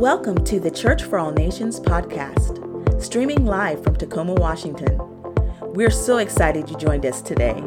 Welcome 0.00 0.42
to 0.46 0.58
the 0.58 0.70
Church 0.70 1.02
for 1.02 1.18
All 1.18 1.30
Nations 1.30 1.78
podcast, 1.78 3.02
streaming 3.02 3.44
live 3.44 3.84
from 3.84 3.96
Tacoma, 3.96 4.32
Washington. 4.32 4.98
We're 5.60 5.90
so 5.90 6.16
excited 6.16 6.70
you 6.70 6.76
joined 6.78 7.04
us 7.04 7.20
today. 7.20 7.62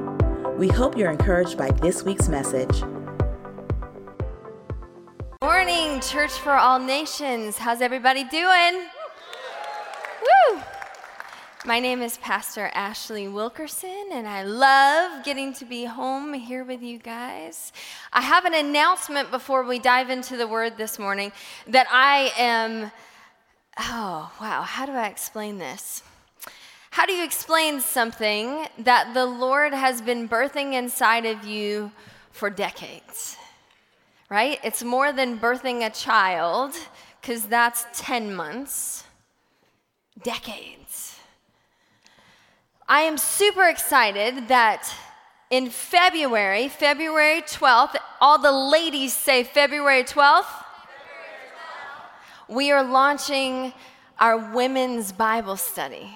We 0.58 0.68
hope 0.68 0.98
you're 0.98 1.12
encouraged 1.12 1.60
by 1.60 1.70
this 1.70 2.02
week's 2.02 2.30
message. 2.30 2.82
Morning, 5.44 6.00
Church 6.00 6.32
for 6.32 6.54
All 6.54 6.80
Nations. 6.80 7.60
How's 7.60 7.82
everybody 7.82 8.24
doing? 8.24 8.82
Woo! 10.24 10.62
My 11.66 11.80
name 11.80 12.02
is 12.02 12.18
Pastor 12.18 12.70
Ashley 12.74 13.30
Wilkerson, 13.30 14.10
and 14.12 14.28
I 14.28 14.44
love 14.44 15.24
getting 15.24 15.54
to 15.54 15.64
be 15.64 15.86
home 15.86 16.34
here 16.34 16.66
with 16.66 16.82
you 16.82 16.98
guys. 16.98 17.72
I 18.12 18.20
have 18.20 18.44
an 18.44 18.54
announcement 18.54 19.32
before 19.32 19.64
we 19.64 19.80
dive 19.80 20.10
into 20.10 20.36
the 20.36 20.46
word 20.46 20.78
this 20.78 21.00
morning 21.00 21.32
that 21.68 21.88
I 21.90 22.34
am. 22.38 22.92
Oh, 23.80 24.30
wow. 24.42 24.64
How 24.64 24.86
do 24.86 24.92
I 24.92 25.08
explain 25.08 25.58
this? 25.58 26.04
How 26.90 27.06
do 27.06 27.14
you 27.14 27.24
explain 27.24 27.80
something 27.80 28.68
that 28.80 29.14
the 29.14 29.26
Lord 29.26 29.74
has 29.74 30.02
been 30.02 30.28
birthing 30.28 30.74
inside 30.74 31.26
of 31.26 31.46
you 31.46 31.94
for 32.34 32.50
decades? 32.50 33.38
Right? 34.30 34.60
It's 34.66 34.84
more 34.84 35.14
than 35.14 35.40
birthing 35.40 35.86
a 35.86 35.90
child, 35.90 36.74
because 37.22 37.46
that's 37.46 37.86
10 37.94 38.36
months, 38.36 39.06
decades. 40.22 40.83
I 42.94 43.02
am 43.02 43.18
super 43.18 43.68
excited 43.68 44.50
that 44.50 44.94
in 45.50 45.72
February, 45.72 46.68
February 46.70 47.42
12th, 47.42 47.96
all 48.22 48.38
the 48.38 48.52
ladies 48.52 49.14
say 49.14 49.44
February 49.44 50.04
12th. 50.04 50.46
We 52.48 52.70
are 52.70 52.84
launching 52.84 53.74
our 54.20 54.54
women's 54.54 55.12
Bible 55.12 55.58
study. 55.58 56.08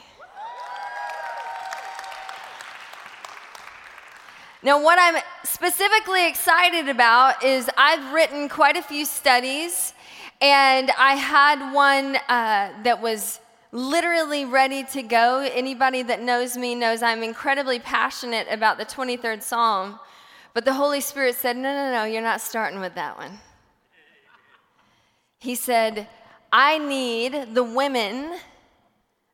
Now, 4.62 4.80
what 4.80 5.00
I'm 5.02 5.20
specifically 5.46 6.28
excited 6.28 6.90
about 6.90 7.44
is 7.44 7.68
I've 7.76 8.14
written 8.14 8.50
quite 8.50 8.78
a 8.78 8.84
few 8.84 9.06
studies, 9.06 9.96
and 10.40 10.92
I 10.92 11.16
had 11.16 11.74
one 11.74 12.18
uh, 12.30 12.84
that 12.84 13.02
was 13.02 13.40
literally 13.72 14.46
ready 14.46 14.84
to 14.84 15.02
go. 15.02 15.40
Anybody 15.40 16.04
that 16.04 16.22
knows 16.22 16.58
me 16.58 16.76
knows 16.76 17.02
I'm 17.02 17.24
incredibly 17.24 17.80
passionate 17.80 18.48
about 18.50 18.78
the 18.78 18.86
23rd 18.86 19.42
Psalm. 19.42 20.00
But 20.54 20.66
the 20.66 20.74
Holy 20.74 21.02
Spirit 21.02 21.36
said, 21.36 21.56
No, 21.56 21.74
no, 21.74 21.92
no, 21.92 22.04
you're 22.06 22.22
not 22.22 22.42
starting 22.42 22.80
with 22.80 22.96
that 22.96 23.18
one. 23.18 23.40
He 25.40 25.56
said, 25.56 26.08
I 26.52 26.78
need 26.80 27.54
the 27.54 27.64
women 27.64 28.40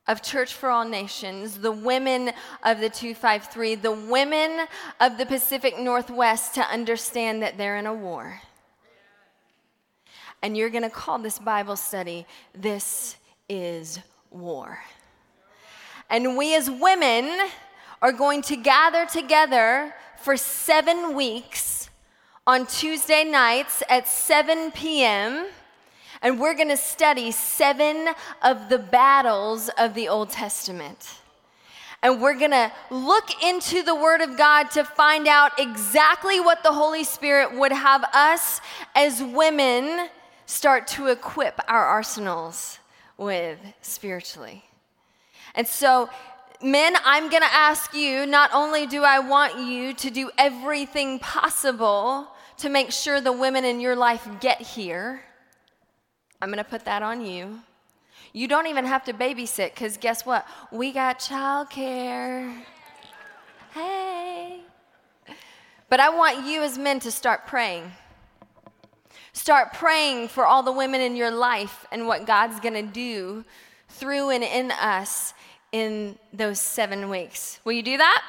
of 0.07 0.21
Church 0.21 0.53
for 0.53 0.69
All 0.69 0.83
Nations, 0.83 1.59
the 1.59 1.71
women 1.71 2.31
of 2.63 2.81
the 2.81 2.89
253, 2.89 3.75
the 3.75 3.91
women 3.91 4.67
of 4.99 5.17
the 5.17 5.25
Pacific 5.25 5.79
Northwest 5.79 6.55
to 6.55 6.61
understand 6.61 7.41
that 7.41 7.57
they're 7.57 7.77
in 7.77 7.85
a 7.85 7.93
war. 7.93 8.41
And 10.41 10.57
you're 10.57 10.69
going 10.69 10.83
to 10.83 10.89
call 10.89 11.19
this 11.19 11.39
Bible 11.39 11.77
study, 11.77 12.25
This 12.53 13.15
is 13.47 13.99
war. 14.33 14.79
And 16.09 16.37
we 16.37 16.55
as 16.55 16.69
women 16.69 17.49
are 18.01 18.11
going 18.11 18.41
to 18.43 18.55
gather 18.55 19.05
together 19.05 19.93
for 20.17 20.37
seven 20.37 21.15
weeks 21.15 21.89
on 22.45 22.65
Tuesday 22.65 23.23
nights 23.23 23.81
at 23.89 24.07
7 24.07 24.71
p.m. 24.71 25.47
And 26.21 26.39
we're 26.39 26.53
going 26.53 26.69
to 26.69 26.77
study 26.77 27.31
seven 27.31 28.09
of 28.41 28.69
the 28.69 28.79
battles 28.79 29.69
of 29.77 29.93
the 29.93 30.09
Old 30.09 30.29
Testament. 30.29 31.15
And 32.01 32.21
we're 32.21 32.37
going 32.37 32.51
to 32.51 32.71
look 32.91 33.41
into 33.41 33.81
the 33.81 33.95
Word 33.95 34.19
of 34.19 34.37
God 34.37 34.69
to 34.71 34.83
find 34.83 35.25
out 35.27 35.57
exactly 35.57 36.41
what 36.41 36.61
the 36.61 36.73
Holy 36.73 37.05
Spirit 37.05 37.57
would 37.57 37.71
have 37.71 38.03
us 38.13 38.59
as 38.93 39.23
women 39.23 40.09
start 40.45 40.87
to 40.87 41.07
equip 41.07 41.61
our 41.69 41.85
arsenals 41.85 42.79
with 43.23 43.59
spiritually. 43.81 44.63
And 45.55 45.67
so, 45.67 46.09
men, 46.61 46.95
I'm 47.03 47.29
going 47.29 47.41
to 47.41 47.53
ask 47.53 47.93
you 47.93 48.25
not 48.25 48.51
only 48.53 48.85
do 48.85 49.03
I 49.03 49.19
want 49.19 49.59
you 49.59 49.93
to 49.93 50.09
do 50.09 50.31
everything 50.37 51.19
possible 51.19 52.27
to 52.57 52.69
make 52.69 52.91
sure 52.91 53.21
the 53.21 53.31
women 53.31 53.65
in 53.65 53.79
your 53.79 53.95
life 53.95 54.27
get 54.39 54.61
here, 54.61 55.23
I'm 56.41 56.49
going 56.49 56.57
to 56.57 56.69
put 56.69 56.85
that 56.85 57.03
on 57.03 57.25
you. 57.25 57.59
You 58.33 58.47
don't 58.47 58.67
even 58.67 58.85
have 58.85 59.03
to 59.05 59.13
babysit 59.13 59.73
because 59.75 59.97
guess 59.97 60.25
what? 60.25 60.45
We 60.71 60.91
got 60.91 61.19
childcare. 61.19 62.63
Hey. 63.73 64.61
But 65.89 65.99
I 65.99 66.09
want 66.09 66.45
you 66.47 66.63
as 66.63 66.77
men 66.77 66.99
to 67.01 67.11
start 67.11 67.45
praying. 67.45 67.91
Start 69.33 69.73
praying 69.73 70.27
for 70.27 70.45
all 70.45 70.61
the 70.61 70.71
women 70.71 71.01
in 71.01 71.15
your 71.15 71.31
life 71.31 71.85
and 71.91 72.07
what 72.07 72.27
God's 72.27 72.59
going 72.59 72.75
to 72.75 72.93
do 72.93 73.43
through 73.89 74.29
and 74.29 74.43
in 74.43 74.69
us 74.71 75.33
in 75.71 76.17
those 76.31 76.61
seven 76.61 77.09
weeks. 77.09 77.59
Will 77.65 77.73
you 77.73 77.81
do 77.81 77.97
that? 77.97 78.23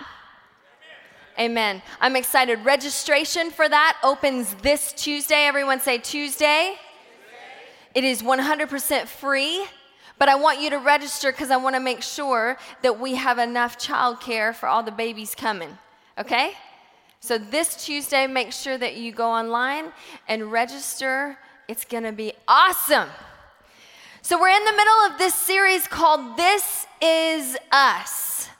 Amen. 1.39 1.83
I'm 2.01 2.17
excited. 2.17 2.65
Registration 2.65 3.51
for 3.51 3.69
that 3.69 3.99
opens 4.03 4.55
this 4.63 4.93
Tuesday. 4.93 5.47
Everyone 5.47 5.79
say 5.79 5.99
Tuesday. 5.99 6.75
Tuesday. 6.75 6.79
It 7.95 8.05
is 8.05 8.23
100% 8.23 9.07
free, 9.07 9.67
but 10.19 10.29
I 10.29 10.37
want 10.37 10.61
you 10.61 10.71
to 10.71 10.79
register 10.79 11.33
because 11.33 11.51
I 11.51 11.57
want 11.57 11.75
to 11.75 11.81
make 11.81 12.03
sure 12.03 12.57
that 12.83 12.99
we 12.99 13.17
have 13.17 13.39
enough 13.39 13.79
childcare 13.79 14.55
for 14.55 14.69
all 14.69 14.83
the 14.83 14.93
babies 14.93 15.35
coming. 15.35 15.77
Okay? 16.19 16.53
So 17.25 17.39
this 17.39 17.87
Tuesday, 17.87 18.27
make 18.27 18.53
sure 18.53 18.77
that 18.77 18.97
you 18.97 19.11
go 19.11 19.31
online 19.31 19.93
and 20.29 20.53
register. 20.53 21.39
It's 21.69 21.87
going 21.87 22.03
to 22.03 22.13
be 22.13 22.35
awesome. 22.47 23.09
So 24.21 24.39
we're 24.39 24.51
in 24.51 24.63
the 24.63 24.73
middle 24.73 24.99
of 25.11 25.17
this 25.17 25.35
series 25.35 25.89
called 25.89 26.37
This 26.37 26.87
Is 27.01 27.57
Us. 27.73 28.51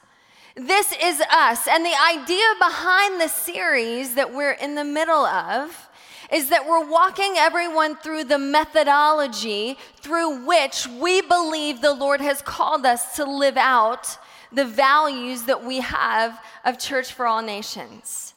This 0.55 0.95
is 0.99 1.21
us. 1.31 1.69
And 1.69 1.85
the 1.85 1.95
idea 2.11 2.47
behind 2.59 3.21
the 3.21 3.29
series 3.29 4.15
that 4.15 4.33
we're 4.33 4.53
in 4.53 4.77
the 4.77 4.85
middle 4.85 5.27
of 5.27 5.91
is 6.33 6.49
that 6.49 6.67
we're 6.67 6.89
walking 6.89 7.35
everyone 7.37 7.97
through 7.97 8.25
the 8.25 8.39
methodology 8.39 9.77
through 10.01 10.47
which 10.47 10.87
we 10.87 11.21
believe 11.21 11.83
the 11.83 11.93
Lord 11.93 12.23
has 12.23 12.41
called 12.41 12.87
us 12.87 13.15
to 13.17 13.27
live 13.27 13.59
out 13.59 14.17
the 14.51 14.65
values 14.65 15.43
that 15.43 15.63
we 15.63 15.81
have 15.81 16.43
of 16.65 16.79
Church 16.79 17.13
for 17.13 17.27
All 17.27 17.43
Nations. 17.43 18.34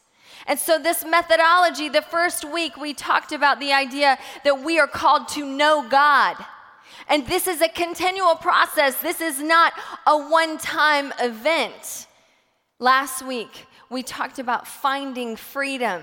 And 0.48 0.58
so, 0.58 0.78
this 0.78 1.04
methodology, 1.04 1.90
the 1.90 2.02
first 2.02 2.42
week, 2.42 2.78
we 2.78 2.94
talked 2.94 3.32
about 3.32 3.60
the 3.60 3.72
idea 3.72 4.18
that 4.44 4.64
we 4.64 4.80
are 4.80 4.86
called 4.86 5.28
to 5.28 5.44
know 5.44 5.86
God. 5.88 6.36
And 7.06 7.26
this 7.26 7.46
is 7.46 7.60
a 7.60 7.68
continual 7.68 8.34
process, 8.34 8.96
this 8.96 9.20
is 9.20 9.40
not 9.40 9.74
a 10.06 10.16
one 10.16 10.56
time 10.56 11.12
event. 11.20 12.06
Last 12.78 13.26
week, 13.26 13.66
we 13.90 14.02
talked 14.02 14.38
about 14.38 14.66
finding 14.66 15.36
freedom. 15.36 16.02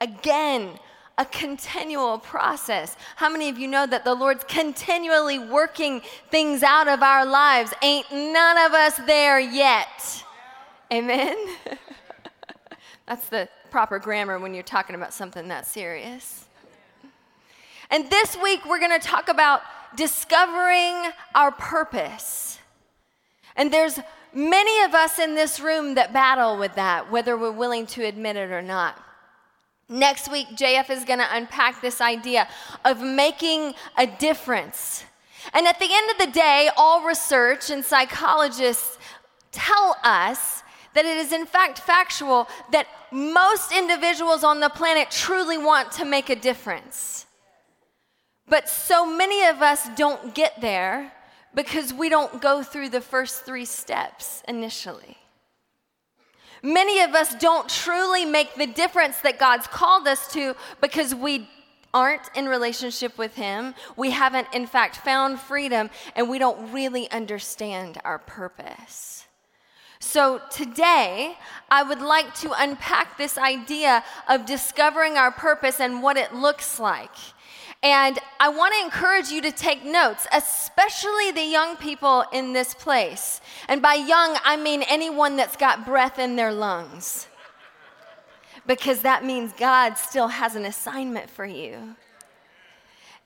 Again, 0.00 0.78
a 1.18 1.24
continual 1.24 2.18
process. 2.18 2.96
How 3.16 3.28
many 3.28 3.48
of 3.48 3.58
you 3.58 3.68
know 3.68 3.86
that 3.86 4.04
the 4.04 4.14
Lord's 4.14 4.44
continually 4.44 5.38
working 5.38 6.02
things 6.30 6.62
out 6.62 6.88
of 6.88 7.02
our 7.02 7.24
lives? 7.24 7.72
Ain't 7.82 8.10
none 8.12 8.58
of 8.58 8.72
us 8.72 8.96
there 9.06 9.38
yet. 9.38 10.24
Amen? 10.92 11.36
That's 13.06 13.28
the 13.28 13.48
proper 13.76 13.98
grammar 13.98 14.38
when 14.38 14.54
you're 14.54 14.62
talking 14.62 14.96
about 14.96 15.12
something 15.12 15.48
that 15.48 15.66
serious. 15.66 16.46
And 17.90 18.08
this 18.08 18.34
week, 18.42 18.64
we're 18.64 18.78
going 18.78 18.98
to 18.98 19.06
talk 19.06 19.28
about 19.28 19.60
discovering 19.94 21.12
our 21.34 21.52
purpose. 21.52 22.58
And 23.54 23.70
there's 23.70 24.00
many 24.32 24.82
of 24.84 24.94
us 24.94 25.18
in 25.18 25.34
this 25.34 25.60
room 25.60 25.94
that 25.96 26.14
battle 26.14 26.56
with 26.56 26.74
that, 26.76 27.12
whether 27.12 27.36
we're 27.36 27.52
willing 27.52 27.86
to 27.88 28.04
admit 28.06 28.36
it 28.36 28.50
or 28.50 28.62
not. 28.62 28.98
Next 29.90 30.32
week, 30.32 30.46
JF 30.56 30.88
is 30.88 31.04
going 31.04 31.18
to 31.18 31.28
unpack 31.36 31.82
this 31.82 32.00
idea 32.00 32.48
of 32.82 33.02
making 33.02 33.74
a 33.98 34.06
difference. 34.06 35.04
And 35.52 35.66
at 35.66 35.78
the 35.78 35.88
end 35.90 36.10
of 36.12 36.26
the 36.26 36.32
day, 36.32 36.70
all 36.78 37.04
research 37.04 37.68
and 37.68 37.84
psychologists 37.84 38.96
tell 39.52 39.98
us 40.02 40.62
that 40.94 41.04
it 41.04 41.18
is 41.18 41.30
in 41.30 41.44
fact 41.44 41.78
factual 41.78 42.48
that 42.72 42.86
most 43.10 43.72
individuals 43.72 44.44
on 44.44 44.60
the 44.60 44.68
planet 44.68 45.10
truly 45.10 45.58
want 45.58 45.92
to 45.92 46.04
make 46.04 46.30
a 46.30 46.36
difference. 46.36 47.26
But 48.48 48.68
so 48.68 49.06
many 49.06 49.46
of 49.46 49.62
us 49.62 49.88
don't 49.96 50.34
get 50.34 50.60
there 50.60 51.12
because 51.54 51.92
we 51.92 52.08
don't 52.08 52.40
go 52.40 52.62
through 52.62 52.90
the 52.90 53.00
first 53.00 53.42
three 53.44 53.64
steps 53.64 54.42
initially. 54.46 55.16
Many 56.62 57.00
of 57.00 57.14
us 57.14 57.34
don't 57.36 57.68
truly 57.68 58.24
make 58.24 58.54
the 58.54 58.66
difference 58.66 59.18
that 59.18 59.38
God's 59.38 59.66
called 59.66 60.06
us 60.06 60.32
to 60.32 60.54
because 60.80 61.14
we 61.14 61.48
aren't 61.94 62.28
in 62.34 62.46
relationship 62.46 63.16
with 63.16 63.34
Him, 63.34 63.74
we 63.96 64.10
haven't, 64.10 64.48
in 64.52 64.66
fact, 64.66 64.96
found 64.96 65.40
freedom, 65.40 65.88
and 66.14 66.28
we 66.28 66.38
don't 66.38 66.72
really 66.72 67.10
understand 67.10 67.98
our 68.04 68.18
purpose. 68.18 69.26
So, 70.06 70.40
today, 70.52 71.36
I 71.68 71.82
would 71.82 72.00
like 72.00 72.32
to 72.36 72.52
unpack 72.56 73.18
this 73.18 73.36
idea 73.36 74.04
of 74.28 74.46
discovering 74.46 75.16
our 75.16 75.32
purpose 75.32 75.80
and 75.80 76.00
what 76.00 76.16
it 76.16 76.32
looks 76.32 76.78
like. 76.78 77.10
And 77.82 78.16
I 78.38 78.48
want 78.48 78.72
to 78.74 78.84
encourage 78.84 79.30
you 79.30 79.42
to 79.42 79.50
take 79.50 79.84
notes, 79.84 80.28
especially 80.32 81.32
the 81.32 81.44
young 81.44 81.76
people 81.76 82.24
in 82.32 82.52
this 82.52 82.72
place. 82.72 83.40
And 83.66 83.82
by 83.82 83.94
young, 83.94 84.38
I 84.44 84.56
mean 84.56 84.84
anyone 84.84 85.34
that's 85.34 85.56
got 85.56 85.84
breath 85.84 86.20
in 86.20 86.36
their 86.36 86.52
lungs. 86.52 87.26
Because 88.64 89.00
that 89.00 89.24
means 89.24 89.52
God 89.58 89.94
still 89.94 90.28
has 90.28 90.54
an 90.54 90.66
assignment 90.66 91.28
for 91.30 91.44
you. 91.44 91.96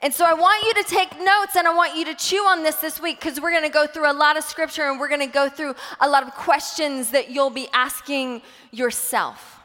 And 0.02 0.14
so 0.14 0.24
I 0.24 0.32
want 0.32 0.64
you 0.64 0.82
to 0.82 0.88
take 0.88 1.18
notes 1.20 1.56
and 1.56 1.68
I 1.68 1.74
want 1.74 1.94
you 1.94 2.06
to 2.06 2.14
chew 2.14 2.38
on 2.38 2.62
this 2.62 2.76
this 2.76 3.00
week 3.00 3.20
because 3.20 3.38
we're 3.38 3.50
going 3.50 3.64
to 3.64 3.68
go 3.68 3.86
through 3.86 4.10
a 4.10 4.14
lot 4.14 4.38
of 4.38 4.44
scripture 4.44 4.88
and 4.88 4.98
we're 4.98 5.08
going 5.08 5.20
to 5.20 5.26
go 5.26 5.50
through 5.50 5.74
a 6.00 6.08
lot 6.08 6.22
of 6.22 6.32
questions 6.32 7.10
that 7.10 7.30
you'll 7.30 7.50
be 7.50 7.68
asking 7.74 8.40
yourself. 8.70 9.60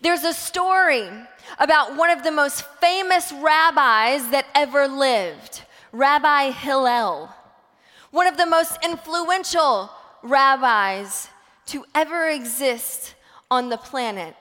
There's 0.00 0.22
a 0.22 0.32
story 0.32 1.08
about 1.58 1.96
one 1.96 2.10
of 2.10 2.22
the 2.22 2.30
most 2.30 2.64
famous 2.80 3.32
rabbis 3.32 4.30
that 4.30 4.46
ever 4.54 4.86
lived, 4.86 5.62
Rabbi 5.90 6.50
Hillel, 6.52 7.28
one 8.12 8.28
of 8.28 8.36
the 8.36 8.46
most 8.46 8.78
influential 8.84 9.90
rabbis 10.22 11.28
to 11.66 11.84
ever 11.96 12.28
exist 12.28 13.16
on 13.50 13.70
the 13.70 13.76
planet. 13.76 14.36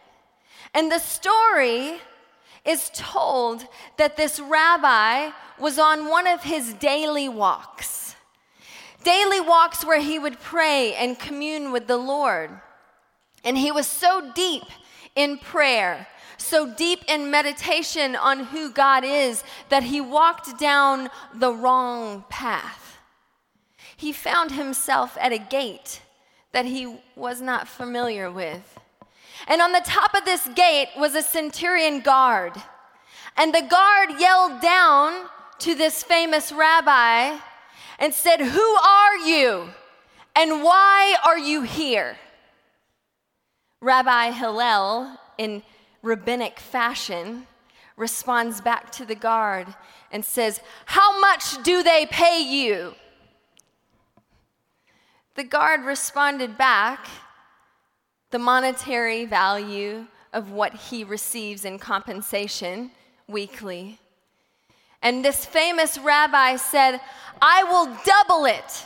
And 0.75 0.91
the 0.91 0.99
story 0.99 2.01
is 2.67 2.91
told 2.93 3.65
that 3.97 4.17
this 4.17 4.39
rabbi 4.39 5.31
was 5.59 5.79
on 5.79 6.09
one 6.09 6.27
of 6.27 6.43
his 6.43 6.73
daily 6.73 7.29
walks. 7.29 8.15
Daily 9.03 9.39
walks 9.39 9.85
where 9.85 10.01
he 10.01 10.19
would 10.19 10.39
pray 10.39 10.93
and 10.95 11.17
commune 11.17 11.71
with 11.71 11.87
the 11.87 11.97
Lord. 11.97 12.51
And 13.43 13.57
he 13.57 13.71
was 13.71 13.87
so 13.87 14.31
deep 14.33 14.65
in 15.15 15.37
prayer 15.37 16.07
so 16.37 16.71
deep 16.73 17.03
in 17.07 17.31
meditation 17.31 18.15
on 18.15 18.45
who 18.45 18.71
God 18.71 19.03
is 19.03 19.43
that 19.69 19.83
he 19.83 19.99
walked 19.99 20.59
down 20.59 21.09
the 21.33 21.51
wrong 21.51 22.23
path. 22.29 22.97
He 23.95 24.13
found 24.13 24.51
himself 24.51 25.17
at 25.19 25.33
a 25.33 25.39
gate 25.39 26.01
that 26.51 26.65
he 26.65 26.99
was 27.15 27.41
not 27.41 27.67
familiar 27.67 28.31
with. 28.31 28.76
And 29.47 29.61
on 29.61 29.71
the 29.71 29.81
top 29.85 30.13
of 30.13 30.25
this 30.25 30.47
gate 30.55 30.89
was 30.97 31.15
a 31.15 31.21
centurion 31.21 32.01
guard. 32.01 32.53
And 33.37 33.53
the 33.53 33.61
guard 33.61 34.19
yelled 34.19 34.61
down 34.61 35.27
to 35.59 35.73
this 35.73 36.03
famous 36.03 36.51
rabbi 36.51 37.37
and 37.99 38.13
said, 38.13 38.41
Who 38.41 38.75
are 38.75 39.17
you? 39.17 39.69
And 40.35 40.63
why 40.63 41.15
are 41.25 41.39
you 41.39 41.63
here? 41.63 42.17
Rabbi 43.81 44.31
Hillel, 44.31 45.17
in 45.37 45.63
rabbinic 46.01 46.59
fashion, 46.59 47.47
responds 47.95 48.61
back 48.61 48.91
to 48.91 49.05
the 49.05 49.15
guard 49.15 49.67
and 50.11 50.23
says, 50.23 50.61
How 50.85 51.19
much 51.19 51.61
do 51.63 51.83
they 51.83 52.05
pay 52.05 52.41
you? 52.41 52.95
The 55.35 55.43
guard 55.43 55.81
responded 55.81 56.57
back, 56.57 57.07
the 58.31 58.39
monetary 58.39 59.25
value 59.25 60.05
of 60.33 60.51
what 60.51 60.73
he 60.73 61.03
receives 61.03 61.65
in 61.65 61.79
compensation 61.79 62.91
weekly. 63.27 63.99
And 65.01 65.23
this 65.23 65.45
famous 65.45 65.97
rabbi 65.97 66.55
said, 66.57 66.99
I 67.41 67.63
will 67.63 67.97
double 68.05 68.45
it 68.45 68.85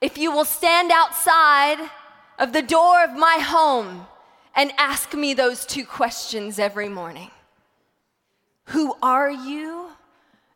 if 0.00 0.18
you 0.18 0.30
will 0.30 0.44
stand 0.44 0.90
outside 0.92 1.90
of 2.38 2.52
the 2.52 2.62
door 2.62 3.02
of 3.04 3.12
my 3.12 3.38
home 3.40 4.06
and 4.54 4.72
ask 4.76 5.14
me 5.14 5.34
those 5.34 5.64
two 5.64 5.84
questions 5.84 6.58
every 6.58 6.88
morning 6.88 7.30
Who 8.66 8.94
are 9.02 9.30
you, 9.30 9.90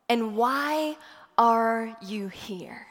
and 0.08 0.36
why 0.36 0.96
are 1.38 1.96
you 2.02 2.28
here? 2.28 2.86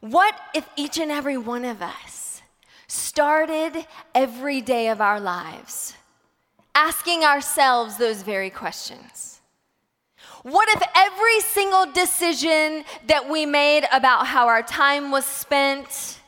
What 0.00 0.34
if 0.54 0.68
each 0.76 0.98
and 0.98 1.10
every 1.10 1.36
one 1.36 1.64
of 1.64 1.82
us 1.82 2.29
started 2.90 3.86
every 4.14 4.60
day 4.60 4.88
of 4.88 5.00
our 5.00 5.20
lives 5.20 5.94
asking 6.74 7.24
ourselves 7.24 7.96
those 7.96 8.22
very 8.22 8.50
questions? 8.50 9.40
What 10.42 10.68
if 10.70 10.82
every 10.96 11.40
single 11.40 11.92
decision 11.92 12.84
that 13.06 13.28
we 13.28 13.44
made 13.46 13.86
about 13.92 14.26
how 14.26 14.48
our 14.48 14.62
time 14.62 15.10
was 15.10 15.26
spent, 15.26 16.18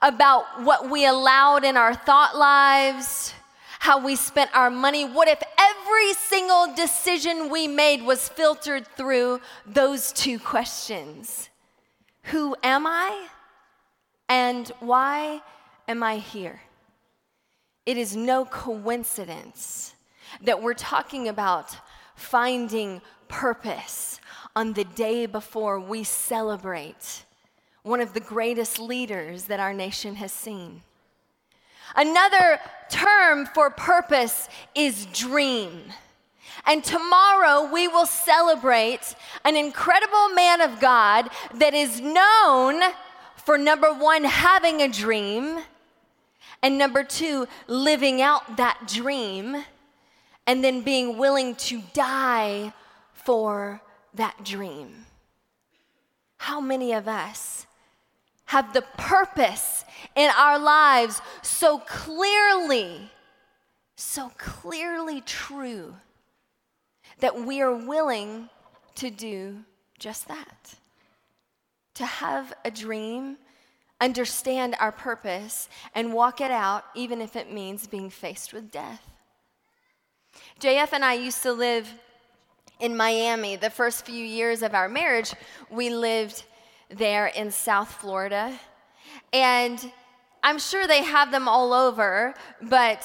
about 0.00 0.62
what 0.62 0.90
we 0.90 1.06
allowed 1.06 1.64
in 1.64 1.76
our 1.76 1.94
thought 1.94 2.36
lives, 2.36 3.34
how 3.86 4.04
we 4.04 4.16
spent 4.16 4.50
our 4.54 4.70
money. 4.70 5.04
What 5.04 5.28
if 5.28 5.40
every 5.58 6.12
single 6.14 6.74
decision 6.74 7.50
we 7.50 7.68
made 7.68 8.02
was 8.02 8.28
filtered 8.28 8.86
through 8.96 9.40
those 9.64 10.12
two 10.12 10.38
questions? 10.38 11.48
Who 12.24 12.56
am 12.64 12.86
I? 12.86 13.28
And 14.28 14.68
why 14.80 15.42
am 15.88 16.02
I 16.02 16.18
here? 16.18 16.60
It 17.84 17.96
is 17.96 18.16
no 18.16 18.44
coincidence 18.44 19.94
that 20.42 20.60
we're 20.60 20.74
talking 20.74 21.28
about 21.28 21.76
finding 22.14 23.00
purpose 23.28 24.20
on 24.54 24.72
the 24.72 24.84
day 24.84 25.26
before 25.26 25.78
we 25.78 26.02
celebrate 26.02 27.24
one 27.82 28.00
of 28.00 28.14
the 28.14 28.20
greatest 28.20 28.80
leaders 28.80 29.44
that 29.44 29.60
our 29.60 29.72
nation 29.72 30.16
has 30.16 30.32
seen. 30.32 30.82
Another 31.94 32.58
term 32.90 33.46
for 33.46 33.70
purpose 33.70 34.48
is 34.74 35.06
dream. 35.06 35.84
And 36.66 36.82
tomorrow 36.82 37.70
we 37.72 37.86
will 37.86 38.06
celebrate 38.06 39.14
an 39.44 39.56
incredible 39.56 40.30
man 40.30 40.60
of 40.60 40.80
God 40.80 41.28
that 41.54 41.74
is 41.74 42.00
known 42.00 42.82
for 43.36 43.56
number 43.56 43.92
one, 43.92 44.24
having 44.24 44.82
a 44.82 44.88
dream, 44.88 45.60
and 46.62 46.78
number 46.78 47.04
two, 47.04 47.46
living 47.66 48.20
out 48.20 48.56
that 48.56 48.86
dream, 48.86 49.64
and 50.46 50.62
then 50.62 50.82
being 50.82 51.18
willing 51.18 51.54
to 51.56 51.82
die 51.92 52.72
for 53.12 53.82
that 54.14 54.44
dream. 54.44 55.06
How 56.38 56.60
many 56.60 56.92
of 56.92 57.08
us 57.08 57.66
have 58.46 58.72
the 58.72 58.82
purpose 58.96 59.84
in 60.14 60.30
our 60.36 60.58
lives 60.58 61.20
so 61.42 61.78
clearly, 61.78 63.10
so 63.96 64.30
clearly 64.38 65.20
true 65.20 65.96
that 67.20 67.40
we 67.44 67.60
are 67.60 67.74
willing 67.74 68.48
to 68.94 69.10
do 69.10 69.64
just 69.98 70.28
that. 70.28 70.74
To 71.94 72.04
have 72.04 72.52
a 72.64 72.70
dream, 72.70 73.38
understand 74.00 74.76
our 74.78 74.92
purpose, 74.92 75.68
and 75.94 76.12
walk 76.12 76.40
it 76.40 76.50
out, 76.50 76.84
even 76.94 77.20
if 77.20 77.36
it 77.36 77.52
means 77.52 77.86
being 77.86 78.10
faced 78.10 78.52
with 78.52 78.70
death. 78.70 79.02
JF 80.60 80.92
and 80.92 81.04
I 81.04 81.14
used 81.14 81.42
to 81.42 81.52
live 81.52 81.88
in 82.80 82.96
Miami. 82.96 83.56
The 83.56 83.70
first 83.70 84.04
few 84.04 84.24
years 84.24 84.62
of 84.62 84.74
our 84.74 84.88
marriage, 84.88 85.32
we 85.70 85.90
lived 85.90 86.44
there 86.90 87.26
in 87.28 87.50
South 87.50 87.90
Florida. 87.90 88.52
And 89.32 89.90
I'm 90.42 90.58
sure 90.58 90.86
they 90.86 91.02
have 91.02 91.30
them 91.30 91.48
all 91.48 91.72
over, 91.72 92.34
but 92.62 93.04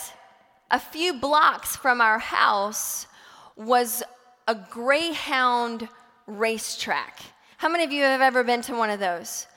a 0.70 0.80
few 0.80 1.14
blocks 1.14 1.76
from 1.76 2.02
our 2.02 2.20
house 2.20 3.08
was 3.56 4.04
a 4.48 4.56
Greyhound 4.56 5.88
racetrack. 6.28 7.20
How 7.58 7.70
many 7.70 7.84
of 7.84 7.92
you 7.92 8.04
have 8.04 8.22
ever 8.22 8.44
been 8.44 8.62
to 8.64 8.76
one 8.76 8.90
of 8.90 9.00
those? 9.00 9.48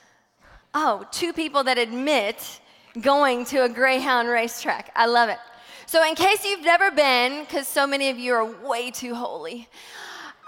Oh, 0.75 1.07
two 1.12 1.33
people 1.33 1.62
that 1.64 1.78
admit 1.78 2.61
going 3.00 3.45
to 3.47 3.62
a 3.62 3.69
Greyhound 3.69 4.28
racetrack. 4.28 4.90
I 4.97 5.07
love 5.07 5.28
it. 5.28 5.38
So, 5.87 6.04
in 6.04 6.16
case 6.16 6.45
you've 6.45 6.64
never 6.64 6.90
been, 6.90 7.45
because 7.45 7.69
so 7.69 7.87
many 7.87 8.11
of 8.11 8.19
you 8.19 8.35
are 8.35 8.45
way 8.45 8.90
too 8.90 9.14
holy, 9.14 9.69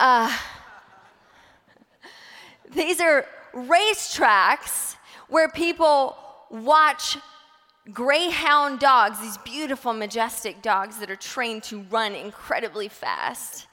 uh, 0.00 0.36
these 2.74 3.00
are 3.00 3.26
racetracks 3.54 4.96
where 5.28 5.48
people 5.48 6.16
watch 6.50 7.18
greyhound 7.92 8.80
dogs, 8.80 9.20
these 9.20 9.38
beautiful, 9.38 9.92
majestic 9.92 10.60
dogs 10.62 10.98
that 10.98 11.10
are 11.10 11.16
trained 11.16 11.62
to 11.64 11.82
run 11.82 12.14
incredibly 12.14 12.88
fast. 12.88 13.66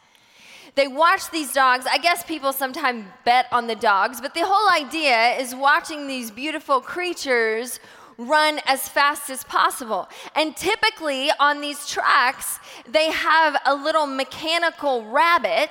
They 0.75 0.87
watch 0.87 1.29
these 1.29 1.53
dogs. 1.53 1.85
I 1.89 1.99
guess 1.99 2.23
people 2.23 2.51
sometimes 2.51 3.05
bet 3.25 3.45
on 3.51 3.67
the 3.67 3.75
dogs, 3.75 4.19
but 4.19 4.33
the 4.33 4.43
whole 4.43 4.69
idea 4.71 5.35
is 5.37 5.53
watching 5.53 6.07
these 6.07 6.31
beautiful 6.31 6.81
creatures 6.81 7.79
run 8.17 8.59
as 8.65 8.87
fast 8.89 9.29
as 9.29 9.43
possible. 9.43 10.09
And 10.35 10.55
typically 10.55 11.29
on 11.39 11.61
these 11.61 11.87
tracks, 11.87 12.59
they 12.89 13.11
have 13.11 13.57
a 13.65 13.75
little 13.75 14.07
mechanical 14.07 15.05
rabbit. 15.05 15.69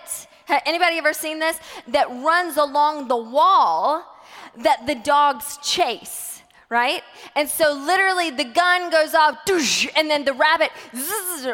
Anybody 0.67 0.99
ever 0.99 1.13
seen 1.13 1.39
this? 1.39 1.59
That 1.89 2.09
runs 2.09 2.57
along 2.57 3.09
the 3.09 3.17
wall 3.17 4.05
that 4.57 4.87
the 4.87 4.95
dogs 4.95 5.59
chase 5.63 6.29
right? 6.69 7.03
And 7.37 7.51
so 7.51 7.75
literally 7.75 8.31
the 8.31 8.45
gun 8.45 8.91
goes 8.91 9.13
off, 9.15 9.37
and 9.95 10.11
then 10.11 10.25
the 10.25 10.33
rabbit 10.33 10.71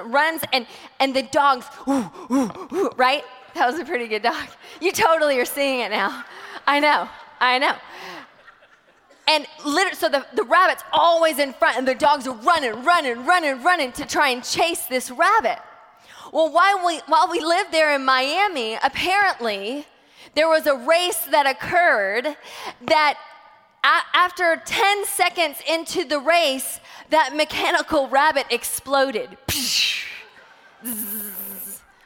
runs, 0.07 0.43
and, 0.53 0.65
and 1.01 1.17
the 1.17 1.25
dogs, 1.25 1.67
right? 2.97 3.25
That 3.59 3.73
was 3.73 3.81
a 3.81 3.85
pretty 3.85 4.07
good 4.07 4.23
dog. 4.23 4.47
You 4.81 4.93
totally 4.93 5.41
are 5.41 5.45
seeing 5.45 5.81
it 5.81 5.91
now. 5.91 6.25
I 6.65 6.79
know, 6.79 7.09
I 7.41 7.59
know. 7.59 7.75
And 9.27 9.49
literally, 9.67 9.97
so 9.97 10.09
the, 10.09 10.25
the 10.33 10.45
rabbit's 10.45 10.85
always 10.93 11.41
in 11.41 11.53
front, 11.55 11.77
and 11.77 11.87
the 11.87 11.97
dogs 11.97 12.29
are 12.29 12.37
running, 12.37 12.85
running, 12.85 13.27
running, 13.27 13.65
running 13.65 13.91
to 13.93 14.07
try 14.07 14.29
and 14.29 14.45
chase 14.45 14.87
this 14.87 15.11
rabbit. 15.11 15.59
Well, 16.33 16.53
while 16.53 16.87
we, 16.87 16.99
while 17.09 17.29
we 17.29 17.41
lived 17.41 17.73
there 17.73 17.97
in 17.97 18.05
Miami, 18.05 18.79
apparently 18.81 19.87
there 20.37 20.49
was 20.49 20.69
a 20.69 20.77
race 20.77 21.27
that 21.33 21.47
occurred 21.47 22.37
that 22.83 23.19
a- 23.83 24.17
after 24.17 24.63
10 24.65 25.05
seconds 25.05 25.59
into 25.69 26.05
the 26.05 26.21
race, 26.21 26.79
that 27.11 27.35
mechanical 27.35 28.07
rabbit 28.07 28.47
exploded. 28.51 29.37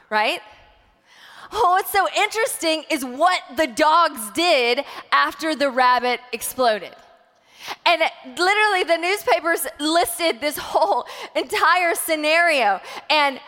right? 0.08 0.40
Oh, 1.52 1.70
what's 1.72 1.92
so 1.92 2.06
interesting 2.16 2.84
is 2.90 3.04
what 3.04 3.40
the 3.56 3.66
dogs 3.66 4.20
did 4.34 4.84
after 5.10 5.54
the 5.54 5.70
rabbit 5.70 6.20
exploded. 6.32 6.94
And 7.86 8.02
literally, 8.38 8.84
the 8.84 8.96
newspapers 8.96 9.66
listed 9.78 10.40
this 10.40 10.56
whole 10.56 11.06
entire 11.36 11.94
scenario. 11.94 12.80
And 13.10 13.38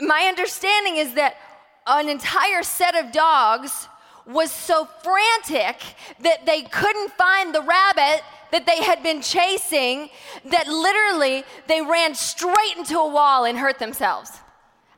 my 0.00 0.26
understanding 0.28 0.96
is 0.96 1.14
that 1.14 1.36
an 1.86 2.08
entire 2.08 2.62
set 2.62 2.94
of 2.94 3.12
dogs 3.12 3.88
was 4.26 4.52
so 4.52 4.88
frantic 5.02 5.82
that 6.20 6.46
they 6.46 6.62
couldn't 6.62 7.10
find 7.12 7.54
the 7.54 7.60
rabbit 7.60 8.22
that 8.52 8.66
they 8.66 8.82
had 8.82 9.02
been 9.02 9.20
chasing 9.20 10.10
that 10.44 10.68
literally 10.68 11.42
they 11.66 11.82
ran 11.82 12.14
straight 12.14 12.76
into 12.76 12.96
a 12.98 13.08
wall 13.08 13.44
and 13.44 13.58
hurt 13.58 13.78
themselves. 13.78 14.30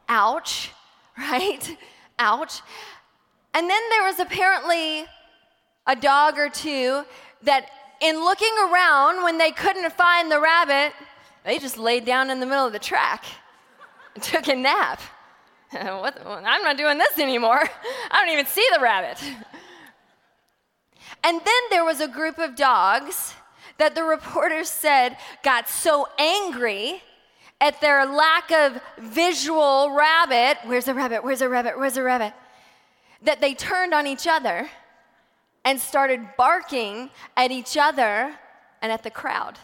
Ouch, 0.08 0.70
right? 1.18 1.76
Ouch. 2.18 2.62
And 3.52 3.68
then 3.68 3.82
there 3.90 4.02
was 4.02 4.18
apparently 4.18 5.06
a 5.86 5.96
dog 5.96 6.38
or 6.38 6.48
two 6.48 7.04
that 7.42 7.68
in 8.00 8.16
looking 8.16 8.52
around 8.68 9.22
when 9.22 9.38
they 9.38 9.50
couldn't 9.50 9.92
find 9.92 10.30
the 10.30 10.40
rabbit, 10.40 10.92
they 11.44 11.58
just 11.58 11.78
laid 11.78 12.04
down 12.04 12.30
in 12.30 12.40
the 12.40 12.46
middle 12.46 12.66
of 12.66 12.72
the 12.72 12.78
track 12.78 13.24
and 14.14 14.22
took 14.22 14.48
a 14.48 14.54
nap. 14.54 15.00
what, 15.70 16.20
I'm 16.26 16.62
not 16.62 16.76
doing 16.76 16.98
this 16.98 17.18
anymore. 17.18 17.62
I 18.10 18.24
don't 18.24 18.32
even 18.32 18.46
see 18.46 18.66
the 18.74 18.80
rabbit. 18.80 19.22
And 21.22 21.40
then 21.40 21.62
there 21.70 21.84
was 21.84 22.00
a 22.00 22.08
group 22.08 22.38
of 22.38 22.54
dogs 22.54 23.34
that 23.78 23.94
the 23.94 24.04
reporters 24.04 24.68
said 24.68 25.16
got 25.42 25.68
so 25.68 26.06
angry 26.18 27.02
at 27.60 27.80
their 27.80 28.06
lack 28.06 28.50
of 28.50 28.80
visual 28.98 29.90
rabbit. 29.90 30.58
Where's 30.64 30.84
the 30.84 30.94
rabbit? 30.94 31.24
Where's 31.24 31.38
the 31.38 31.48
rabbit? 31.48 31.78
Where's 31.78 31.94
the 31.94 32.02
rabbit? 32.02 32.32
That 33.22 33.40
they 33.40 33.54
turned 33.54 33.94
on 33.94 34.06
each 34.06 34.26
other 34.26 34.68
and 35.64 35.80
started 35.80 36.20
barking 36.36 37.10
at 37.36 37.50
each 37.50 37.76
other 37.76 38.34
and 38.82 38.92
at 38.92 39.02
the 39.02 39.10
crowd. 39.10 39.58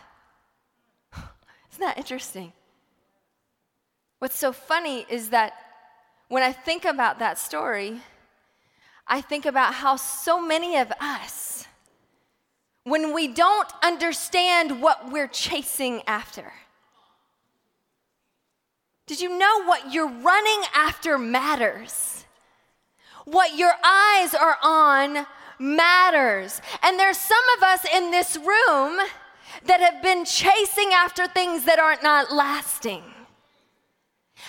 Isn't 1.73 1.80
that 1.80 1.99
interesting? 1.99 2.52
What's 4.18 4.38
so 4.38 4.52
funny 4.52 5.06
is 5.09 5.30
that 5.30 5.54
when 6.28 6.42
I 6.42 6.52
think 6.52 6.85
about 6.85 7.18
that 7.18 7.38
story, 7.38 8.00
I 9.06 9.20
think 9.20 9.44
about 9.44 9.75
how 9.75 9.97
so 9.97 10.40
many 10.40 10.76
of 10.76 10.92
us, 11.00 11.66
when 12.85 13.12
we 13.12 13.28
don't 13.28 13.68
understand 13.82 14.80
what 14.80 15.11
we're 15.11 15.26
chasing 15.26 16.02
after, 16.06 16.52
did 19.10 19.20
you 19.20 19.36
know 19.36 19.64
what 19.64 19.92
you're 19.92 20.06
running 20.06 20.62
after 20.72 21.18
matters? 21.18 22.24
What 23.24 23.58
your 23.58 23.72
eyes 23.84 24.34
are 24.34 24.56
on 24.62 25.26
matters. 25.58 26.62
And 26.84 26.96
there's 26.96 27.18
some 27.18 27.42
of 27.56 27.64
us 27.64 27.84
in 27.92 28.12
this 28.12 28.36
room 28.36 29.00
that 29.64 29.80
have 29.80 30.00
been 30.00 30.24
chasing 30.24 30.90
after 30.94 31.26
things 31.26 31.64
that 31.64 31.80
aren't 31.80 32.04
not 32.04 32.32
lasting. 32.32 33.02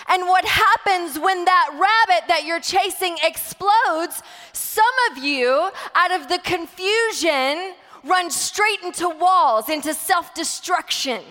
And 0.06 0.28
what 0.28 0.44
happens 0.44 1.18
when 1.18 1.44
that 1.44 1.70
rabbit 1.72 2.28
that 2.28 2.44
you're 2.44 2.60
chasing 2.60 3.16
explodes, 3.24 4.22
some 4.52 4.84
of 5.10 5.18
you, 5.18 5.70
out 5.96 6.12
of 6.12 6.28
the 6.28 6.38
confusion, 6.38 7.74
run 8.04 8.30
straight 8.30 8.80
into 8.84 9.08
walls, 9.08 9.68
into 9.68 9.92
self 9.92 10.32
destruction, 10.34 11.22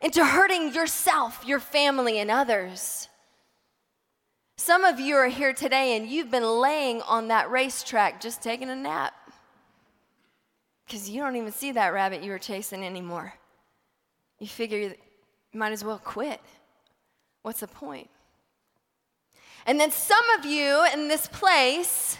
into 0.00 0.24
hurting 0.24 0.72
yourself, 0.74 1.44
your 1.46 1.60
family, 1.60 2.18
and 2.18 2.30
others. 2.30 3.08
Some 4.56 4.84
of 4.84 4.98
you 5.00 5.16
are 5.16 5.28
here 5.28 5.52
today 5.52 5.96
and 5.96 6.08
you've 6.08 6.30
been 6.30 6.60
laying 6.60 7.00
on 7.02 7.28
that 7.28 7.50
racetrack 7.50 8.20
just 8.20 8.42
taking 8.42 8.70
a 8.70 8.76
nap 8.76 9.14
because 10.84 11.08
you 11.08 11.20
don't 11.20 11.36
even 11.36 11.52
see 11.52 11.72
that 11.72 11.92
rabbit 11.92 12.22
you 12.22 12.30
were 12.30 12.38
chasing 12.38 12.84
anymore. 12.84 13.34
You 14.38 14.46
figure 14.46 14.78
you 14.78 14.94
might 15.52 15.72
as 15.72 15.84
well 15.84 15.98
quit. 15.98 16.40
What's 17.42 17.60
the 17.60 17.68
point? 17.68 18.08
And 19.66 19.78
then 19.78 19.90
some 19.90 20.24
of 20.38 20.44
you 20.44 20.86
in 20.92 21.08
this 21.08 21.28
place 21.28 22.16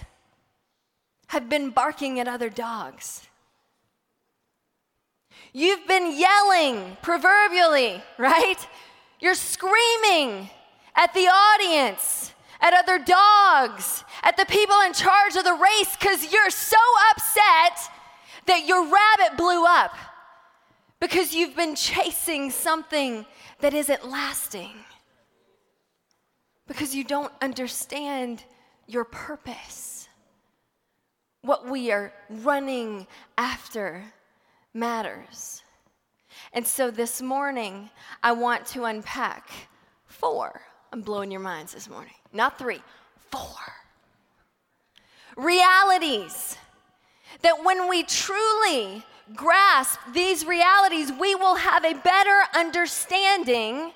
have 1.29 1.49
been 1.49 1.71
barking 1.71 2.21
at 2.21 2.29
other 2.29 2.51
dogs. 2.51 3.28
You've 5.53 5.87
been 5.87 6.19
yelling, 6.19 6.97
proverbially, 7.03 8.03
right? 8.19 8.67
You're 9.21 9.35
screaming 9.35 10.51
at 10.95 11.15
the 11.15 11.27
audience, 11.27 12.33
at 12.61 12.75
other 12.75 12.99
dogs, 12.99 14.05
at 14.23 14.37
the 14.37 14.47
people 14.47 14.81
in 14.81 14.93
charge 14.93 15.37
of 15.37 15.45
the 15.45 15.55
race 15.55 15.97
because 15.97 16.33
you're 16.33 16.51
so 16.51 16.77
upset 17.13 17.79
that 18.47 18.67
your 18.67 18.83
rabbit 18.85 19.37
blew 19.37 19.65
up 19.65 19.95
because 21.01 21.35
you've 21.35 21.57
been 21.57 21.75
chasing 21.77 22.51
something 22.51 23.25
that 23.61 23.75
isn't 23.75 24.09
lasting 24.09 24.73
because 26.67 26.95
you 26.95 27.05
don't 27.05 27.33
understand 27.41 28.45
your 28.87 29.05
purpose. 29.05 30.09
What 31.43 31.69
we 31.69 31.91
are 31.93 32.13
running 32.29 33.07
after 33.37 34.05
matters. 34.79 35.63
And 36.53 36.67
so 36.67 36.91
this 36.91 37.21
morning, 37.21 37.91
I 38.23 38.33
want 38.33 38.67
to 38.69 38.85
unpack 38.85 39.51
four. 40.07 40.61
I'm 40.93 41.03
blowing 41.03 41.31
your 41.31 41.41
minds 41.41 41.75
this 41.75 41.89
morning. 41.89 42.15
Not 42.33 42.59
three, 42.59 42.81
four. 43.31 43.43
Realities 45.37 46.57
that 47.43 47.65
when 47.65 47.89
we 47.89 48.03
truly 48.05 49.05
grasp 49.35 50.01
these 50.15 50.47
realities, 50.47 51.13
we 51.13 51.35
will 51.35 51.57
have 51.57 51.85
a 51.85 51.95
better 51.95 52.43
understanding 52.55 53.93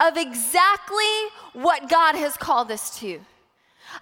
of 0.00 0.16
exactly 0.16 1.04
what 1.52 1.88
God 1.88 2.14
has 2.14 2.36
called 2.36 2.70
us 2.70 2.98
to, 3.00 3.20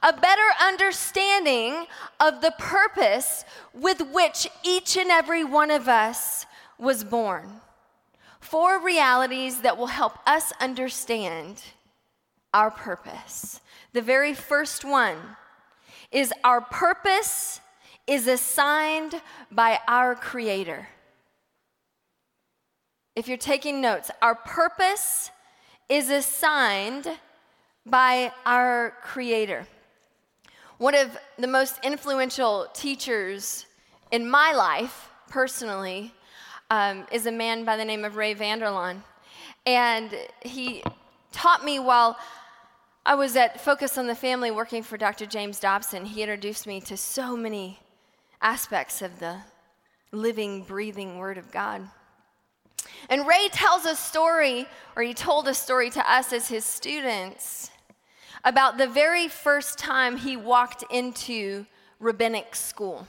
a 0.02 0.12
better 0.12 0.48
understanding 0.60 1.86
of 2.20 2.40
the 2.40 2.52
purpose 2.58 3.44
with 3.72 4.00
which 4.12 4.48
each 4.62 4.96
and 4.96 5.10
every 5.10 5.44
one 5.44 5.70
of 5.70 5.88
us 5.88 6.46
was 6.78 7.04
born. 7.04 7.60
Four 8.40 8.80
realities 8.80 9.60
that 9.62 9.76
will 9.76 9.86
help 9.88 10.18
us 10.26 10.52
understand 10.60 11.62
our 12.52 12.70
purpose. 12.70 13.60
The 13.92 14.02
very 14.02 14.34
first 14.34 14.84
one 14.84 15.16
is 16.12 16.32
our 16.44 16.60
purpose 16.60 17.60
is 18.06 18.26
assigned 18.26 19.20
by 19.50 19.80
our 19.88 20.14
Creator. 20.14 20.88
If 23.16 23.28
you're 23.28 23.36
taking 23.36 23.80
notes, 23.80 24.10
our 24.22 24.34
purpose 24.34 25.30
is 25.88 26.10
assigned 26.10 27.08
by 27.84 28.32
our 28.44 28.94
Creator. 29.02 29.66
One 30.78 30.94
of 30.94 31.16
the 31.38 31.46
most 31.46 31.78
influential 31.82 32.66
teachers 32.74 33.64
in 34.10 34.28
my 34.28 34.52
life, 34.52 35.08
personally, 35.30 36.12
um, 36.70 37.06
is 37.10 37.24
a 37.24 37.32
man 37.32 37.64
by 37.64 37.78
the 37.78 37.84
name 37.84 38.04
of 38.04 38.16
Ray 38.16 38.34
Vander 38.34 38.66
Laan. 38.66 39.02
And 39.64 40.14
he 40.42 40.82
taught 41.32 41.64
me 41.64 41.78
while 41.78 42.18
I 43.06 43.14
was 43.14 43.36
at 43.36 43.58
Focus 43.58 43.96
on 43.96 44.06
the 44.06 44.14
Family 44.14 44.50
working 44.50 44.82
for 44.82 44.98
Dr. 44.98 45.24
James 45.24 45.60
Dobson. 45.60 46.04
He 46.04 46.22
introduced 46.22 46.66
me 46.66 46.82
to 46.82 46.96
so 46.98 47.34
many 47.34 47.80
aspects 48.42 49.00
of 49.00 49.18
the 49.18 49.38
living, 50.12 50.62
breathing 50.62 51.16
Word 51.16 51.38
of 51.38 51.50
God. 51.50 51.88
And 53.08 53.26
Ray 53.26 53.48
tells 53.50 53.86
a 53.86 53.96
story, 53.96 54.66
or 54.94 55.02
he 55.02 55.14
told 55.14 55.48
a 55.48 55.54
story 55.54 55.88
to 55.88 56.12
us 56.12 56.34
as 56.34 56.48
his 56.48 56.66
students, 56.66 57.65
about 58.46 58.78
the 58.78 58.86
very 58.86 59.26
first 59.26 59.76
time 59.76 60.16
he 60.16 60.36
walked 60.36 60.84
into 60.88 61.66
rabbinic 61.98 62.54
school. 62.54 63.08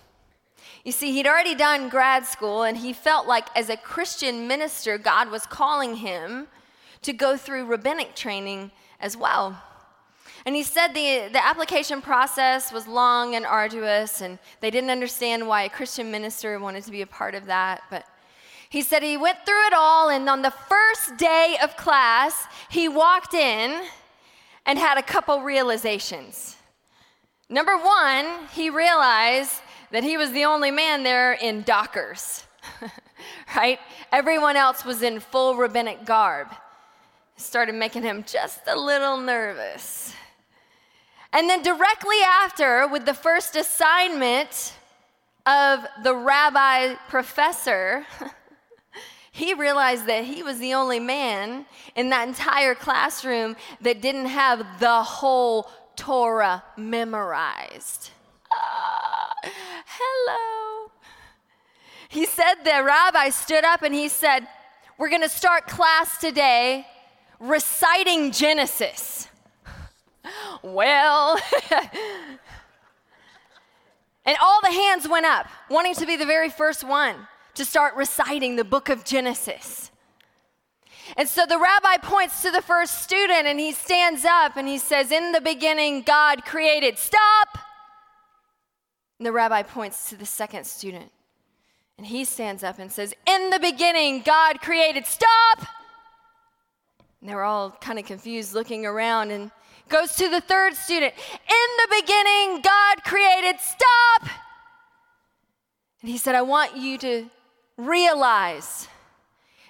You 0.84 0.92
see, 0.92 1.12
he'd 1.12 1.28
already 1.28 1.54
done 1.54 1.90
grad 1.90 2.26
school, 2.26 2.64
and 2.64 2.76
he 2.76 2.92
felt 2.92 3.28
like 3.28 3.48
as 3.56 3.70
a 3.70 3.78
Christian 3.78 4.48
minister, 4.48 4.98
God 4.98 5.30
was 5.30 5.46
calling 5.46 5.98
him 5.98 6.48
to 7.04 7.14
go 7.14 7.38
through 7.38 7.66
rabbinic 7.66 8.16
training 8.16 8.72
as 9.00 9.16
well. 9.16 9.62
And 10.44 10.56
he 10.56 10.64
said 10.64 10.90
the, 10.90 11.30
the 11.32 11.46
application 11.46 12.02
process 12.02 12.72
was 12.72 12.88
long 12.88 13.36
and 13.36 13.46
arduous, 13.46 14.22
and 14.22 14.40
they 14.60 14.72
didn't 14.72 14.90
understand 14.90 15.48
why 15.48 15.64
a 15.64 15.70
Christian 15.70 16.10
minister 16.10 16.60
wanted 16.60 16.84
to 16.86 16.92
be 16.92 17.04
a 17.04 17.08
part 17.08 17.36
of 17.36 17.46
that. 17.46 17.84
But 17.92 18.06
he 18.70 18.82
said 18.82 19.04
he 19.04 19.18
went 19.18 19.46
through 19.46 19.68
it 19.68 19.74
all, 19.74 20.10
and 20.10 20.28
on 20.28 20.42
the 20.42 20.52
first 20.52 21.18
day 21.18 21.58
of 21.62 21.78
class, 21.78 22.48
he 22.70 22.90
walked 22.90 23.36
in 23.36 23.84
and 24.68 24.78
had 24.78 24.98
a 24.98 25.02
couple 25.02 25.42
realizations. 25.42 26.58
Number 27.50 27.78
one, 27.78 28.26
he 28.54 28.70
realized 28.70 29.62
that 29.92 30.04
he 30.04 30.18
was 30.18 30.32
the 30.34 30.44
only 30.44 30.70
man 30.70 31.04
there 31.04 31.32
in 31.34 31.64
Dockers, 31.64 32.44
right? 33.56 33.80
Everyone 34.12 34.58
else 34.58 34.84
was 34.84 35.02
in 35.02 35.22
full 35.22 35.56
rabbinic 35.56 36.06
garb. 36.06 36.50
It 37.38 37.42
started 37.42 37.76
making 37.76 38.04
him 38.04 38.26
just 38.28 38.60
a 38.68 38.78
little 38.78 39.18
nervous. 39.18 40.14
And 41.32 41.50
then 41.50 41.62
directly 41.62 42.18
after, 42.26 42.88
with 42.88 43.06
the 43.06 43.14
first 43.14 43.56
assignment 43.56 44.74
of 45.46 45.86
the 46.04 46.14
rabbi 46.14 46.96
professor, 47.08 48.06
he 49.38 49.54
realized 49.54 50.08
that 50.08 50.26
he 50.26 50.42
was 50.42 50.58
the 50.58 50.74
only 50.74 51.00
man 51.00 51.68
in 51.96 52.10
that 52.10 52.28
entire 52.28 52.74
classroom 52.74 53.56
that 53.82 54.02
didn't 54.02 54.26
have 54.26 54.80
the 54.80 55.04
whole 55.04 55.70
Torah 55.96 56.64
memorized. 56.76 58.10
Ah, 58.52 59.32
hello. 59.86 60.92
He 62.10 62.26
said 62.26 62.56
the 62.64 62.84
rabbi 62.84 63.30
stood 63.30 63.64
up 63.64 63.84
and 63.84 63.94
he 63.94 64.10
said, 64.10 64.48
We're 64.98 65.10
going 65.10 65.22
to 65.22 65.30
start 65.30 65.68
class 65.68 66.18
today 66.18 66.88
reciting 67.40 68.32
Genesis 68.32 69.28
well. 70.64 71.40
and 74.26 74.36
all 74.42 74.62
the 74.64 74.72
hands 74.72 75.08
went 75.08 75.28
up, 75.28 75.46
wanting 75.70 75.94
to 75.94 76.08
be 76.08 76.16
the 76.16 76.26
very 76.26 76.50
first 76.50 76.84
one 76.84 77.28
to 77.58 77.66
start 77.66 77.96
reciting 77.96 78.56
the 78.56 78.64
book 78.64 78.90
of 78.90 79.04
Genesis. 79.04 79.92
And 81.16 81.28
so 81.28 81.46
the 81.46 81.58
rabbi 81.58 81.98
points 81.98 82.42
to 82.42 82.52
the 82.52 82.62
first 82.62 83.04
student 83.04 83.48
and 83.48 83.60
he 83.60 83.72
stands 83.72 84.26
up 84.26 84.58
and 84.58 84.68
he 84.68 84.78
says, 84.78 85.12
In 85.12 85.32
the 85.32 85.42
beginning, 85.42 86.02
God 86.02 86.44
created. 86.46 86.98
Stop! 86.98 87.58
And 89.20 89.26
the 89.26 89.32
rabbi 89.32 89.64
points 89.64 90.10
to 90.10 90.16
the 90.16 90.26
second 90.26 90.66
student 90.66 91.12
and 91.98 92.08
he 92.08 92.26
stands 92.26 92.64
up 92.64 92.80
and 92.80 92.92
says, 92.92 93.14
In 93.28 93.50
the 93.50 93.60
beginning, 93.60 94.22
God 94.22 94.60
created. 94.62 95.06
Stop! 95.06 95.68
And 97.22 97.30
they're 97.30 97.44
all 97.44 97.72
kind 97.72 98.00
of 98.00 98.06
confused 98.06 98.54
looking 98.54 98.86
around 98.86 99.32
and 99.32 99.52
Goes 99.90 100.16
to 100.16 100.30
the 100.30 100.42
third 100.42 100.76
student. 100.76 101.14
In 101.16 101.70
the 101.78 102.02
beginning, 102.02 102.62
God 102.62 103.04
created, 103.06 103.60
stop. 103.60 104.30
And 106.02 106.12
he 106.12 106.18
said, 106.18 106.36
I 106.36 106.42
want 106.42 106.76
you 106.76 106.98
to 106.98 107.30
realize 107.78 108.88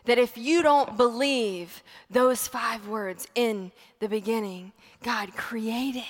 that 0.05 0.17
if 0.17 0.37
you 0.37 0.63
don't 0.63 0.95
believe 0.95 1.83
those 2.09 2.47
five 2.47 2.87
words, 2.87 3.27
in 3.35 3.71
the 3.99 4.07
beginning, 4.07 4.71
God 5.03 5.35
created, 5.35 6.03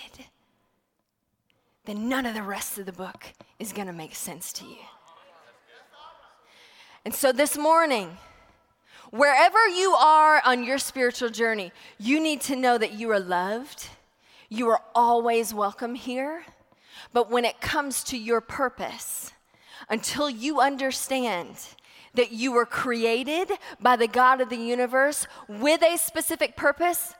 then 1.85 2.07
none 2.07 2.25
of 2.25 2.35
the 2.35 2.43
rest 2.43 2.77
of 2.77 2.85
the 2.85 2.91
book 2.91 3.25
is 3.59 3.73
going 3.73 3.87
to 3.87 3.93
make 3.93 4.15
sense 4.15 4.53
to 4.53 4.65
you. 4.65 4.77
And 7.03 7.13
so 7.13 7.31
this 7.31 7.57
morning, 7.57 8.17
wherever 9.11 9.67
you 9.67 9.93
are 9.93 10.41
on 10.45 10.63
your 10.63 10.77
spiritual 10.77 11.29
journey, 11.29 11.71
you 11.97 12.19
need 12.19 12.41
to 12.41 12.55
know 12.55 12.77
that 12.77 12.93
you 12.93 13.09
are 13.11 13.19
loved 13.19 13.87
you 14.49 14.69
are 14.69 14.81
always 14.95 15.53
welcome 15.53 15.95
here. 15.95 16.45
But 17.13 17.29
when 17.29 17.45
it 17.45 17.59
comes 17.59 18.03
to 18.05 18.17
your 18.17 18.41
purpose, 18.41 19.33
until 19.89 20.29
you 20.29 20.59
understand 20.59 21.55
that 22.17 22.31
you 22.31 22.51
were 22.51 22.65
created 22.65 23.49
by 23.79 23.95
the 23.95 24.07
God 24.07 24.41
of 24.41 24.49
the 24.49 24.57
universe 24.57 25.27
with 25.47 25.81
a 25.83 25.97
specific 25.97 26.55
purpose, 26.55 27.13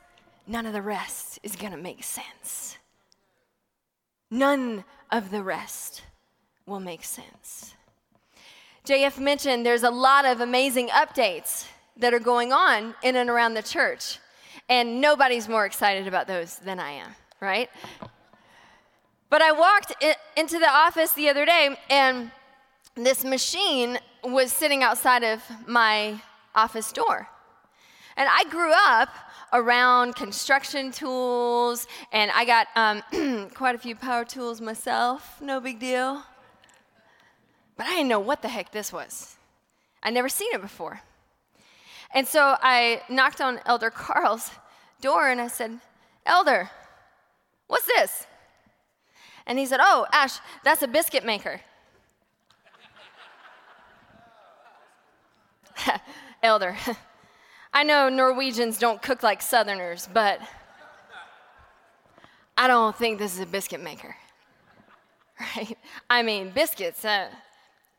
none 0.48 0.66
of 0.66 0.74
the 0.74 0.82
rest 0.82 1.40
is 1.44 1.56
going 1.56 1.72
to 1.72 1.78
make 1.78 2.04
sense. 2.04 2.78
None 4.30 4.84
of 5.12 5.32
the 5.32 5.44
rest 5.44 6.02
will 6.66 6.80
make 6.80 7.04
sense. 7.04 7.76
JF 8.86 9.20
mentioned 9.20 9.66
there's 9.66 9.84
a 9.84 9.92
lot 9.92 10.26
of 10.26 10.42
amazing 10.42 10.90
updates 10.90 11.68
that 11.98 12.14
are 12.14 12.20
going 12.20 12.52
on 12.52 12.96
in 13.04 13.16
and 13.16 13.30
around 13.30 13.54
the 13.54 13.62
church. 13.62 14.20
And 14.68 15.00
nobody's 15.00 15.48
more 15.48 15.66
excited 15.66 16.08
about 16.08 16.28
those 16.28 16.58
than 16.58 16.80
I 16.80 16.92
am, 16.92 17.10
right? 17.40 17.70
But 19.30 19.42
I 19.42 19.52
walked 19.52 19.94
into 20.36 20.58
the 20.58 20.70
office 20.70 21.12
the 21.12 21.30
other 21.30 21.46
day, 21.46 21.78
and 21.90 22.32
this 23.06 23.24
machine 23.24 24.00
was 24.24 24.52
sitting 24.52 24.84
outside 24.84 25.24
of 25.24 25.42
my 25.68 26.22
office 26.56 26.92
door. 26.92 27.28
And 28.16 28.28
I 28.32 28.44
grew 28.46 28.72
up 28.74 29.10
around 29.54 30.16
construction 30.16 30.92
tools, 30.92 31.88
and 32.12 32.32
I 32.32 32.46
got 32.46 32.68
um, 32.76 33.50
quite 33.54 33.76
a 33.76 33.78
few 33.78 33.96
power 33.96 34.26
tools 34.26 34.60
myself, 34.60 35.40
no 35.42 35.60
big 35.60 35.80
deal. 35.80 36.24
But 37.78 37.86
I 37.86 37.92
didn't 37.92 38.08
know 38.08 38.20
what 38.20 38.42
the 38.42 38.50
heck 38.50 38.72
this 38.72 38.92
was. 38.92 39.36
I'd 40.02 40.14
never 40.14 40.30
seen 40.30 40.52
it 40.54 40.62
before. 40.62 41.02
And 42.14 42.28
so 42.28 42.56
I 42.62 43.04
knocked 43.10 43.42
on 43.42 43.60
Elder 43.66 43.92
Carl's 43.92 44.52
door 45.02 45.30
and 45.30 45.40
I 45.40 45.48
said, 45.48 45.80
Elder, 46.26 46.70
what's 47.68 47.86
this? 47.86 48.26
And 49.46 49.60
he 49.60 49.66
said, 49.66 49.80
Oh, 49.82 50.08
Ash, 50.12 50.40
that's 50.64 50.82
a 50.82 50.88
biscuit 50.88 51.26
maker. 51.26 51.62
Elder, 56.44 56.76
I 57.74 57.84
know 57.84 58.10
Norwegians 58.10 58.78
don't 58.78 59.02
cook 59.02 59.24
like 59.24 59.42
Southerners, 59.42 60.08
but 60.14 60.40
I 62.58 62.68
don't 62.68 62.96
think 62.96 63.20
this 63.20 63.34
is 63.36 63.40
a 63.40 63.46
biscuit 63.46 63.82
maker. 63.82 64.16
Right? 65.56 65.78
I 66.10 66.24
mean, 66.24 66.50
biscuits, 66.50 67.06
uh, 67.06 67.28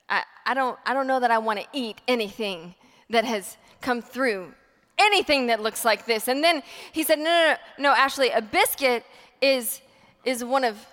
I, 0.08 0.24
I, 0.44 0.54
don't, 0.54 0.76
I 0.84 0.92
don't 0.92 1.06
know 1.06 1.20
that 1.20 1.30
I 1.30 1.38
want 1.38 1.60
to 1.60 1.66
eat 1.72 2.00
anything 2.08 2.74
that 3.10 3.24
has 3.24 3.56
come 3.80 4.02
through 4.02 4.52
anything 4.98 5.46
that 5.46 5.62
looks 5.62 5.84
like 5.84 6.04
this. 6.04 6.26
And 6.26 6.42
then 6.42 6.64
he 6.90 7.04
said, 7.04 7.18
no, 7.18 7.24
no, 7.24 7.56
no, 7.78 7.90
no, 7.90 7.94
Ashley, 7.94 8.30
a 8.30 8.42
biscuit 8.42 9.04
is, 9.40 9.80
is 10.24 10.42
one, 10.42 10.64
of, 10.64 10.84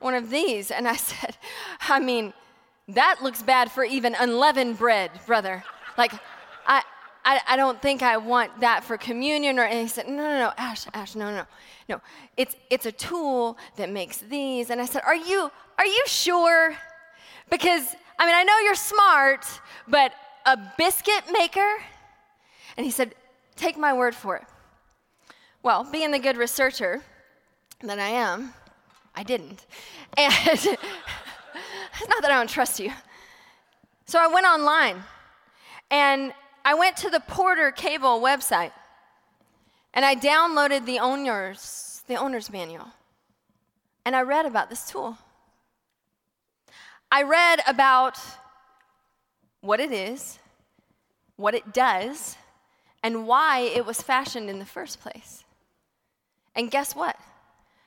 one 0.00 0.14
of 0.14 0.28
these. 0.28 0.72
And 0.72 0.88
I 0.88 0.96
said, 0.96 1.36
I 1.82 2.00
mean, 2.00 2.32
that 2.88 3.22
looks 3.22 3.42
bad 3.42 3.70
for 3.70 3.84
even 3.84 4.16
unleavened 4.18 4.78
bread, 4.78 5.12
brother. 5.26 5.62
Like, 5.96 6.12
I, 6.66 6.82
I, 7.24 7.40
I 7.48 7.56
don't 7.56 7.80
think 7.80 8.02
I 8.02 8.16
want 8.16 8.60
that 8.60 8.84
for 8.84 8.96
communion. 8.96 9.58
Or, 9.58 9.64
and 9.64 9.80
he 9.80 9.88
said, 9.88 10.08
no, 10.08 10.16
no, 10.16 10.38
no, 10.38 10.52
Ash, 10.56 10.86
Ash, 10.94 11.14
no, 11.14 11.30
no, 11.30 11.44
no. 11.88 12.00
It's, 12.36 12.56
it's 12.70 12.86
a 12.86 12.92
tool 12.92 13.56
that 13.76 13.90
makes 13.90 14.18
these. 14.18 14.70
And 14.70 14.80
I 14.80 14.86
said, 14.86 15.02
are 15.06 15.16
you, 15.16 15.50
are 15.78 15.86
you 15.86 16.04
sure? 16.06 16.76
Because, 17.50 17.94
I 18.18 18.26
mean, 18.26 18.34
I 18.34 18.42
know 18.44 18.58
you're 18.64 18.74
smart, 18.74 19.46
but 19.86 20.12
a 20.46 20.58
biscuit 20.78 21.24
maker? 21.32 21.76
And 22.76 22.84
he 22.84 22.90
said, 22.90 23.14
Take 23.56 23.76
my 23.76 23.92
word 23.92 24.14
for 24.14 24.36
it. 24.36 24.44
Well, 25.62 25.84
being 25.84 26.10
the 26.10 26.18
good 26.18 26.36
researcher 26.36 27.02
that 27.82 27.98
I 27.98 28.08
am, 28.08 28.54
I 29.14 29.22
didn't. 29.22 29.66
And 30.16 30.32
it's 30.46 30.66
not 32.08 32.22
that 32.22 32.30
I 32.30 32.34
don't 32.34 32.50
trust 32.50 32.80
you. 32.80 32.90
So 34.06 34.18
I 34.18 34.26
went 34.26 34.46
online 34.46 35.02
and 35.90 36.32
I 36.64 36.74
went 36.74 36.96
to 36.98 37.10
the 37.10 37.20
Porter 37.20 37.70
Cable 37.70 38.20
website 38.20 38.72
and 39.94 40.04
I 40.04 40.14
downloaded 40.14 40.86
the 40.86 40.98
owner's, 40.98 42.02
the 42.06 42.16
owner's 42.16 42.50
manual. 42.50 42.88
And 44.04 44.16
I 44.16 44.22
read 44.22 44.46
about 44.46 44.70
this 44.70 44.88
tool. 44.88 45.18
I 47.10 47.22
read 47.22 47.60
about 47.66 48.18
what 49.60 49.80
it 49.80 49.92
is, 49.92 50.38
what 51.36 51.54
it 51.54 51.72
does, 51.72 52.36
and 53.02 53.26
why 53.26 53.60
it 53.60 53.84
was 53.84 54.00
fashioned 54.00 54.48
in 54.48 54.58
the 54.58 54.64
first 54.64 55.00
place. 55.00 55.44
And 56.54 56.70
guess 56.70 56.94
what? 56.94 57.16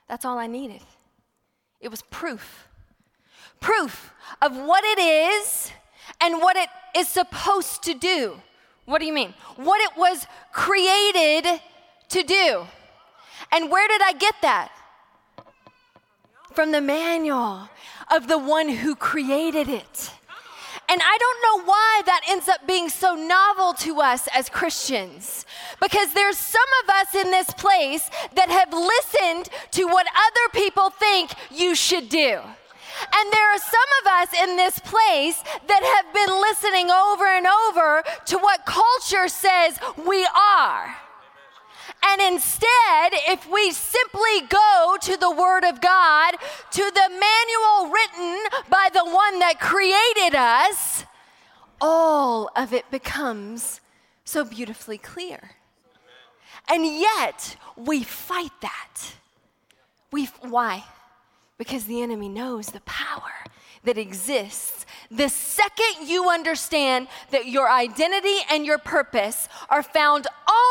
That's 0.08 0.24
all 0.24 0.38
I 0.38 0.46
needed. 0.46 0.82
It 1.80 1.88
was 1.88 2.02
proof. 2.02 2.68
Proof 3.60 4.12
of 4.40 4.56
what 4.56 4.84
it 4.84 4.98
is 4.98 5.72
and 6.20 6.40
what 6.40 6.56
it 6.56 6.68
is 6.96 7.08
supposed 7.08 7.82
to 7.84 7.94
do. 7.94 8.40
What 8.86 9.00
do 9.00 9.06
you 9.06 9.12
mean? 9.12 9.34
What 9.56 9.80
it 9.82 9.96
was 9.96 10.26
created 10.52 11.60
to 12.08 12.22
do. 12.22 12.66
And 13.52 13.70
where 13.70 13.86
did 13.88 14.00
I 14.02 14.12
get 14.12 14.34
that? 14.42 14.72
From 16.54 16.72
the 16.72 16.80
manual 16.80 17.68
of 18.12 18.28
the 18.28 18.38
one 18.38 18.68
who 18.68 18.94
created 18.94 19.68
it. 19.68 20.10
And 20.88 21.00
I 21.02 21.18
don't 21.18 21.42
know 21.42 21.64
why 21.66 22.02
that 22.06 22.20
ends 22.28 22.48
up 22.48 22.64
being 22.66 22.88
so 22.88 23.14
novel 23.14 23.72
to 23.74 24.00
us 24.00 24.28
as 24.32 24.48
Christians. 24.48 25.44
Because 25.82 26.12
there's 26.12 26.38
some 26.38 26.62
of 26.84 26.90
us 26.90 27.14
in 27.14 27.30
this 27.32 27.50
place 27.54 28.08
that 28.34 28.48
have 28.48 28.72
listened 28.72 29.48
to 29.72 29.84
what 29.86 30.06
other 30.06 30.60
people 30.60 30.90
think 30.90 31.32
you 31.50 31.74
should 31.74 32.08
do. 32.08 32.40
And 33.12 33.32
there 33.32 33.54
are 33.54 33.58
some 33.58 33.90
of 34.00 34.06
us 34.06 34.42
in 34.42 34.56
this 34.56 34.78
place 34.78 35.42
that 35.66 35.82
have 35.82 36.14
been 36.14 36.40
listening 36.40 36.90
over 36.90 37.26
and 37.26 37.46
over 37.46 38.02
to 38.26 38.38
what 38.38 38.66
culture 38.66 39.28
says 39.28 39.78
we 40.06 40.26
are. 40.26 40.96
And 42.04 42.34
instead, 42.34 43.12
if 43.28 43.50
we 43.50 43.72
simply 43.72 44.42
go 44.48 44.96
to 45.00 45.16
the 45.16 45.30
Word 45.30 45.64
of 45.64 45.80
God, 45.80 46.32
to 46.70 46.90
the 46.94 47.08
manual 47.10 47.92
written 47.92 48.42
by 48.70 48.88
the 48.92 49.04
one 49.04 49.38
that 49.40 49.58
created 49.60 50.36
us, 50.36 51.04
all 51.80 52.50
of 52.54 52.72
it 52.72 52.90
becomes 52.90 53.80
so 54.24 54.44
beautifully 54.44 54.98
clear. 54.98 55.52
And 56.68 56.84
yet, 56.84 57.56
we 57.76 58.02
fight 58.02 58.52
that. 58.60 59.14
We, 60.10 60.26
why? 60.40 60.84
Because 61.58 61.84
the 61.84 62.02
enemy 62.02 62.28
knows 62.28 62.68
the 62.68 62.80
power 62.80 63.32
that 63.84 63.96
exists. 63.96 64.84
The 65.10 65.28
second 65.28 66.06
you 66.06 66.28
understand 66.28 67.08
that 67.30 67.46
your 67.46 67.70
identity 67.70 68.36
and 68.50 68.66
your 68.66 68.78
purpose 68.78 69.48
are 69.70 69.82
found 69.82 70.26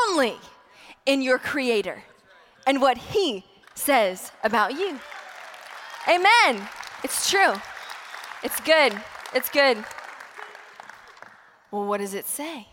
only 0.09 0.35
in 1.05 1.21
your 1.21 1.39
Creator 1.39 2.03
and 2.67 2.81
what 2.81 2.97
He 2.97 3.43
says 3.73 4.31
about 4.43 4.73
you. 4.73 4.99
Amen. 6.07 6.67
It's 7.03 7.29
true. 7.29 7.53
It's 8.43 8.59
good. 8.61 8.93
It's 9.33 9.49
good. 9.49 9.83
Well, 11.71 11.85
what 11.85 11.99
does 11.99 12.13
it 12.13 12.27
say? 12.27 12.67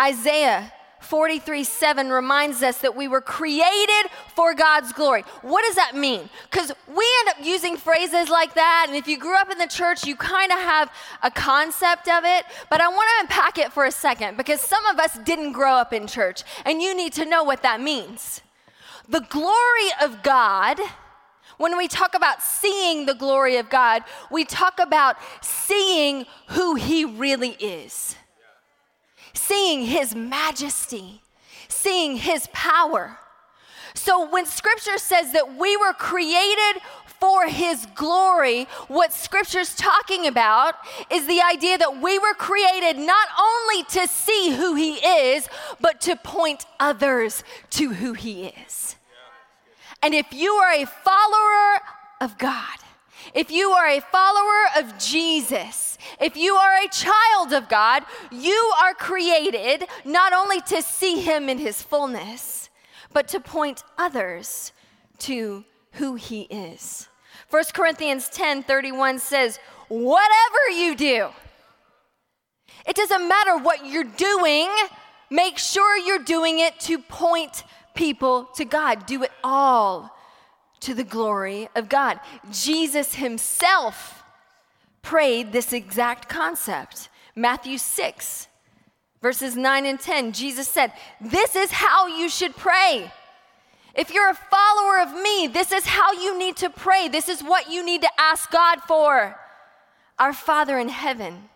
Isaiah 0.00 0.72
43 1.00 1.64
7 1.64 2.10
reminds 2.10 2.62
us 2.62 2.78
that 2.78 2.94
we 2.94 3.08
were 3.08 3.20
created 3.20 4.10
for 4.34 4.54
God's 4.54 4.92
glory. 4.92 5.22
What 5.42 5.64
does 5.66 5.74
that 5.76 5.96
mean? 5.96 6.28
Because 6.50 6.72
we 6.86 7.06
end 7.20 7.28
up 7.30 7.44
using 7.44 7.76
phrases 7.76 8.28
like 8.28 8.54
that, 8.54 8.86
and 8.88 8.96
if 8.96 9.08
you 9.08 9.18
grew 9.18 9.36
up 9.36 9.50
in 9.50 9.58
the 9.58 9.66
church, 9.66 10.06
you 10.06 10.14
kind 10.14 10.52
of 10.52 10.58
have 10.58 10.92
a 11.22 11.30
concept 11.30 12.08
of 12.08 12.24
it. 12.24 12.44
But 12.68 12.80
I 12.80 12.88
want 12.88 13.08
to 13.08 13.22
unpack 13.22 13.58
it 13.58 13.72
for 13.72 13.86
a 13.86 13.90
second 13.90 14.36
because 14.36 14.60
some 14.60 14.84
of 14.86 14.98
us 14.98 15.18
didn't 15.24 15.52
grow 15.52 15.74
up 15.74 15.92
in 15.92 16.06
church, 16.06 16.42
and 16.64 16.82
you 16.82 16.94
need 16.94 17.12
to 17.14 17.24
know 17.24 17.42
what 17.44 17.62
that 17.62 17.80
means. 17.80 18.42
The 19.08 19.20
glory 19.20 19.90
of 20.02 20.22
God. 20.22 20.78
When 21.56 21.76
we 21.76 21.88
talk 21.88 22.14
about 22.14 22.42
seeing 22.42 23.04
the 23.04 23.12
glory 23.12 23.58
of 23.58 23.68
God, 23.68 24.02
we 24.30 24.46
talk 24.46 24.78
about 24.78 25.16
seeing 25.42 26.24
who 26.46 26.76
He 26.76 27.04
really 27.04 27.50
is 27.50 28.16
seeing 29.32 29.86
his 29.86 30.14
majesty, 30.14 31.22
seeing 31.68 32.16
his 32.16 32.48
power. 32.52 33.18
So 33.94 34.28
when 34.28 34.46
scripture 34.46 34.98
says 34.98 35.32
that 35.32 35.56
we 35.56 35.76
were 35.76 35.92
created 35.92 36.80
for 37.20 37.46
his 37.46 37.86
glory, 37.94 38.64
what 38.88 39.12
scripture's 39.12 39.74
talking 39.74 40.26
about 40.26 40.74
is 41.10 41.26
the 41.26 41.42
idea 41.42 41.76
that 41.76 42.00
we 42.00 42.18
were 42.18 42.34
created 42.34 42.98
not 42.98 43.28
only 43.38 43.82
to 43.84 44.08
see 44.08 44.54
who 44.56 44.74
he 44.74 44.94
is, 44.94 45.48
but 45.80 46.00
to 46.02 46.16
point 46.16 46.64
others 46.78 47.44
to 47.70 47.90
who 47.90 48.14
he 48.14 48.46
is. 48.66 48.96
And 50.02 50.14
if 50.14 50.32
you 50.32 50.52
are 50.54 50.72
a 50.72 50.86
follower 50.86 51.80
of 52.20 52.38
God, 52.38 52.78
if 53.34 53.50
you 53.50 53.70
are 53.70 53.88
a 53.88 54.00
follower 54.00 54.62
of 54.78 54.98
Jesus, 54.98 55.98
if 56.20 56.36
you 56.36 56.54
are 56.54 56.84
a 56.84 56.88
child 56.88 57.52
of 57.52 57.68
God, 57.68 58.04
you 58.30 58.72
are 58.82 58.94
created 58.94 59.86
not 60.04 60.32
only 60.32 60.60
to 60.62 60.82
see 60.82 61.20
Him 61.20 61.48
in 61.48 61.58
His 61.58 61.82
fullness, 61.82 62.68
but 63.12 63.28
to 63.28 63.40
point 63.40 63.82
others 63.98 64.72
to 65.20 65.64
who 65.92 66.14
He 66.14 66.42
is. 66.42 67.08
1 67.50 67.64
Corinthians 67.74 68.28
10 68.28 68.62
31 68.62 69.18
says, 69.18 69.58
Whatever 69.88 70.70
you 70.72 70.94
do, 70.94 71.28
it 72.86 72.96
doesn't 72.96 73.28
matter 73.28 73.58
what 73.58 73.86
you're 73.86 74.04
doing, 74.04 74.68
make 75.30 75.58
sure 75.58 75.98
you're 75.98 76.24
doing 76.24 76.60
it 76.60 76.78
to 76.80 76.98
point 76.98 77.64
people 77.94 78.44
to 78.54 78.64
God. 78.64 79.06
Do 79.06 79.22
it 79.22 79.32
all 79.42 80.16
to 80.80 80.94
the 80.94 81.04
glory 81.04 81.68
of 81.74 81.88
God. 81.88 82.20
Jesus 82.50 83.14
himself 83.14 84.22
prayed 85.02 85.52
this 85.52 85.72
exact 85.72 86.28
concept. 86.28 87.08
Matthew 87.36 87.78
6, 87.78 88.48
verses 89.22 89.56
9 89.56 89.86
and 89.86 90.00
10, 90.00 90.32
Jesus 90.32 90.68
said, 90.68 90.92
This 91.20 91.56
is 91.56 91.70
how 91.70 92.06
you 92.06 92.28
should 92.28 92.56
pray. 92.56 93.10
If 93.94 94.12
you're 94.12 94.30
a 94.30 94.34
follower 94.34 95.00
of 95.00 95.20
me, 95.20 95.48
this 95.48 95.72
is 95.72 95.84
how 95.84 96.12
you 96.12 96.38
need 96.38 96.56
to 96.58 96.70
pray. 96.70 97.08
This 97.08 97.28
is 97.28 97.42
what 97.42 97.70
you 97.70 97.84
need 97.84 98.02
to 98.02 98.10
ask 98.20 98.50
God 98.50 98.80
for. 98.86 99.36
Our 100.18 100.32
Father 100.32 100.78
in 100.78 100.88
heaven, 100.88 101.48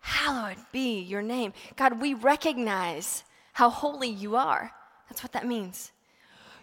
hallowed 0.00 0.56
be 0.72 1.00
your 1.00 1.22
name. 1.22 1.52
God, 1.76 2.00
we 2.00 2.14
recognize 2.14 3.24
how 3.52 3.70
holy 3.70 4.08
you 4.08 4.36
are. 4.36 4.72
That's 5.08 5.22
what 5.22 5.32
that 5.32 5.46
means. 5.46 5.92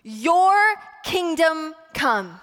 Your 0.03 0.57
kingdom 1.03 1.73
come. 1.93 2.39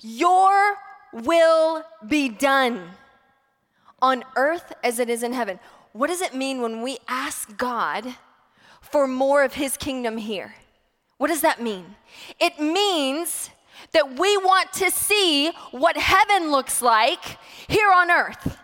Your 0.00 0.76
will 1.12 1.82
be 2.06 2.28
done 2.28 2.90
on 4.02 4.22
earth 4.36 4.72
as 4.82 4.98
it 4.98 5.08
is 5.08 5.22
in 5.22 5.32
heaven. 5.32 5.58
What 5.92 6.08
does 6.08 6.20
it 6.20 6.34
mean 6.34 6.60
when 6.60 6.82
we 6.82 6.98
ask 7.08 7.56
God 7.56 8.16
for 8.82 9.06
more 9.06 9.44
of 9.44 9.54
his 9.54 9.76
kingdom 9.76 10.18
here? 10.18 10.54
What 11.16 11.28
does 11.28 11.40
that 11.40 11.62
mean? 11.62 11.96
It 12.38 12.60
means 12.60 13.50
that 13.92 14.18
we 14.18 14.36
want 14.36 14.72
to 14.74 14.90
see 14.90 15.52
what 15.70 15.96
heaven 15.96 16.50
looks 16.50 16.82
like 16.82 17.38
here 17.66 17.90
on 17.90 18.10
earth. 18.10 18.58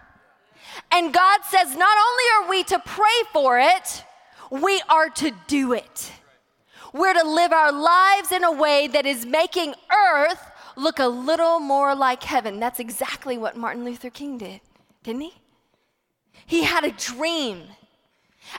And 0.93 1.15
God 1.15 1.41
says, 1.49 1.77
not 1.77 1.97
only 1.97 2.25
are 2.37 2.51
we 2.51 2.65
to 2.65 2.79
pray 2.85 3.07
for 3.33 3.59
it, 3.59 4.05
we 4.51 4.83
are 4.89 5.09
to 5.09 5.33
do 5.47 5.73
it. 5.73 6.13
We're 6.93 7.15
to 7.15 7.25
live 7.25 7.53
our 7.53 7.73
lives 7.73 8.33
in 8.33 8.43
a 8.45 8.53
way 8.53 8.89
that 8.89 9.07
is 9.07 9.25
making 9.25 9.75
earth 9.91 10.51
look 10.77 10.99
a 10.99 11.07
little 11.07 11.61
more 11.61 11.95
like 11.95 12.23
heaven. 12.23 12.59
That's 12.59 12.81
exactly 12.81 13.39
what 13.39 13.57
Martin 13.57 13.85
Luther 13.85 14.11
King 14.11 14.39
did, 14.39 14.61
didn't 15.03 15.23
he? 15.23 15.35
He 16.47 16.65
had 16.65 16.85
a 16.85 16.91
dream. 16.91 17.63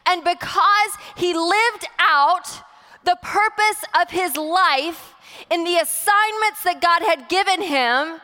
And 0.05 0.23
because 0.23 0.91
he 1.17 1.33
lived 1.33 1.85
out 1.99 2.61
the 3.03 3.17
purpose 3.21 3.83
of 3.99 4.11
his 4.11 4.37
life 4.37 5.15
in 5.49 5.63
the 5.63 5.75
assignments 5.75 6.63
that 6.63 6.79
God 6.81 7.01
had 7.01 7.27
given 7.27 7.61
him, 7.61 8.21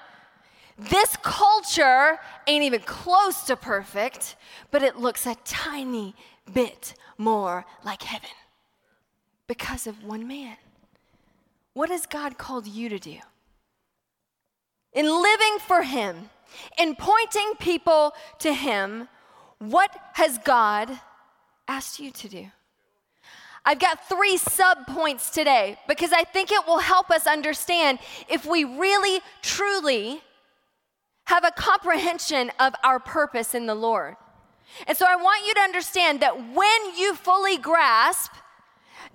this 0.77 1.17
culture 1.23 2.19
ain't 2.45 2.63
even 2.63 2.81
close 2.81 3.43
to 3.43 3.55
perfect, 3.55 4.35
but 4.69 4.83
it 4.83 4.97
looks 4.97 5.25
a 5.25 5.35
tiny 5.43 6.15
bit 6.53 6.93
more 7.17 7.65
like 7.83 8.03
heaven 8.03 8.29
because 9.47 9.87
of 9.87 10.03
one 10.03 10.27
man. 10.27 10.57
What 11.73 11.89
has 11.89 12.05
God 12.05 12.37
called 12.37 12.67
you 12.67 12.89
to 12.89 12.99
do? 12.99 13.17
In 14.93 15.05
living 15.05 15.57
for 15.59 15.83
Him, 15.83 16.29
in 16.79 16.95
pointing 16.95 17.53
people 17.59 18.13
to 18.39 18.53
Him, 18.53 19.07
what 19.59 19.95
has 20.13 20.37
God 20.39 20.99
asked 21.67 21.99
you 21.99 22.11
to 22.11 22.27
do? 22.27 22.47
I've 23.65 23.79
got 23.79 24.07
three 24.07 24.37
sub 24.37 24.87
points 24.87 25.29
today 25.29 25.77
because 25.87 26.13
I 26.13 26.23
think 26.23 26.51
it 26.51 26.65
will 26.65 26.79
help 26.79 27.11
us 27.11 27.27
understand 27.27 27.99
if 28.29 28.45
we 28.45 28.63
really, 28.63 29.19
truly 29.41 30.21
have 31.25 31.43
a 31.43 31.51
comprehension 31.51 32.49
of 32.59 32.73
our 32.83 32.99
purpose 32.99 33.53
in 33.53 33.65
the 33.65 33.75
Lord. 33.75 34.15
And 34.87 34.97
so 34.97 35.05
I 35.07 35.17
want 35.17 35.45
you 35.45 35.53
to 35.55 35.59
understand 35.59 36.21
that 36.21 36.37
when 36.53 36.97
you 36.97 37.13
fully 37.15 37.57
grasp 37.57 38.31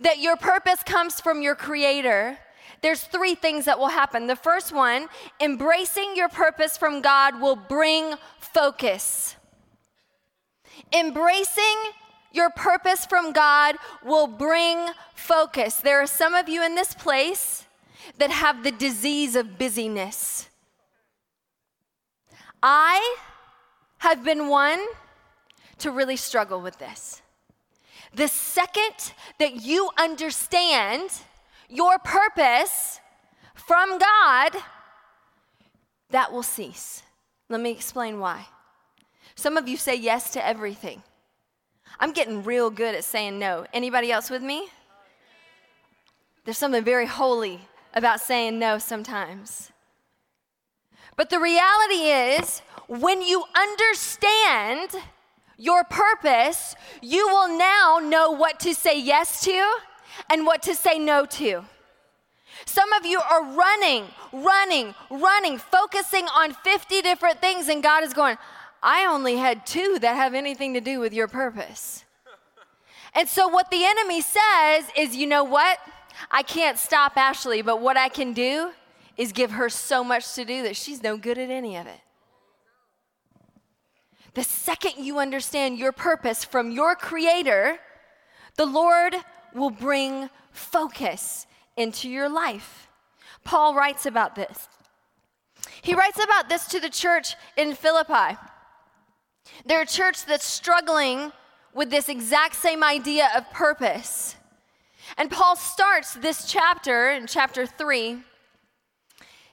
that 0.00 0.18
your 0.18 0.36
purpose 0.36 0.82
comes 0.82 1.20
from 1.20 1.42
your 1.42 1.54
creator, 1.54 2.38
there's 2.80 3.04
three 3.04 3.34
things 3.34 3.64
that 3.66 3.78
will 3.78 3.88
happen. 3.88 4.26
The 4.26 4.36
first 4.36 4.72
one, 4.72 5.08
embracing 5.40 6.16
your 6.16 6.28
purpose 6.28 6.76
from 6.76 7.00
God 7.00 7.40
will 7.40 7.56
bring 7.56 8.14
focus. 8.40 9.36
Embracing 10.92 11.76
your 12.32 12.50
purpose 12.50 13.06
from 13.06 13.32
God 13.32 13.76
will 14.04 14.26
bring 14.26 14.88
focus. 15.14 15.76
There 15.76 16.00
are 16.02 16.06
some 16.06 16.34
of 16.34 16.48
you 16.48 16.64
in 16.64 16.74
this 16.74 16.94
place 16.94 17.66
that 18.18 18.30
have 18.30 18.64
the 18.64 18.72
disease 18.72 19.36
of 19.36 19.58
busyness. 19.58 20.48
I 22.62 23.16
have 23.98 24.24
been 24.24 24.48
one 24.48 24.80
to 25.78 25.90
really 25.90 26.16
struggle 26.16 26.60
with 26.60 26.78
this. 26.78 27.21
The 28.14 28.28
second 28.28 29.14
that 29.38 29.62
you 29.62 29.90
understand 29.98 31.10
your 31.68 31.98
purpose 31.98 33.00
from 33.54 33.98
God, 33.98 34.52
that 36.10 36.32
will 36.32 36.42
cease. 36.42 37.02
Let 37.48 37.60
me 37.60 37.70
explain 37.70 38.18
why. 38.18 38.46
Some 39.34 39.56
of 39.56 39.66
you 39.66 39.76
say 39.76 39.94
yes 39.94 40.30
to 40.34 40.46
everything. 40.46 41.02
I'm 41.98 42.12
getting 42.12 42.42
real 42.42 42.70
good 42.70 42.94
at 42.94 43.04
saying 43.04 43.38
no. 43.38 43.66
Anybody 43.72 44.12
else 44.12 44.28
with 44.30 44.42
me? 44.42 44.68
There's 46.44 46.58
something 46.58 46.84
very 46.84 47.06
holy 47.06 47.60
about 47.94 48.20
saying 48.20 48.58
no 48.58 48.78
sometimes. 48.78 49.70
But 51.16 51.30
the 51.30 51.38
reality 51.38 52.10
is, 52.10 52.62
when 52.88 53.22
you 53.22 53.44
understand 53.54 54.90
your 55.62 55.84
purpose, 55.84 56.74
you 57.00 57.28
will 57.28 57.56
now 57.56 58.00
know 58.02 58.32
what 58.32 58.58
to 58.60 58.74
say 58.74 58.98
yes 59.00 59.44
to 59.44 59.76
and 60.28 60.44
what 60.44 60.60
to 60.64 60.74
say 60.74 60.98
no 60.98 61.24
to. 61.24 61.64
Some 62.66 62.92
of 62.92 63.06
you 63.06 63.20
are 63.20 63.44
running, 63.44 64.06
running, 64.32 64.92
running, 65.08 65.58
focusing 65.58 66.26
on 66.26 66.52
50 66.52 67.00
different 67.02 67.40
things, 67.40 67.68
and 67.68 67.80
God 67.80 68.02
is 68.02 68.12
going, 68.12 68.38
I 68.82 69.06
only 69.06 69.36
had 69.36 69.64
two 69.64 69.98
that 70.00 70.16
have 70.16 70.34
anything 70.34 70.74
to 70.74 70.80
do 70.80 70.98
with 70.98 71.14
your 71.14 71.28
purpose. 71.28 72.04
And 73.14 73.28
so, 73.28 73.46
what 73.46 73.70
the 73.70 73.84
enemy 73.84 74.20
says 74.20 74.86
is, 74.96 75.14
you 75.14 75.28
know 75.28 75.44
what? 75.44 75.78
I 76.30 76.42
can't 76.42 76.78
stop 76.78 77.16
Ashley, 77.16 77.62
but 77.62 77.80
what 77.80 77.96
I 77.96 78.08
can 78.08 78.32
do 78.32 78.72
is 79.16 79.30
give 79.30 79.52
her 79.52 79.68
so 79.68 80.02
much 80.02 80.34
to 80.34 80.44
do 80.44 80.64
that 80.64 80.74
she's 80.74 81.02
no 81.02 81.16
good 81.16 81.38
at 81.38 81.50
any 81.50 81.76
of 81.76 81.86
it. 81.86 82.00
The 84.34 84.44
second 84.44 85.04
you 85.04 85.18
understand 85.18 85.78
your 85.78 85.92
purpose 85.92 86.44
from 86.44 86.70
your 86.70 86.94
Creator, 86.94 87.78
the 88.56 88.66
Lord 88.66 89.14
will 89.54 89.70
bring 89.70 90.30
focus 90.52 91.46
into 91.76 92.08
your 92.08 92.28
life. 92.28 92.88
Paul 93.44 93.74
writes 93.74 94.06
about 94.06 94.34
this. 94.34 94.68
He 95.82 95.94
writes 95.94 96.22
about 96.22 96.48
this 96.48 96.66
to 96.68 96.80
the 96.80 96.90
church 96.90 97.34
in 97.56 97.74
Philippi. 97.74 98.38
They're 99.66 99.82
a 99.82 99.86
church 99.86 100.24
that's 100.24 100.46
struggling 100.46 101.32
with 101.74 101.90
this 101.90 102.08
exact 102.08 102.56
same 102.56 102.82
idea 102.82 103.28
of 103.36 103.50
purpose. 103.50 104.36
And 105.18 105.30
Paul 105.30 105.56
starts 105.56 106.14
this 106.14 106.50
chapter 106.50 107.10
in 107.10 107.26
chapter 107.26 107.66
3. 107.66 108.18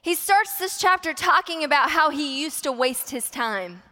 He 0.02 0.14
starts 0.14 0.58
this 0.58 0.78
chapter 0.78 1.12
talking 1.12 1.64
about 1.64 1.90
how 1.90 2.10
he 2.10 2.40
used 2.40 2.62
to 2.62 2.72
waste 2.72 3.10
his 3.10 3.28
time. 3.28 3.82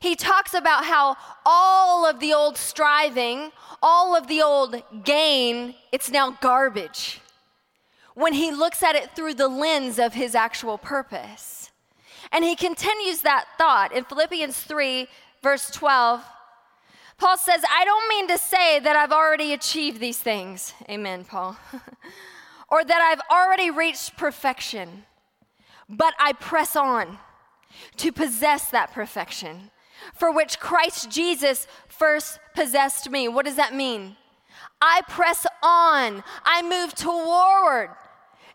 He 0.00 0.16
talks 0.16 0.54
about 0.54 0.86
how 0.86 1.16
all 1.44 2.06
of 2.06 2.20
the 2.20 2.32
old 2.32 2.56
striving, 2.56 3.52
all 3.82 4.16
of 4.16 4.28
the 4.28 4.40
old 4.40 4.82
gain, 5.04 5.74
it's 5.92 6.10
now 6.10 6.38
garbage 6.40 7.20
when 8.14 8.32
he 8.32 8.50
looks 8.50 8.82
at 8.82 8.94
it 8.94 9.14
through 9.14 9.34
the 9.34 9.48
lens 9.48 9.98
of 9.98 10.14
his 10.14 10.34
actual 10.34 10.78
purpose. 10.78 11.70
And 12.32 12.44
he 12.44 12.56
continues 12.56 13.20
that 13.22 13.46
thought 13.58 13.92
in 13.92 14.04
Philippians 14.04 14.58
3, 14.58 15.06
verse 15.42 15.70
12. 15.70 16.24
Paul 17.18 17.36
says, 17.36 17.62
I 17.70 17.84
don't 17.84 18.08
mean 18.08 18.28
to 18.28 18.38
say 18.38 18.78
that 18.80 18.96
I've 18.96 19.12
already 19.12 19.52
achieved 19.52 20.00
these 20.00 20.18
things. 20.18 20.72
Amen, 20.88 21.24
Paul. 21.24 21.56
or 22.70 22.84
that 22.84 23.00
I've 23.00 23.36
already 23.36 23.70
reached 23.70 24.16
perfection, 24.16 25.04
but 25.88 26.14
I 26.18 26.32
press 26.32 26.76
on 26.76 27.18
to 27.98 28.12
possess 28.12 28.70
that 28.70 28.92
perfection 28.92 29.70
for 30.14 30.32
which 30.32 30.60
Christ 30.60 31.10
Jesus 31.10 31.66
first 31.88 32.38
possessed 32.54 33.10
me. 33.10 33.28
What 33.28 33.44
does 33.44 33.56
that 33.56 33.74
mean? 33.74 34.16
I 34.80 35.02
press 35.08 35.46
on, 35.62 36.24
I 36.44 36.62
move 36.62 36.94
toward 36.94 37.90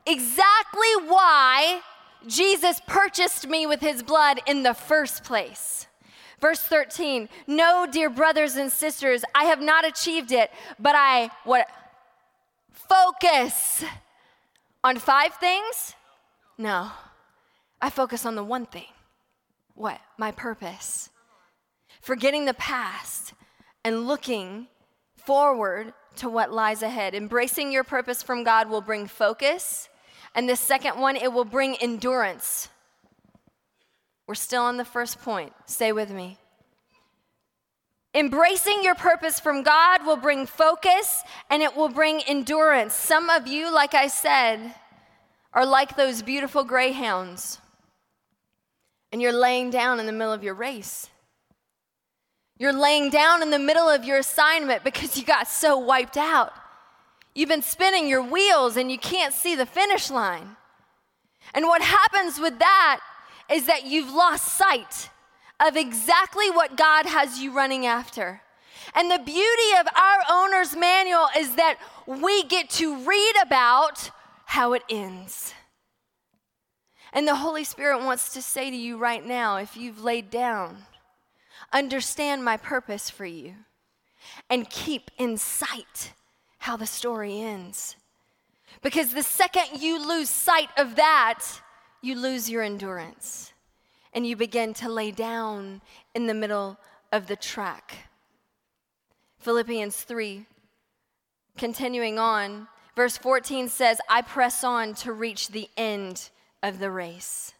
exactly 0.06 1.08
why 1.08 1.82
Jesus 2.28 2.82
purchased 2.88 3.48
me 3.48 3.68
with 3.68 3.82
his 3.82 4.02
blood 4.02 4.40
in 4.48 4.64
the 4.64 4.74
first 4.74 5.24
place. 5.24 5.88
Verse 6.42 6.60
13, 6.60 7.30
no, 7.48 7.88
dear 7.90 8.10
brothers 8.10 8.56
and 8.56 8.72
sisters, 8.72 9.24
I 9.34 9.46
have 9.46 9.62
not 9.62 9.86
achieved 9.86 10.32
it, 10.32 10.52
but 10.80 10.96
I 10.96 11.30
what 11.44 11.68
focus 12.72 13.84
on 14.84 14.98
five 14.98 15.36
things? 15.36 15.96
No. 16.58 16.92
I 17.82 17.90
focus 17.90 18.26
on 18.26 18.36
the 18.36 18.44
one 18.44 18.66
thing. 18.66 18.86
What? 19.76 20.00
My 20.18 20.32
purpose 20.32 21.10
forgetting 22.06 22.46
the 22.46 22.54
past 22.54 23.34
and 23.84 24.06
looking 24.06 24.68
forward 25.16 25.92
to 26.18 26.30
what 26.30 26.54
lies 26.54 26.84
ahead. 26.84 27.16
Embracing 27.16 27.72
your 27.72 27.84
purpose 27.84 28.22
from 28.22 28.44
God 28.44 28.70
will 28.70 28.80
bring 28.80 29.08
focus. 29.08 29.90
And 30.36 30.48
the 30.48 30.56
second 30.56 31.00
one, 31.00 31.16
it 31.16 31.34
will 31.34 31.46
bring 31.46 31.76
endurance. 31.82 32.70
We're 34.28 34.36
still 34.36 34.62
on 34.62 34.78
the 34.78 34.86
first 34.86 35.20
point. 35.20 35.52
Stay 35.66 35.92
with 35.92 36.12
me. 36.12 36.38
Embracing 38.14 38.84
your 38.84 38.94
purpose 38.94 39.40
from 39.40 39.64
God 39.64 40.06
will 40.06 40.16
bring 40.16 40.46
focus 40.46 41.24
and 41.50 41.64
it 41.64 41.76
will 41.76 41.90
bring 41.90 42.22
endurance. 42.22 42.94
Some 42.94 43.32
of 43.32 43.48
you, 43.48 43.74
like 43.74 43.96
I 43.96 44.08
said, 44.08 44.76
are 45.54 45.66
like 45.66 45.96
those 45.96 46.22
beautiful 46.22 46.64
greyhounds, 46.64 47.60
and 49.12 49.22
you're 49.22 49.34
laying 49.34 49.72
down 49.72 50.00
in 50.00 50.06
the 50.06 50.12
middle 50.12 50.34
of 50.34 50.44
your 50.44 50.54
race. 50.54 51.10
You're 52.58 52.74
laying 52.74 53.10
down 53.10 53.42
in 53.42 53.50
the 53.50 53.60
middle 53.60 53.90
of 53.90 54.06
your 54.06 54.18
assignment 54.18 54.84
because 54.84 55.18
you 55.18 55.26
got 55.26 55.48
so 55.48 55.78
wiped 55.78 56.18
out. 56.18 56.54
You've 57.34 57.50
been 57.50 57.62
spinning 57.62 58.08
your 58.08 58.24
wheels 58.24 58.78
and 58.78 58.90
you 58.90 58.98
can't 58.98 59.34
see 59.34 59.56
the 59.56 59.66
finish 59.66 60.10
line. 60.10 60.56
And 61.54 61.66
what 61.66 61.82
happens 61.82 62.40
with 62.40 62.60
that 62.60 63.02
is 63.52 63.66
that 63.66 63.86
you've 63.86 64.12
lost 64.12 64.58
sight 64.58 65.10
of 65.60 65.76
exactly 65.76 66.50
what 66.50 66.78
God 66.78 67.06
has 67.06 67.40
you 67.40 67.54
running 67.54 67.86
after. 67.86 68.42
And 68.94 69.12
the 69.12 69.20
beauty 69.20 69.78
of 69.80 69.88
our 69.88 70.20
owner's 70.30 70.76
manual 70.76 71.28
is 71.38 71.56
that 71.56 71.78
we 72.08 72.44
get 72.44 72.70
to 72.72 73.04
read 73.06 73.34
about 73.44 74.12
how 74.46 74.74
it 74.74 74.84
ends. 74.90 75.54
And 77.12 77.28
the 77.28 77.36
Holy 77.36 77.64
Spirit 77.64 78.04
wants 78.04 78.34
to 78.34 78.42
say 78.42 78.70
to 78.70 78.76
you 78.76 78.98
right 78.98 79.26
now 79.26 79.58
if 79.58 79.76
you've 79.76 80.04
laid 80.04 80.30
down, 80.30 80.86
understand 81.72 82.44
my 82.44 82.58
purpose 82.58 83.10
for 83.10 83.26
you, 83.26 83.56
and 84.50 84.70
keep 84.70 85.12
in 85.18 85.38
sight 85.38 86.14
how 86.60 86.76
the 86.78 86.88
story 86.88 87.42
ends. 87.42 87.96
Because 88.82 89.14
the 89.14 89.24
second 89.24 89.82
you 89.82 90.06
lose 90.06 90.30
sight 90.30 90.70
of 90.78 90.96
that, 90.96 91.44
you 92.02 92.16
lose 92.16 92.50
your 92.50 92.62
endurance 92.62 93.54
and 94.14 94.26
you 94.26 94.36
begin 94.36 94.74
to 94.76 94.90
lay 94.90 95.12
down 95.12 95.82
in 96.14 96.28
the 96.28 96.34
middle 96.34 96.80
of 97.12 97.28
the 97.28 97.36
track. 97.36 98.10
Philippians 99.40 99.96
3, 99.98 100.46
continuing 101.58 102.18
on, 102.18 102.68
verse 102.96 103.18
14 103.18 103.68
says, 103.70 104.00
I 104.10 104.22
press 104.22 104.64
on 104.64 104.94
to 104.96 105.12
reach 105.12 105.50
the 105.50 105.70
end 105.78 106.30
of 106.64 106.80
the 106.80 106.90
race, 106.90 107.54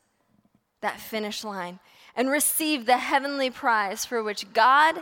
that 0.82 1.00
finish 1.00 1.44
line 1.44 1.80
and 2.16 2.30
receive 2.30 2.86
the 2.86 2.98
heavenly 2.98 3.50
prize 3.50 4.06
for 4.06 4.24
which 4.24 4.52
God, 4.54 5.02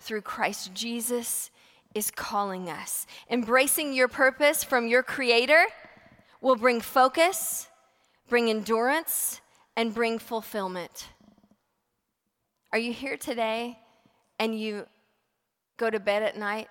through 0.00 0.22
Christ 0.22 0.72
Jesus, 0.74 1.50
is 1.94 2.10
calling 2.10 2.68
us. 2.68 3.06
Embracing 3.30 3.92
your 3.92 4.08
purpose 4.08 4.64
from 4.64 4.86
your 4.86 5.02
Creator 5.02 5.66
will 6.40 6.56
bring 6.56 6.80
focus, 6.80 7.68
bring 8.28 8.50
endurance, 8.50 9.40
and 9.76 9.94
bring 9.94 10.18
fulfillment. 10.18 11.08
Are 12.72 12.78
you 12.78 12.92
here 12.92 13.16
today 13.16 13.78
and 14.38 14.58
you 14.58 14.86
go 15.76 15.90
to 15.90 16.00
bed 16.00 16.22
at 16.22 16.36
night 16.36 16.68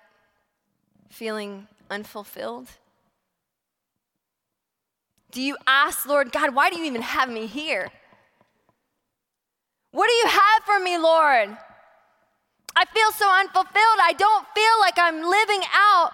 feeling 1.08 1.66
unfulfilled? 1.90 2.68
Do 5.30 5.42
you 5.42 5.56
ask, 5.66 6.06
Lord 6.06 6.32
God, 6.32 6.54
why 6.54 6.70
do 6.70 6.78
you 6.78 6.84
even 6.84 7.02
have 7.02 7.28
me 7.28 7.46
here? 7.46 7.90
What 9.96 10.08
do 10.08 10.12
you 10.12 10.26
have 10.26 10.62
for 10.66 10.78
me, 10.78 10.98
Lord? 10.98 11.56
I 12.76 12.84
feel 12.84 13.12
so 13.12 13.34
unfulfilled. 13.34 13.98
I 14.02 14.12
don't 14.12 14.46
feel 14.54 14.78
like 14.78 14.98
I'm 14.98 15.22
living 15.22 15.62
out 15.74 16.10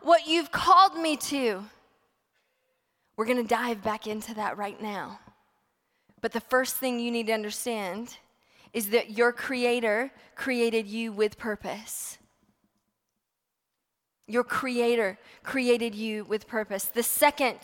what 0.00 0.26
you've 0.26 0.50
called 0.50 0.96
me 0.96 1.18
to. 1.18 1.62
We're 3.14 3.26
going 3.26 3.36
to 3.36 3.46
dive 3.46 3.84
back 3.84 4.06
into 4.06 4.32
that 4.36 4.56
right 4.56 4.80
now. 4.80 5.20
But 6.22 6.32
the 6.32 6.40
first 6.40 6.76
thing 6.76 6.98
you 6.98 7.10
need 7.10 7.26
to 7.26 7.34
understand 7.34 8.16
is 8.72 8.88
that 8.88 9.10
your 9.10 9.32
Creator 9.32 10.12
created 10.34 10.86
you 10.86 11.12
with 11.12 11.36
purpose. 11.36 12.16
Your 14.26 14.44
Creator 14.44 15.18
created 15.42 15.94
you 15.94 16.24
with 16.24 16.48
purpose. 16.48 16.86
The 16.86 17.02
second 17.02 17.58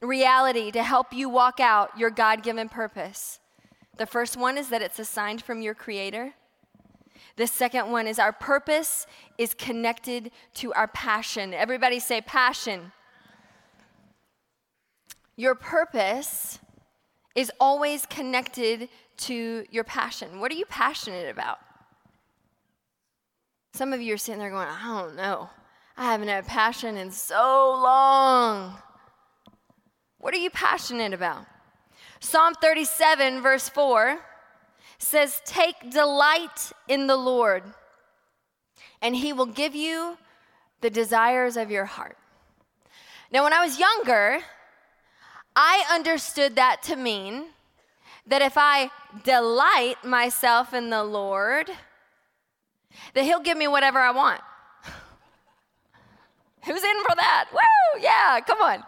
reality 0.00 0.70
to 0.70 0.82
help 0.82 1.12
you 1.12 1.28
walk 1.28 1.60
out 1.60 1.98
your 1.98 2.08
God 2.08 2.42
given 2.42 2.70
purpose 2.70 3.38
The 3.98 4.06
first 4.06 4.36
one 4.36 4.56
is 4.56 4.68
that 4.68 4.80
it's 4.80 4.98
assigned 4.98 5.42
from 5.42 5.60
your 5.60 5.74
Creator. 5.74 6.32
The 7.36 7.46
second 7.46 7.90
one 7.90 8.06
is 8.06 8.18
our 8.18 8.32
purpose 8.32 9.06
is 9.36 9.54
connected 9.54 10.30
to 10.54 10.72
our 10.74 10.88
passion. 10.88 11.52
Everybody 11.52 11.98
say 11.98 12.20
passion. 12.20 12.92
Your 15.36 15.54
purpose 15.54 16.58
is 17.34 17.52
always 17.60 18.06
connected 18.06 18.88
to 19.18 19.64
your 19.70 19.84
passion. 19.84 20.40
What 20.40 20.50
are 20.52 20.56
you 20.56 20.66
passionate 20.66 21.28
about? 21.28 21.58
Some 23.74 23.92
of 23.92 24.00
you 24.00 24.14
are 24.14 24.18
sitting 24.18 24.40
there 24.40 24.50
going, 24.50 24.68
I 24.68 25.00
don't 25.00 25.16
know. 25.16 25.50
I 25.96 26.12
haven't 26.12 26.28
had 26.28 26.46
passion 26.46 26.96
in 26.96 27.10
so 27.10 27.78
long. 27.82 28.76
What 30.18 30.34
are 30.34 30.38
you 30.38 30.50
passionate 30.50 31.12
about? 31.12 31.46
Psalm 32.20 32.54
37, 32.54 33.42
verse 33.42 33.68
4 33.68 34.18
says, 34.98 35.40
Take 35.44 35.90
delight 35.90 36.72
in 36.88 37.06
the 37.06 37.16
Lord, 37.16 37.62
and 39.00 39.14
he 39.14 39.32
will 39.32 39.46
give 39.46 39.74
you 39.74 40.18
the 40.80 40.90
desires 40.90 41.56
of 41.56 41.70
your 41.70 41.84
heart. 41.84 42.16
Now, 43.30 43.44
when 43.44 43.52
I 43.52 43.64
was 43.64 43.78
younger, 43.78 44.38
I 45.54 45.84
understood 45.92 46.56
that 46.56 46.82
to 46.84 46.96
mean 46.96 47.46
that 48.26 48.42
if 48.42 48.54
I 48.56 48.90
delight 49.24 50.04
myself 50.04 50.72
in 50.74 50.90
the 50.90 51.02
Lord, 51.02 51.70
that 53.14 53.24
He'll 53.24 53.40
give 53.40 53.58
me 53.58 53.68
whatever 53.68 53.98
I 53.98 54.10
want. 54.10 54.40
Who's 56.64 56.84
in 56.84 57.02
for 57.02 57.16
that? 57.16 57.46
Woo! 57.52 58.00
Yeah, 58.00 58.40
come 58.46 58.60
on. 58.60 58.82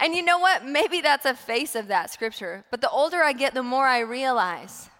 And 0.00 0.14
you 0.14 0.22
know 0.22 0.38
what? 0.38 0.64
Maybe 0.64 1.00
that's 1.00 1.24
a 1.24 1.34
face 1.34 1.74
of 1.74 1.88
that 1.88 2.12
scripture. 2.12 2.64
But 2.70 2.80
the 2.80 2.90
older 2.90 3.22
I 3.22 3.32
get, 3.32 3.54
the 3.54 3.62
more 3.62 3.86
I 3.86 4.00
realize 4.00 4.90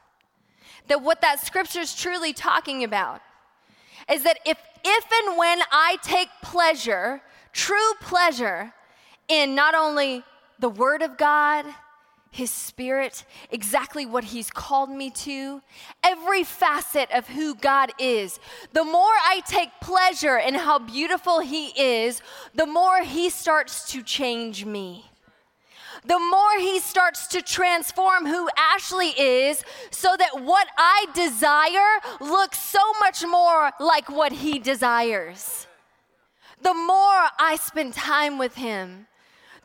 that 0.88 1.02
what 1.02 1.20
that 1.22 1.44
scripture 1.44 1.80
is 1.80 1.94
truly 1.94 2.33
talking 2.33 2.85
about 2.85 3.20
is 4.11 4.22
that 4.22 4.38
if, 4.44 4.59
if 4.85 5.04
and 5.24 5.38
when 5.38 5.61
I 5.72 5.96
take 6.02 6.28
pleasure, 6.42 7.22
true 7.52 7.94
pleasure, 8.00 8.72
in 9.28 9.54
not 9.54 9.74
only 9.74 10.22
the 10.59 10.68
Word 10.68 11.02
of 11.02 11.16
God, 11.16 11.64
his 12.34 12.50
Spirit, 12.50 13.24
exactly 13.52 14.04
what 14.06 14.24
He's 14.24 14.50
called 14.50 14.90
me 14.90 15.10
to, 15.10 15.62
every 16.02 16.42
facet 16.42 17.08
of 17.12 17.28
who 17.28 17.54
God 17.54 17.92
is. 17.96 18.40
The 18.72 18.82
more 18.82 19.14
I 19.24 19.40
take 19.46 19.70
pleasure 19.80 20.36
in 20.36 20.54
how 20.54 20.80
beautiful 20.80 21.38
He 21.38 21.68
is, 21.80 22.22
the 22.52 22.66
more 22.66 23.04
He 23.04 23.30
starts 23.30 23.92
to 23.92 24.02
change 24.02 24.64
me. 24.64 25.04
The 26.04 26.18
more 26.18 26.58
He 26.58 26.80
starts 26.80 27.28
to 27.28 27.40
transform 27.40 28.26
who 28.26 28.48
Ashley 28.56 29.10
is, 29.16 29.62
so 29.92 30.16
that 30.18 30.42
what 30.42 30.66
I 30.76 31.06
desire 31.14 32.18
looks 32.20 32.58
so 32.58 32.82
much 32.98 33.24
more 33.24 33.70
like 33.78 34.08
what 34.08 34.32
He 34.32 34.58
desires. 34.58 35.68
The 36.62 36.74
more 36.74 37.28
I 37.38 37.58
spend 37.62 37.94
time 37.94 38.38
with 38.38 38.56
Him, 38.56 39.06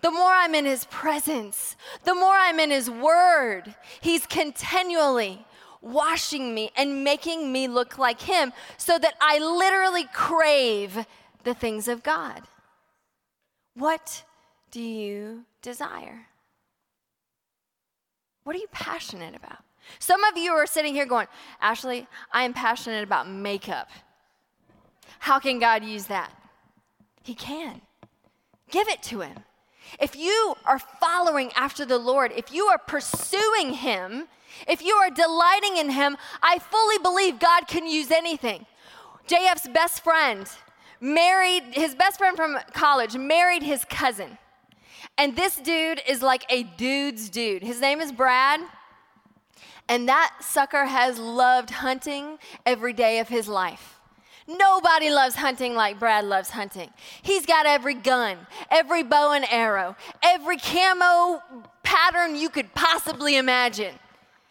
the 0.01 0.11
more 0.11 0.31
I'm 0.31 0.55
in 0.55 0.65
His 0.65 0.85
presence, 0.85 1.75
the 2.03 2.15
more 2.15 2.35
I'm 2.35 2.59
in 2.59 2.71
His 2.71 2.89
Word, 2.89 3.75
He's 4.01 4.25
continually 4.25 5.45
washing 5.81 6.53
me 6.53 6.71
and 6.75 7.03
making 7.03 7.51
me 7.51 7.67
look 7.67 7.97
like 7.97 8.21
Him 8.21 8.53
so 8.77 8.97
that 8.99 9.15
I 9.21 9.39
literally 9.39 10.07
crave 10.13 11.05
the 11.43 11.53
things 11.53 11.87
of 11.87 12.03
God. 12.03 12.41
What 13.75 14.23
do 14.71 14.81
you 14.81 15.45
desire? 15.61 16.27
What 18.43 18.55
are 18.55 18.59
you 18.59 18.67
passionate 18.71 19.35
about? 19.35 19.63
Some 19.99 20.23
of 20.23 20.37
you 20.37 20.51
are 20.51 20.65
sitting 20.65 20.93
here 20.93 21.05
going, 21.05 21.27
Ashley, 21.61 22.07
I 22.31 22.43
am 22.43 22.53
passionate 22.53 23.03
about 23.03 23.29
makeup. 23.29 23.89
How 25.19 25.39
can 25.39 25.59
God 25.59 25.83
use 25.83 26.05
that? 26.05 26.31
He 27.23 27.33
can. 27.33 27.81
Give 28.69 28.87
it 28.87 29.01
to 29.03 29.21
Him. 29.21 29.35
If 29.99 30.15
you 30.15 30.55
are 30.65 30.79
following 30.79 31.51
after 31.55 31.85
the 31.85 31.97
Lord, 31.97 32.31
if 32.35 32.53
you 32.53 32.65
are 32.65 32.77
pursuing 32.77 33.73
Him, 33.73 34.27
if 34.67 34.83
you 34.83 34.95
are 34.95 35.09
delighting 35.09 35.77
in 35.77 35.89
Him, 35.91 36.17
I 36.41 36.59
fully 36.59 36.97
believe 36.97 37.39
God 37.39 37.67
can 37.67 37.87
use 37.87 38.11
anything. 38.11 38.65
JF's 39.27 39.67
best 39.67 40.03
friend 40.03 40.49
married, 40.99 41.63
his 41.71 41.95
best 41.95 42.17
friend 42.17 42.35
from 42.35 42.57
college 42.73 43.15
married 43.15 43.63
his 43.63 43.85
cousin. 43.85 44.37
And 45.17 45.35
this 45.35 45.57
dude 45.57 46.01
is 46.07 46.21
like 46.21 46.45
a 46.49 46.63
dude's 46.63 47.29
dude. 47.29 47.63
His 47.63 47.81
name 47.81 48.01
is 48.01 48.11
Brad. 48.11 48.61
And 49.87 50.07
that 50.07 50.35
sucker 50.41 50.85
has 50.85 51.17
loved 51.19 51.69
hunting 51.71 52.37
every 52.65 52.93
day 52.93 53.19
of 53.19 53.27
his 53.27 53.47
life. 53.47 53.98
Nobody 54.49 55.11
loves 55.11 55.35
hunting 55.35 55.75
like 55.75 55.99
Brad 55.99 56.25
loves 56.25 56.49
hunting. 56.49 56.89
He's 57.21 57.45
got 57.45 57.67
every 57.67 57.93
gun, 57.93 58.35
every 58.71 59.03
bow 59.03 59.31
and 59.33 59.45
arrow, 59.51 59.95
every 60.23 60.57
camo 60.57 61.43
pattern 61.83 62.35
you 62.35 62.49
could 62.49 62.73
possibly 62.73 63.37
imagine. 63.37 63.93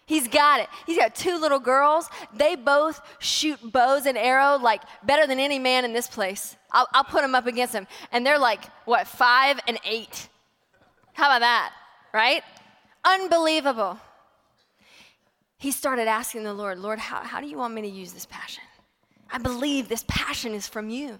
He's 0.07 0.29
got 0.29 0.61
it. 0.61 0.69
He's 0.87 0.97
got 0.97 1.17
two 1.17 1.37
little 1.37 1.59
girls. 1.59 2.09
They 2.33 2.55
both 2.55 3.01
shoot 3.19 3.59
bows 3.73 4.07
and 4.07 4.17
arrow 4.17 4.57
like 4.57 4.83
better 5.03 5.27
than 5.27 5.41
any 5.41 5.59
man 5.59 5.85
in 5.85 5.93
this 5.93 6.07
place. 6.07 6.57
I'll, 6.71 6.87
I'll 6.95 7.03
put 7.03 7.23
them 7.23 7.35
up 7.35 7.49
against 7.49 7.73
them. 7.73 7.89
And 8.13 8.25
they're 8.25 8.39
like, 8.39 8.67
what, 8.85 9.09
five 9.09 9.59
and 9.67 9.81
eight? 9.85 10.29
How 11.13 11.27
about 11.27 11.41
that, 11.41 11.73
right? 12.15 12.45
Unbelievable. 13.05 13.99
He 15.59 15.73
started 15.73 16.07
asking 16.07 16.45
the 16.45 16.55
Lord, 16.55 16.79
Lord, 16.79 17.01
how, 17.01 17.25
how 17.25 17.41
do 17.41 17.49
you 17.49 17.59
want 17.59 17.75
me 17.75 17.83
to 17.83 17.89
use 17.89 18.13
this 18.13 18.27
passion? 18.27 18.63
I 19.31 19.39
believe 19.39 19.89
this 19.89 20.05
passion 20.09 20.55
is 20.55 20.67
from 20.67 20.89
you. 20.89 21.19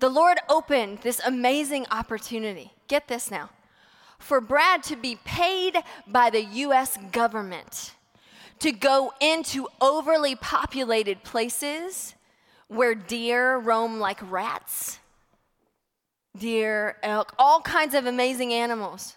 The 0.00 0.08
Lord 0.08 0.38
opened 0.48 0.98
this 0.98 1.20
amazing 1.24 1.86
opportunity. 1.90 2.72
Get 2.88 3.08
this 3.08 3.30
now. 3.30 3.50
For 4.18 4.40
Brad 4.40 4.82
to 4.84 4.96
be 4.96 5.18
paid 5.24 5.76
by 6.06 6.30
the 6.30 6.42
US 6.42 6.98
government 7.12 7.94
to 8.58 8.72
go 8.72 9.12
into 9.20 9.68
overly 9.80 10.34
populated 10.34 11.22
places 11.22 12.14
where 12.68 12.94
deer 12.94 13.58
roam 13.58 14.00
like 14.00 14.18
rats, 14.30 14.98
deer, 16.36 16.96
elk, 17.02 17.34
all 17.38 17.60
kinds 17.60 17.94
of 17.94 18.06
amazing 18.06 18.52
animals. 18.52 19.16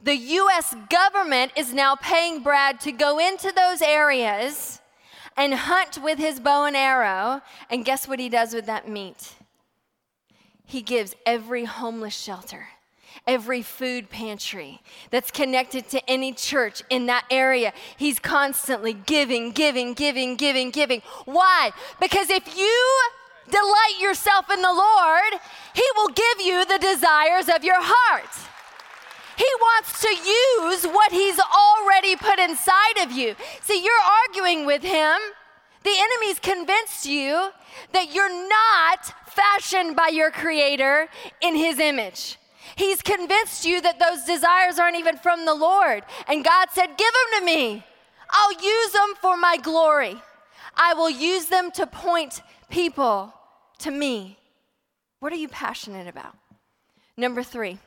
The 0.00 0.16
US 0.16 0.74
government 0.88 1.52
is 1.56 1.72
now 1.72 1.96
paying 1.96 2.42
Brad 2.42 2.80
to 2.80 2.92
go 2.92 3.18
into 3.18 3.52
those 3.52 3.82
areas 3.82 4.80
and 5.36 5.54
hunt 5.54 5.98
with 6.02 6.18
his 6.18 6.40
bow 6.40 6.64
and 6.64 6.76
arrow. 6.76 7.42
And 7.70 7.84
guess 7.84 8.06
what 8.06 8.18
he 8.18 8.28
does 8.28 8.54
with 8.54 8.66
that 8.66 8.88
meat? 8.88 9.34
He 10.64 10.82
gives 10.82 11.14
every 11.26 11.64
homeless 11.64 12.14
shelter, 12.14 12.68
every 13.26 13.62
food 13.62 14.08
pantry 14.10 14.80
that's 15.10 15.30
connected 15.30 15.88
to 15.90 16.10
any 16.10 16.32
church 16.32 16.82
in 16.88 17.06
that 17.06 17.26
area. 17.30 17.72
He's 17.96 18.18
constantly 18.18 18.94
giving, 18.94 19.52
giving, 19.52 19.92
giving, 19.92 20.36
giving, 20.36 20.70
giving. 20.70 21.02
Why? 21.26 21.70
Because 22.00 22.30
if 22.30 22.56
you 22.56 23.00
delight 23.50 23.98
yourself 24.00 24.50
in 24.50 24.62
the 24.62 24.72
Lord, 24.72 25.40
He 25.74 25.84
will 25.96 26.08
give 26.08 26.40
you 26.46 26.64
the 26.64 26.78
desires 26.78 27.48
of 27.54 27.62
your 27.62 27.80
heart. 27.80 28.30
He 29.36 29.46
wants 29.60 30.00
to 30.02 30.08
use 30.08 30.84
what 30.84 31.12
He's 31.12 31.38
already 31.38 32.16
put 32.16 32.38
inside 32.38 33.02
of 33.02 33.12
you. 33.12 33.34
See, 33.62 33.82
you're 33.82 33.94
arguing 34.28 34.66
with 34.66 34.82
Him. 34.82 35.18
The 35.82 35.94
enemy's 35.96 36.38
convinced 36.38 37.06
you 37.06 37.50
that 37.92 38.14
you're 38.14 38.48
not 38.48 39.14
fashioned 39.26 39.96
by 39.96 40.08
your 40.08 40.30
Creator 40.30 41.08
in 41.42 41.56
His 41.56 41.78
image. 41.78 42.38
He's 42.76 43.02
convinced 43.02 43.64
you 43.64 43.80
that 43.82 43.98
those 43.98 44.24
desires 44.24 44.78
aren't 44.78 44.96
even 44.96 45.16
from 45.16 45.44
the 45.44 45.54
Lord. 45.54 46.02
And 46.26 46.44
God 46.44 46.68
said, 46.72 46.86
Give 46.96 46.98
them 46.98 47.40
to 47.40 47.44
me. 47.44 47.84
I'll 48.30 48.52
use 48.52 48.92
them 48.92 49.14
for 49.20 49.36
my 49.36 49.58
glory. 49.58 50.16
I 50.76 50.94
will 50.94 51.10
use 51.10 51.46
them 51.46 51.70
to 51.72 51.86
point 51.86 52.42
people 52.68 53.32
to 53.78 53.90
me. 53.90 54.38
What 55.20 55.32
are 55.32 55.36
you 55.36 55.48
passionate 55.48 56.08
about? 56.08 56.36
Number 57.16 57.42
three. 57.42 57.78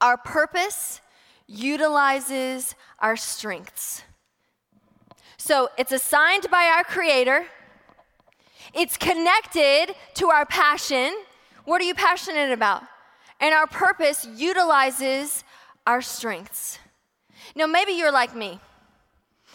Our 0.00 0.16
purpose 0.16 1.00
utilizes 1.46 2.74
our 2.98 3.16
strengths. 3.16 4.02
So 5.36 5.68
it's 5.76 5.92
assigned 5.92 6.46
by 6.50 6.72
our 6.74 6.84
Creator, 6.84 7.46
it's 8.72 8.96
connected 8.96 9.94
to 10.14 10.28
our 10.30 10.46
passion. 10.46 11.14
What 11.64 11.80
are 11.80 11.84
you 11.84 11.94
passionate 11.94 12.50
about? 12.50 12.82
And 13.40 13.54
our 13.54 13.66
purpose 13.66 14.26
utilizes 14.36 15.44
our 15.86 16.00
strengths. 16.02 16.78
Now, 17.54 17.66
maybe 17.66 17.92
you're 17.92 18.12
like 18.12 18.34
me. 18.34 18.58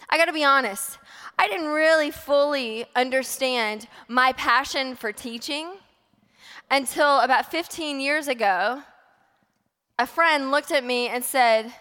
I 0.09 0.17
gotta 0.17 0.33
be 0.33 0.43
honest, 0.43 0.97
I 1.37 1.47
didn't 1.47 1.67
really 1.67 2.11
fully 2.11 2.85
understand 2.95 3.87
my 4.07 4.33
passion 4.33 4.95
for 4.95 5.11
teaching 5.11 5.71
until 6.71 7.19
about 7.19 7.51
15 7.51 7.99
years 7.99 8.27
ago 8.27 8.83
a 9.99 10.07
friend 10.07 10.49
looked 10.49 10.71
at 10.71 10.83
me 10.83 11.09
and 11.09 11.23
said, 11.23 11.71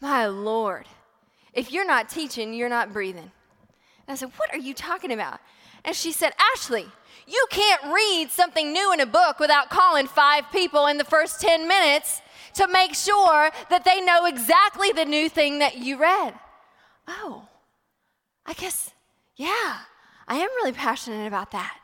My 0.00 0.26
Lord, 0.26 0.86
If 1.54 1.72
you're 1.72 1.86
not 1.86 2.08
teaching, 2.10 2.52
you're 2.54 2.68
not 2.68 2.92
breathing. 2.92 3.32
And 4.06 4.10
I 4.10 4.14
said, 4.14 4.30
What 4.36 4.52
are 4.52 4.58
you 4.58 4.74
talking 4.74 5.12
about? 5.12 5.40
And 5.84 5.96
she 5.96 6.12
said, 6.12 6.32
Ashley, 6.52 6.86
you 7.26 7.46
can't 7.50 7.82
read 7.92 8.30
something 8.30 8.72
new 8.72 8.92
in 8.92 9.00
a 9.00 9.06
book 9.06 9.40
without 9.40 9.70
calling 9.70 10.06
five 10.06 10.44
people 10.52 10.86
in 10.86 10.98
the 10.98 11.04
first 11.04 11.40
10 11.40 11.66
minutes 11.66 12.20
to 12.54 12.68
make 12.68 12.94
sure 12.94 13.50
that 13.70 13.84
they 13.84 14.00
know 14.00 14.26
exactly 14.26 14.92
the 14.92 15.04
new 15.04 15.28
thing 15.28 15.58
that 15.60 15.78
you 15.78 15.98
read. 15.98 16.34
Oh, 17.06 17.48
I 18.44 18.52
guess, 18.52 18.92
yeah, 19.36 19.78
I 20.26 20.36
am 20.36 20.48
really 20.56 20.72
passionate 20.72 21.26
about 21.26 21.52
that. 21.52 21.78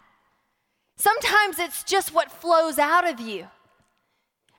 Sometimes 0.96 1.58
it's 1.58 1.84
just 1.84 2.14
what 2.14 2.30
flows 2.30 2.78
out 2.78 3.08
of 3.08 3.18
you. 3.18 3.48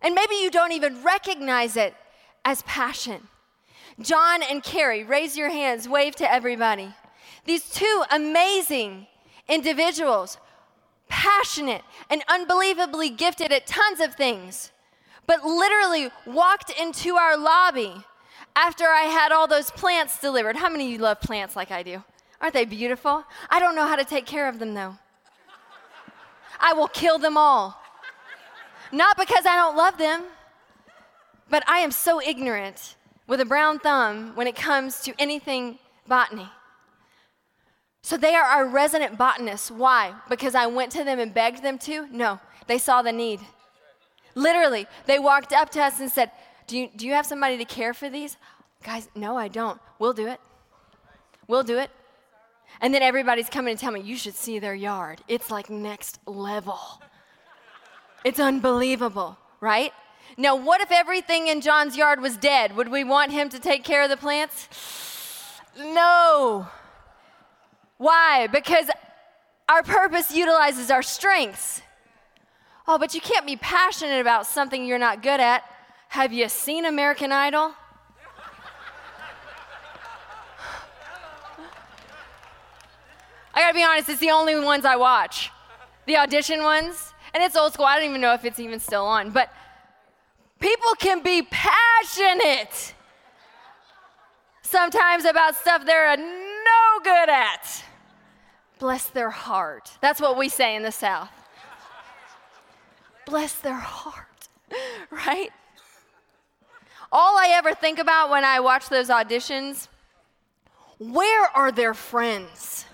And 0.02 0.14
maybe 0.14 0.36
you 0.36 0.52
don't 0.52 0.72
even 0.72 1.04
recognize 1.04 1.78
it 1.78 1.94
as 2.44 2.62
passion. 2.64 3.28
John 4.00 4.44
and 4.44 4.62
Carrie, 4.62 5.04
raise 5.04 5.38
your 5.38 5.50
hands, 5.50 5.88
wave 5.88 6.16
to 6.18 6.32
everybody. 6.32 6.94
These 7.46 7.70
two 7.70 8.04
amazing 8.12 9.08
individuals, 9.48 10.38
passionate 11.08 11.84
and 12.10 12.24
unbelievably 12.28 13.12
gifted 13.12 13.52
at 13.52 13.68
tons 13.68 14.00
of 14.00 14.16
things, 14.16 14.72
but 15.28 15.44
literally 15.44 16.10
walked 16.26 16.72
into 16.80 17.16
our 17.16 17.38
lobby 17.38 18.04
after 18.56 18.86
I 18.86 19.04
had 19.04 19.32
all 19.32 19.48
those 19.48 19.72
plants 19.72 20.20
delivered. 20.20 20.56
How 20.56 20.70
many 20.70 20.86
of 20.86 20.92
you 20.92 20.98
love 20.98 21.22
plants 21.22 21.56
like 21.56 21.72
I 21.72 21.84
do? 21.84 22.04
Aren't 22.42 22.54
they 22.54 22.66
beautiful? 22.66 23.24
I 23.50 23.60
don't 23.60 23.76
know 23.76 23.88
how 23.88 23.96
to 23.96 24.06
take 24.06 24.26
care 24.26 24.48
of 24.50 24.60
them 24.60 24.74
though. 24.74 24.98
I 26.60 26.74
will 26.74 26.88
kill 26.88 27.18
them 27.18 27.38
all. 27.38 27.82
Not 28.92 29.18
because 29.18 29.46
I 29.46 29.56
don't 29.56 29.76
love 29.76 29.98
them, 29.98 30.24
but 31.50 31.64
I 31.68 31.80
am 31.80 31.92
so 31.92 32.22
ignorant 32.22 32.96
with 33.28 33.42
a 33.42 33.46
brown 33.46 33.80
thumb 33.80 34.36
when 34.36 34.48
it 34.48 34.56
comes 34.56 35.02
to 35.02 35.14
anything 35.20 35.80
botany. 36.08 36.50
So 38.02 38.18
they 38.18 38.36
are 38.36 38.44
our 38.44 38.68
resident 38.68 39.18
botanists. 39.18 39.72
Why? 39.72 40.14
Because 40.30 40.54
I 40.54 40.68
went 40.68 40.92
to 40.92 41.04
them 41.04 41.20
and 41.20 41.34
begged 41.34 41.64
them 41.64 41.80
to? 41.80 42.08
No, 42.12 42.40
they 42.68 42.78
saw 42.78 43.02
the 43.02 43.12
need. 43.12 43.40
Literally, 44.36 44.86
they 45.06 45.18
walked 45.18 45.54
up 45.54 45.70
to 45.72 45.82
us 45.82 46.00
and 46.00 46.12
said, 46.12 46.32
do 46.68 46.78
you, 46.78 46.90
do 46.96 47.08
you 47.08 47.14
have 47.14 47.26
somebody 47.26 47.58
to 47.58 47.66
care 47.66 47.94
for 47.94 48.10
these? 48.10 48.38
Guys, 48.84 49.10
no, 49.16 49.38
I 49.38 49.48
don't. 49.48 49.80
We'll 49.98 50.14
do 50.14 50.28
it. 50.28 50.40
We'll 51.48 51.64
do 51.64 51.78
it. 51.80 51.90
And 52.82 52.94
then 52.94 53.02
everybody's 53.02 53.50
coming 53.50 53.76
to 53.76 53.82
tell 53.82 53.92
me, 53.92 54.02
you 54.02 54.18
should 54.18 54.36
see 54.36 54.60
their 54.60 54.76
yard. 54.76 55.22
It's 55.28 55.50
like 55.50 55.70
next 55.70 56.20
level. 56.26 56.80
It's 58.26 58.40
unbelievable, 58.40 59.38
right? 59.62 59.94
Now, 60.36 60.56
what 60.56 60.82
if 60.82 60.92
everything 60.92 61.46
in 61.46 61.62
John's 61.62 61.96
yard 61.96 62.20
was 62.20 62.38
dead? 62.38 62.76
Would 62.76 62.90
we 62.90 63.04
want 63.04 63.32
him 63.32 63.50
to 63.50 63.60
take 63.60 63.84
care 63.84 64.02
of 64.02 64.10
the 64.10 64.18
plants? 64.18 64.68
No. 65.78 66.68
Why? 67.98 68.48
Because 68.48 68.90
our 69.70 69.84
purpose 69.84 70.36
utilizes 70.36 70.90
our 70.90 71.04
strengths. 71.04 71.84
Oh, 72.88 72.98
but 72.98 73.14
you 73.14 73.22
can't 73.22 73.46
be 73.46 73.58
passionate 73.58 74.20
about 74.20 74.48
something 74.48 74.84
you're 74.84 74.98
not 74.98 75.22
good 75.22 75.40
at. 75.40 75.64
Have 76.10 76.34
you 76.34 76.50
seen 76.50 76.86
American 76.86 77.32
Idol? 77.32 77.74
I 83.54 83.62
gotta 83.62 83.76
be 83.76 83.84
honest, 83.84 84.10
it's 84.10 84.20
the 84.20 84.32
only 84.32 84.60
ones 84.60 84.84
I 84.84 84.96
watch. 84.96 85.52
The 86.08 86.18
audition 86.18 86.64
ones. 86.64 87.05
And 87.36 87.44
it's 87.44 87.58
old 87.58 87.74
school. 87.74 87.86
I 87.86 88.00
don't 88.00 88.10
even 88.10 88.22
know 88.22 88.34
if 88.34 88.46
it's 88.46 88.62
even 88.62 88.80
still 88.80 89.04
on. 89.04 89.32
But 89.32 89.52
people 90.62 90.94
can 90.98 91.22
be 91.22 91.42
passionate 91.42 92.94
sometimes 94.62 95.26
about 95.26 95.56
stuff 95.56 95.86
they're 95.86 96.16
no 96.16 97.00
good 97.04 97.30
at. 97.30 97.84
Bless 98.80 99.08
their 99.10 99.32
heart. 99.32 99.98
That's 100.00 100.22
what 100.22 100.38
we 100.38 100.48
say 100.48 100.78
in 100.78 100.84
the 100.84 100.94
South. 100.94 101.30
Bless 103.26 103.54
their 103.56 103.74
heart, 103.74 104.48
right? 105.12 105.50
All 107.12 107.38
I 107.38 107.50
ever 107.52 107.74
think 107.76 108.00
about 108.00 108.30
when 108.30 108.46
I 108.46 108.62
watch 108.62 108.88
those 108.88 109.10
auditions, 109.10 109.90
where 111.00 111.50
are 111.54 111.74
their 111.74 111.94
friends? 111.94 112.86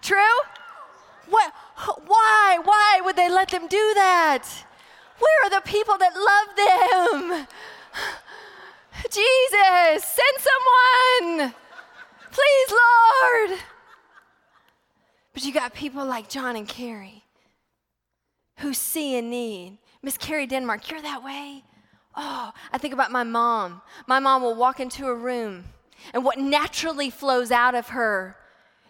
True? 0.00 0.18
What, 1.28 1.52
why? 1.76 2.58
Why 2.62 3.00
would 3.04 3.16
they 3.16 3.28
let 3.28 3.50
them 3.50 3.66
do 3.66 3.92
that? 3.94 4.44
Where 5.18 5.46
are 5.46 5.50
the 5.50 5.66
people 5.66 5.96
that 5.98 6.14
love 6.14 7.28
them? 7.30 7.46
Jesus, 9.10 10.04
send 10.04 10.38
someone. 10.38 11.54
Please, 12.30 12.70
Lord. 12.70 13.60
But 15.32 15.44
you 15.44 15.52
got 15.52 15.74
people 15.74 16.04
like 16.04 16.28
John 16.28 16.56
and 16.56 16.68
Carrie 16.68 17.24
who 18.58 18.72
see 18.72 19.18
a 19.18 19.22
need. 19.22 19.78
Miss 20.02 20.16
Carrie 20.16 20.46
Denmark, 20.46 20.90
you're 20.90 21.02
that 21.02 21.24
way? 21.24 21.64
Oh, 22.16 22.52
I 22.72 22.78
think 22.78 22.94
about 22.94 23.10
my 23.10 23.24
mom. 23.24 23.82
My 24.06 24.20
mom 24.20 24.42
will 24.42 24.54
walk 24.54 24.78
into 24.78 25.06
a 25.06 25.14
room, 25.14 25.64
and 26.12 26.24
what 26.24 26.38
naturally 26.38 27.10
flows 27.10 27.50
out 27.50 27.74
of 27.74 27.88
her 27.88 28.36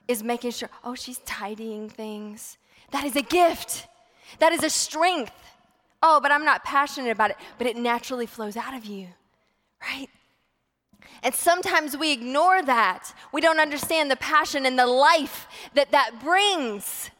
is 0.07 0.22
making 0.22 0.51
sure, 0.51 0.68
oh, 0.82 0.95
she's 0.95 1.18
tidying 1.18 1.89
things. 1.89 2.59
That 2.95 3.05
is 3.07 3.17
a 3.17 3.23
gift, 3.23 3.89
that 4.39 4.53
is 4.53 4.63
a 4.63 4.71
strength. 4.71 5.33
Oh, 6.01 6.21
but 6.23 6.31
I'm 6.31 6.45
not 6.45 6.63
passionate 6.63 7.11
about 7.11 7.33
it, 7.33 7.37
but 7.59 7.67
it 7.67 7.77
naturally 7.77 8.25
flows 8.25 8.57
out 8.57 8.73
of 8.73 8.85
you, 8.85 9.09
right? 9.83 10.07
And 11.25 11.35
sometimes 11.35 11.97
we 11.97 12.13
ignore 12.13 12.63
that. 12.63 13.13
We 13.33 13.41
don't 13.41 13.59
understand 13.59 14.13
the 14.13 14.17
passion 14.17 14.65
and 14.65 14.79
the 14.79 14.87
life 14.87 15.49
that 15.75 15.91
that 15.91 16.21
brings. 16.23 17.11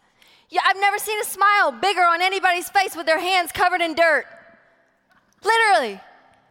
Yeah, 0.49 0.61
I've 0.65 0.79
never 0.79 0.97
seen 0.97 1.21
a 1.21 1.25
smile 1.25 1.73
bigger 1.73 2.03
on 2.03 2.23
anybody's 2.23 2.69
face 2.69 2.95
with 2.95 3.07
their 3.07 3.19
hands 3.19 3.51
covered 3.51 3.81
in 3.81 3.95
dirt. 3.97 4.27
Literally. 5.43 6.01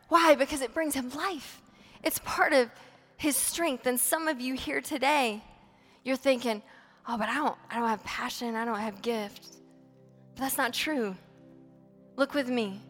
Why? 0.09 0.35
Because 0.35 0.59
it 0.59 0.73
brings 0.73 0.95
him 0.95 1.11
life. 1.11 1.61
It's 2.03 2.19
part 2.25 2.51
of 2.51 2.69
his 3.15 3.37
strength. 3.37 3.87
And 3.87 3.97
some 3.97 4.27
of 4.27 4.41
you 4.41 4.55
here 4.55 4.81
today, 4.81 5.41
you're 6.03 6.17
thinking, 6.17 6.61
oh, 7.07 7.17
but 7.17 7.29
I 7.29 7.35
don't, 7.35 7.55
I 7.69 7.79
don't 7.79 7.89
have 7.89 8.03
passion, 8.03 8.55
I 8.55 8.65
don't 8.65 8.79
have 8.79 9.01
gifts. 9.01 9.57
But 10.35 10.43
that's 10.43 10.57
not 10.57 10.73
true. 10.73 11.15
Look 12.15 12.33
with 12.33 12.49
me. 12.49 12.81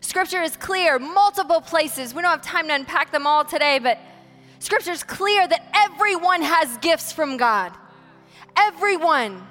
Scripture 0.00 0.42
is 0.42 0.56
clear, 0.56 0.98
multiple 0.98 1.60
places. 1.60 2.14
We 2.14 2.22
don't 2.22 2.30
have 2.30 2.42
time 2.42 2.68
to 2.68 2.74
unpack 2.74 3.10
them 3.10 3.26
all 3.26 3.44
today, 3.44 3.78
but 3.78 3.98
Scripture 4.60 4.92
is 4.92 5.02
clear 5.02 5.46
that 5.46 5.70
everyone 5.74 6.42
has 6.42 6.76
gifts 6.78 7.12
from 7.12 7.36
God. 7.36 7.72
Everyone. 8.56 9.46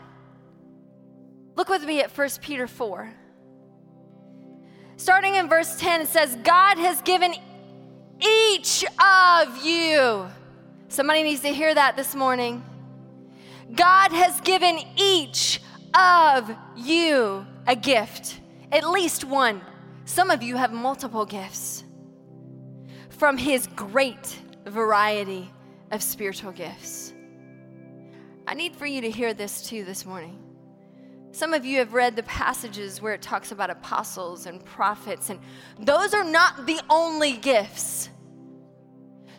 Look 1.56 1.70
with 1.70 1.84
me 1.84 2.02
at 2.02 2.16
1 2.16 2.30
Peter 2.42 2.68
4. 2.68 3.14
Starting 4.98 5.36
in 5.36 5.48
verse 5.48 5.80
10, 5.80 6.02
it 6.02 6.08
says, 6.08 6.36
God 6.44 6.78
has 6.78 7.02
given 7.02 7.34
each 8.20 8.84
of 9.00 9.64
you. 9.64 10.28
Somebody 10.90 11.24
needs 11.24 11.42
to 11.42 11.50
hear 11.50 11.74
that 11.74 11.96
this 11.96 12.16
morning. 12.16 12.64
God 13.74 14.12
has 14.12 14.40
given 14.42 14.80
each 14.96 15.62
of 15.94 16.56
you 16.76 17.46
a 17.68 17.76
gift, 17.76 18.40
at 18.72 18.88
least 18.88 19.24
one. 19.24 19.62
Some 20.06 20.32
of 20.32 20.42
you 20.42 20.56
have 20.56 20.72
multiple 20.72 21.26
gifts 21.26 21.84
from 23.10 23.38
His 23.38 23.68
great 23.68 24.40
variety 24.66 25.52
of 25.92 26.02
spiritual 26.02 26.52
gifts. 26.52 27.14
I 28.48 28.54
need 28.54 28.76
for 28.76 28.86
you 28.86 29.02
to 29.02 29.12
hear 29.12 29.34
this 29.34 29.62
too 29.62 29.84
this 29.84 30.06
morning. 30.06 30.44
Some 31.32 31.54
of 31.54 31.66
you 31.66 31.80
have 31.80 31.94
read 31.94 32.16
the 32.16 32.24
passages 32.24 33.02
where 33.02 33.14
it 33.14 33.22
talks 33.22 33.52
about 33.52 33.70
apostles 33.70 34.46
and 34.46 34.64
prophets, 34.64 35.30
and 35.30 35.40
those 35.80 36.14
are 36.14 36.24
not 36.24 36.66
the 36.66 36.80
only 36.90 37.34
gifts. 37.34 38.10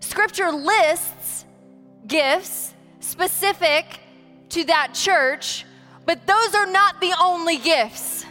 Scripture 0.00 0.52
lists 0.52 1.46
gifts 2.06 2.74
specific 3.00 4.00
to 4.50 4.64
that 4.64 4.94
church, 4.94 5.64
but 6.06 6.26
those 6.26 6.54
are 6.54 6.66
not 6.66 7.00
the 7.00 7.12
only 7.20 7.58
gifts. 7.58 8.24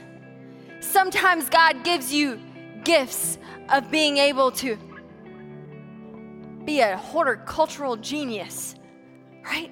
Sometimes 0.79 1.49
God 1.49 1.83
gives 1.83 2.13
you 2.13 2.39
gifts 2.83 3.37
of 3.69 3.91
being 3.91 4.17
able 4.17 4.51
to 4.51 4.77
be 6.65 6.81
a 6.81 6.97
horticultural 6.97 7.95
genius, 7.95 8.75
right? 9.43 9.71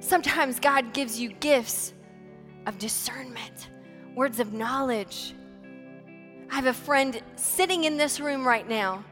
Sometimes 0.00 0.60
God 0.60 0.92
gives 0.92 1.20
you 1.20 1.30
gifts 1.32 1.92
of 2.66 2.78
discernment, 2.78 3.70
words 4.14 4.40
of 4.40 4.52
knowledge. 4.52 5.34
I 6.50 6.54
have 6.54 6.66
a 6.66 6.72
friend 6.72 7.20
sitting 7.36 7.84
in 7.84 7.96
this 7.96 8.20
room 8.20 8.46
right 8.46 8.68
now 8.68 9.04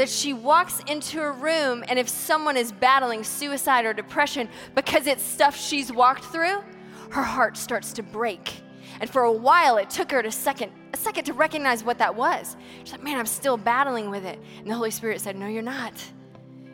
that 0.00 0.08
she 0.08 0.32
walks 0.32 0.80
into 0.86 1.20
a 1.20 1.30
room, 1.30 1.84
and 1.86 1.98
if 1.98 2.08
someone 2.08 2.56
is 2.56 2.72
battling 2.72 3.22
suicide 3.22 3.84
or 3.84 3.92
depression 3.92 4.48
because 4.74 5.06
it's 5.06 5.22
stuff 5.22 5.54
she's 5.54 5.92
walked 5.92 6.24
through, 6.24 6.64
her 7.10 7.22
heart 7.22 7.54
starts 7.54 7.92
to 7.92 8.02
break. 8.02 8.62
And 9.02 9.10
for 9.10 9.24
a 9.24 9.32
while, 9.32 9.76
it 9.76 9.90
took 9.90 10.10
her 10.12 10.20
a 10.20 10.32
second, 10.32 10.72
a 10.94 10.96
second 10.96 11.24
to 11.24 11.34
recognize 11.34 11.84
what 11.84 11.98
that 11.98 12.14
was. 12.14 12.56
She's 12.82 12.92
like, 12.92 13.02
man, 13.02 13.18
I'm 13.18 13.26
still 13.26 13.58
battling 13.58 14.08
with 14.08 14.24
it. 14.24 14.38
And 14.60 14.70
the 14.70 14.74
Holy 14.74 14.90
Spirit 14.90 15.20
said, 15.20 15.36
no, 15.36 15.48
you're 15.48 15.60
not. 15.60 15.92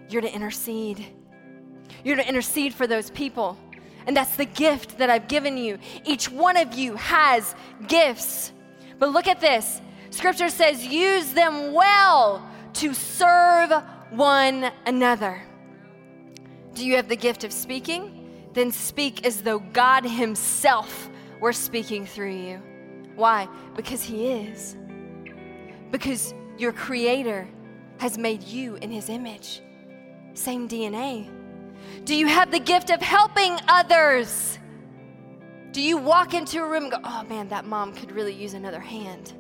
You're 0.09 0.22
to 0.22 0.33
intercede. 0.33 1.05
You're 2.05 2.14
to 2.14 2.29
intercede 2.29 2.74
for 2.74 2.87
those 2.87 3.11
people. 3.11 3.59
And 4.07 4.16
that's 4.16 4.37
the 4.37 4.45
gift 4.45 4.99
that 4.99 5.11
I've 5.11 5.27
given 5.27 5.57
you. 5.57 5.81
Each 6.05 6.31
one 6.31 6.57
of 6.57 6.74
you 6.74 6.95
has 6.95 7.57
gifts. 7.89 8.53
But 9.01 9.11
look 9.11 9.27
at 9.27 9.41
this 9.41 9.81
Scripture 10.11 10.49
says, 10.49 10.87
use 10.87 11.33
them 11.33 11.72
well 11.72 12.49
to 12.77 12.93
serve 12.93 13.72
one 14.11 14.70
another. 14.85 15.43
Do 16.74 16.87
you 16.87 16.97
have 16.97 17.09
the 17.09 17.16
gift 17.16 17.43
of 17.45 17.53
speaking? 17.53 18.51
Then 18.53 18.70
speak 18.70 19.27
as 19.27 19.43
though 19.43 19.59
God 19.59 20.05
Himself 20.05 21.09
were 21.41 21.53
speaking 21.53 22.07
through 22.07 22.35
you. 22.35 22.62
Why? 23.14 23.49
Because 23.74 24.03
He 24.03 24.27
is. 24.29 24.77
Because 25.91 26.35
your 26.59 26.72
Creator 26.72 27.49
has 27.99 28.18
made 28.18 28.43
you 28.43 28.77
in 28.77 28.91
His 28.91 29.09
image. 29.09 29.62
Same 30.35 30.68
DNA. 30.68 31.31
Do 32.05 32.14
you 32.14 32.27
have 32.27 32.51
the 32.51 32.61
gift 32.61 32.91
of 32.91 33.01
helping 33.01 33.59
others? 33.68 34.59
Do 35.72 35.81
you 35.81 35.97
walk 35.97 36.35
into 36.35 36.62
a 36.62 36.68
room 36.68 36.85
and 36.85 36.93
go, 36.93 36.99
oh 37.05 37.24
man, 37.24 37.49
that 37.49 37.64
mom 37.64 37.95
could 37.95 38.12
really 38.12 38.35
use 38.35 38.53
another 38.53 38.81
hand? 38.81 39.33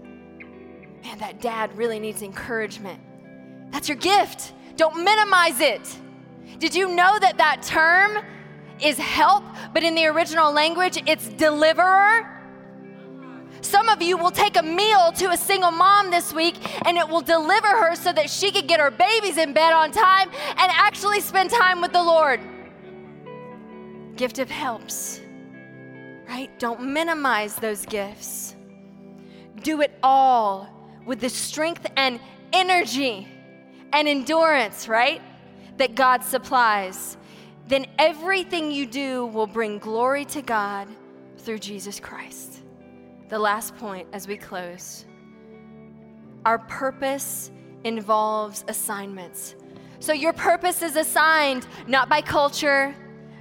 Man, 1.02 1.18
that 1.18 1.40
dad 1.42 1.76
really 1.76 1.98
needs 1.98 2.22
encouragement. 2.22 3.00
That's 3.70 3.88
your 3.88 3.98
gift. 3.98 4.52
Don't 4.76 5.04
minimize 5.04 5.60
it. 5.60 5.98
Did 6.58 6.74
you 6.74 6.88
know 6.88 7.18
that 7.18 7.38
that 7.38 7.62
term 7.62 8.24
is 8.80 8.98
help, 8.98 9.44
but 9.72 9.82
in 9.82 9.94
the 9.94 10.06
original 10.06 10.52
language, 10.52 11.02
it's 11.06 11.28
deliverer? 11.28 12.32
Some 13.62 13.88
of 13.88 14.00
you 14.00 14.16
will 14.16 14.30
take 14.30 14.56
a 14.56 14.62
meal 14.62 15.12
to 15.16 15.30
a 15.30 15.36
single 15.36 15.70
mom 15.70 16.10
this 16.10 16.32
week 16.32 16.56
and 16.86 16.96
it 16.96 17.08
will 17.08 17.20
deliver 17.20 17.66
her 17.66 17.94
so 17.96 18.12
that 18.12 18.30
she 18.30 18.52
could 18.52 18.68
get 18.68 18.78
her 18.80 18.90
babies 18.90 19.38
in 19.38 19.52
bed 19.52 19.72
on 19.72 19.90
time 19.90 20.30
and 20.30 20.72
actually 20.72 21.20
spend 21.20 21.50
time 21.50 21.80
with 21.80 21.92
the 21.92 22.02
Lord. 22.02 22.40
Gift 24.16 24.38
of 24.38 24.50
helps, 24.50 25.20
right? 26.28 26.50
Don't 26.58 26.92
minimize 26.92 27.56
those 27.56 27.84
gifts. 27.86 28.54
Do 29.62 29.80
it 29.80 29.92
all 30.02 30.68
with 31.04 31.20
the 31.20 31.28
strength 31.28 31.86
and 31.96 32.20
energy 32.52 33.28
and 33.92 34.08
endurance, 34.08 34.88
right? 34.88 35.22
That 35.78 35.94
God 35.94 36.22
supplies. 36.22 37.16
Then 37.68 37.86
everything 37.98 38.70
you 38.70 38.86
do 38.86 39.26
will 39.26 39.46
bring 39.46 39.78
glory 39.78 40.24
to 40.26 40.42
God 40.42 40.88
through 41.38 41.58
Jesus 41.58 42.00
Christ. 42.00 42.62
The 43.28 43.38
last 43.38 43.76
point 43.76 44.08
as 44.12 44.28
we 44.28 44.36
close 44.36 45.04
our 46.44 46.60
purpose 46.60 47.50
involves 47.82 48.64
assignments. 48.68 49.56
So 49.98 50.12
your 50.12 50.32
purpose 50.32 50.80
is 50.80 50.94
assigned 50.94 51.66
not 51.88 52.08
by 52.08 52.20
culture, 52.20 52.94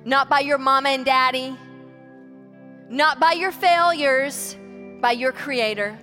not 0.05 0.27
by 0.27 0.39
your 0.39 0.57
mama 0.57 0.89
and 0.89 1.05
daddy, 1.05 1.55
not 2.89 3.19
by 3.19 3.33
your 3.33 3.51
failures, 3.51 4.57
by 5.01 5.11
your 5.11 5.31
creator. 5.31 5.95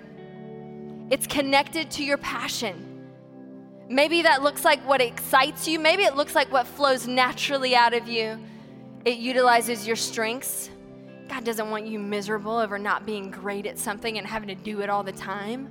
It's 1.11 1.27
connected 1.27 1.91
to 1.93 2.05
your 2.05 2.19
passion. 2.19 2.92
Maybe 3.89 4.23
that 4.23 4.43
looks 4.43 4.65
like 4.65 4.87
what 4.87 5.01
excites 5.01 5.69
you. 5.69 5.79
Maybe 5.79 6.05
it 6.05 6.17
looks 6.17 6.35
like 6.35 6.51
what 6.53 6.67
flows 6.67 7.07
naturally 7.07 7.75
out 7.75 7.95
of 7.95 8.09
you. 8.09 8.39
It 9.05 9.19
utilizes 9.19 9.87
your 9.87 9.97
strengths. 9.97 10.71
God 11.29 11.45
doesn't 11.45 11.71
want 11.71 11.87
you 11.87 11.99
miserable 11.99 12.57
over 12.57 12.79
not 12.79 13.07
being 13.07 13.31
great 13.31 13.67
at 13.67 13.79
something 13.79 14.19
and 14.19 14.27
having 14.27 14.49
to 14.49 14.55
do 14.55 14.81
it 14.81 14.91
all 14.91 15.03
the 15.03 15.13
time. 15.13 15.71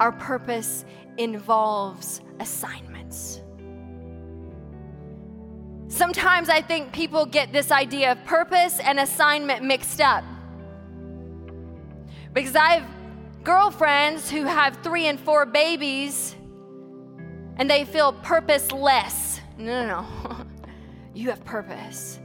Our 0.00 0.12
purpose 0.12 0.84
involves 1.16 2.20
assignments. 2.40 3.40
Sometimes 5.88 6.48
I 6.48 6.60
think 6.60 6.92
people 6.92 7.24
get 7.26 7.52
this 7.52 7.70
idea 7.70 8.12
of 8.12 8.24
purpose 8.24 8.78
and 8.80 9.00
assignment 9.00 9.64
mixed 9.64 10.00
up. 10.00 10.24
Because 12.32 12.54
I 12.54 12.74
have 12.74 12.88
girlfriends 13.42 14.30
who 14.30 14.44
have 14.44 14.78
three 14.82 15.06
and 15.06 15.18
four 15.18 15.46
babies 15.46 16.36
and 17.58 17.68
they 17.68 17.84
feel 17.84 18.12
purposeless. 18.12 19.40
No, 19.58 19.86
no, 19.86 20.02
no. 20.02 20.46
you 21.14 21.30
have 21.30 21.44
purpose. 21.44 22.20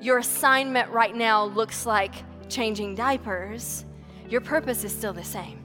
Your 0.00 0.18
assignment 0.18 0.90
right 0.90 1.14
now 1.14 1.44
looks 1.44 1.86
like 1.86 2.12
changing 2.48 2.96
diapers. 2.96 3.84
Your 4.28 4.40
purpose 4.40 4.82
is 4.84 4.92
still 4.92 5.12
the 5.12 5.24
same. 5.24 5.62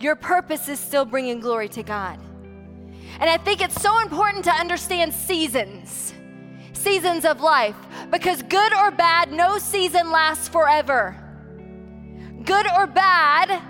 Your 0.00 0.16
purpose 0.16 0.68
is 0.68 0.80
still 0.80 1.04
bringing 1.04 1.40
glory 1.40 1.68
to 1.70 1.82
God. 1.82 2.18
And 3.20 3.28
I 3.28 3.36
think 3.36 3.60
it's 3.60 3.80
so 3.82 4.00
important 4.00 4.44
to 4.44 4.50
understand 4.50 5.12
seasons, 5.12 6.14
seasons 6.72 7.26
of 7.26 7.42
life, 7.42 7.76
because 8.10 8.42
good 8.42 8.72
or 8.74 8.90
bad, 8.90 9.30
no 9.30 9.58
season 9.58 10.10
lasts 10.10 10.48
forever. 10.48 11.16
Good 12.44 12.66
or 12.78 12.86
bad, 12.86 13.62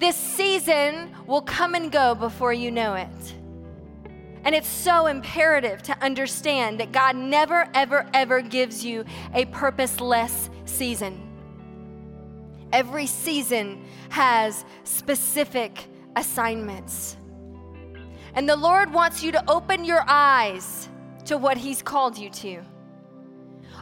this 0.00 0.16
season 0.16 1.14
will 1.26 1.42
come 1.42 1.74
and 1.74 1.92
go 1.92 2.14
before 2.14 2.52
you 2.52 2.70
know 2.70 2.94
it. 2.94 3.34
And 4.42 4.54
it's 4.54 4.68
so 4.68 5.06
imperative 5.06 5.82
to 5.82 6.02
understand 6.02 6.80
that 6.80 6.92
God 6.92 7.14
never, 7.14 7.68
ever, 7.74 8.08
ever 8.14 8.40
gives 8.40 8.82
you 8.82 9.04
a 9.34 9.44
purposeless 9.46 10.48
season. 10.64 11.26
Every 12.72 13.06
season 13.06 13.84
has 14.08 14.64
specific 14.84 15.86
assignments. 16.16 17.18
And 18.34 18.48
the 18.48 18.56
Lord 18.56 18.92
wants 18.92 19.22
you 19.22 19.32
to 19.32 19.50
open 19.50 19.84
your 19.84 20.04
eyes 20.06 20.88
to 21.26 21.36
what 21.36 21.58
He's 21.58 21.82
called 21.82 22.16
you 22.16 22.30
to. 22.30 22.62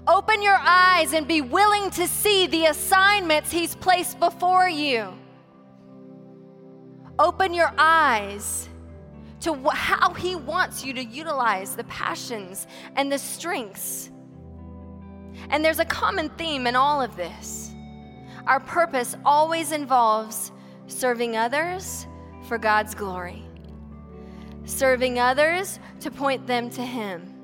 Open 0.09 0.43
your 0.43 0.59
eyes 0.59 1.12
and 1.12 1.29
be 1.29 1.43
willing 1.43 1.91
to 1.91 2.09
see 2.09 2.49
the 2.49 2.66
assignments 2.66 3.53
He's 3.53 3.77
placed 3.77 4.19
before 4.19 4.69
you. 4.69 5.12
Open 7.19 7.55
your 7.55 7.73
eyes 7.79 8.69
to 9.41 9.55
wh- 9.55 9.75
how 9.75 10.12
He 10.14 10.37
wants 10.37 10.85
you 10.85 10.93
to 10.95 11.05
utilize 11.05 11.77
the 11.77 11.85
passions 11.85 12.66
and 12.97 13.11
the 13.11 13.19
strengths. 13.19 14.11
And 15.51 15.64
there's 15.64 15.79
a 15.79 15.85
common 15.85 16.29
theme 16.31 16.66
in 16.66 16.77
all 16.77 17.01
of 17.01 17.16
this. 17.16 17.73
Our 18.47 18.61
purpose 18.61 19.16
always 19.25 19.73
involves 19.73 20.53
serving 20.87 21.37
others 21.37 22.07
for 22.47 22.59
God's 22.59 22.95
glory 22.95 23.49
serving 24.69 25.19
others 25.19 25.81
to 26.01 26.11
point 26.11 26.47
them 26.47 26.69
to 26.71 26.83
Him, 26.83 27.35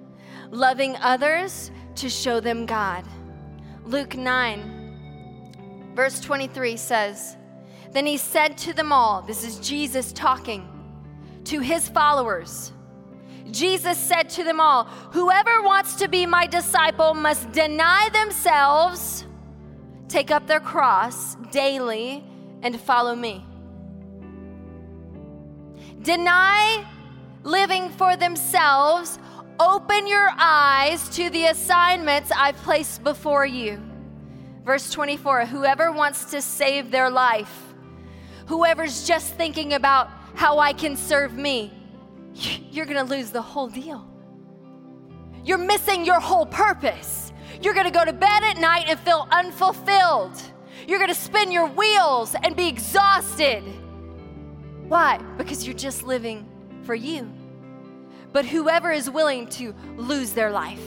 loving 0.50 0.96
others 0.96 1.70
to 1.96 2.08
show 2.08 2.40
them 2.40 2.66
God. 2.66 3.04
Luke 3.86 4.16
9, 4.16 5.92
verse 5.94 6.20
23 6.20 6.76
says, 6.76 7.36
Then 7.94 8.06
he 8.06 8.16
said 8.16 8.58
to 8.58 8.72
them 8.72 8.92
all, 8.92 9.22
this 9.22 9.44
is 9.44 9.60
Jesus 9.60 10.12
talking 10.12 10.68
to 11.44 11.60
his 11.60 11.88
followers. 11.88 12.72
Jesus 13.52 13.96
said 13.96 14.28
to 14.30 14.42
them 14.42 14.58
all, 14.58 14.84
Whoever 15.12 15.62
wants 15.62 15.94
to 15.96 16.08
be 16.08 16.26
my 16.26 16.48
disciple 16.48 17.14
must 17.14 17.52
deny 17.52 18.08
themselves, 18.12 19.24
take 20.08 20.32
up 20.32 20.48
their 20.48 20.58
cross 20.58 21.36
daily, 21.52 22.24
and 22.62 22.80
follow 22.80 23.14
me. 23.14 23.46
Deny 26.02 26.84
living 27.44 27.90
for 27.90 28.16
themselves, 28.16 29.20
open 29.60 30.08
your 30.08 30.30
eyes 30.36 31.08
to 31.10 31.30
the 31.30 31.46
assignments 31.46 32.32
I've 32.34 32.56
placed 32.56 33.04
before 33.04 33.46
you. 33.46 33.80
Verse 34.64 34.90
24 34.90 35.46
Whoever 35.46 35.92
wants 35.92 36.24
to 36.32 36.42
save 36.42 36.90
their 36.90 37.08
life, 37.08 37.63
whoever's 38.46 39.06
just 39.06 39.34
thinking 39.34 39.74
about 39.74 40.10
how 40.34 40.58
I 40.58 40.72
can 40.72 40.96
serve 40.96 41.34
me, 41.34 41.72
you're 42.70 42.86
gonna 42.86 43.04
lose 43.04 43.30
the 43.30 43.42
whole 43.42 43.68
deal. 43.68 44.06
You're 45.44 45.58
missing 45.58 46.04
your 46.04 46.20
whole 46.20 46.46
purpose. 46.46 47.32
You're 47.60 47.74
gonna 47.74 47.90
go 47.90 48.04
to 48.04 48.12
bed 48.12 48.42
at 48.42 48.58
night 48.58 48.86
and 48.88 48.98
feel 49.00 49.28
unfulfilled. 49.30 50.40
You're 50.88 50.98
gonna 50.98 51.14
spin 51.14 51.52
your 51.52 51.66
wheels 51.66 52.34
and 52.42 52.56
be 52.56 52.68
exhausted. 52.68 53.62
Why? 54.88 55.18
Because 55.38 55.66
you're 55.66 55.76
just 55.76 56.02
living 56.02 56.46
for 56.82 56.94
you. 56.94 57.30
But 58.32 58.44
whoever 58.44 58.90
is 58.90 59.08
willing 59.08 59.46
to 59.50 59.74
lose 59.96 60.32
their 60.32 60.50
life, 60.50 60.80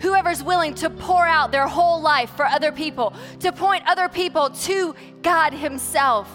whoever's 0.00 0.42
willing 0.42 0.74
to 0.76 0.90
pour 0.90 1.26
out 1.26 1.52
their 1.52 1.66
whole 1.66 2.00
life 2.00 2.30
for 2.30 2.46
other 2.46 2.72
people, 2.72 3.12
to 3.40 3.52
point 3.52 3.82
other 3.86 4.08
people 4.08 4.50
to 4.50 4.94
God 5.22 5.52
Himself, 5.52 6.28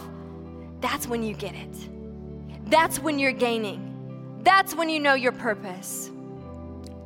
that's 0.84 1.08
when 1.08 1.24
you 1.24 1.34
get 1.34 1.56
it. 1.56 2.70
That's 2.70 3.00
when 3.00 3.18
you're 3.18 3.32
gaining. 3.32 4.42
That's 4.44 4.76
when 4.76 4.90
you 4.90 5.00
know 5.00 5.14
your 5.14 5.32
purpose. 5.32 6.12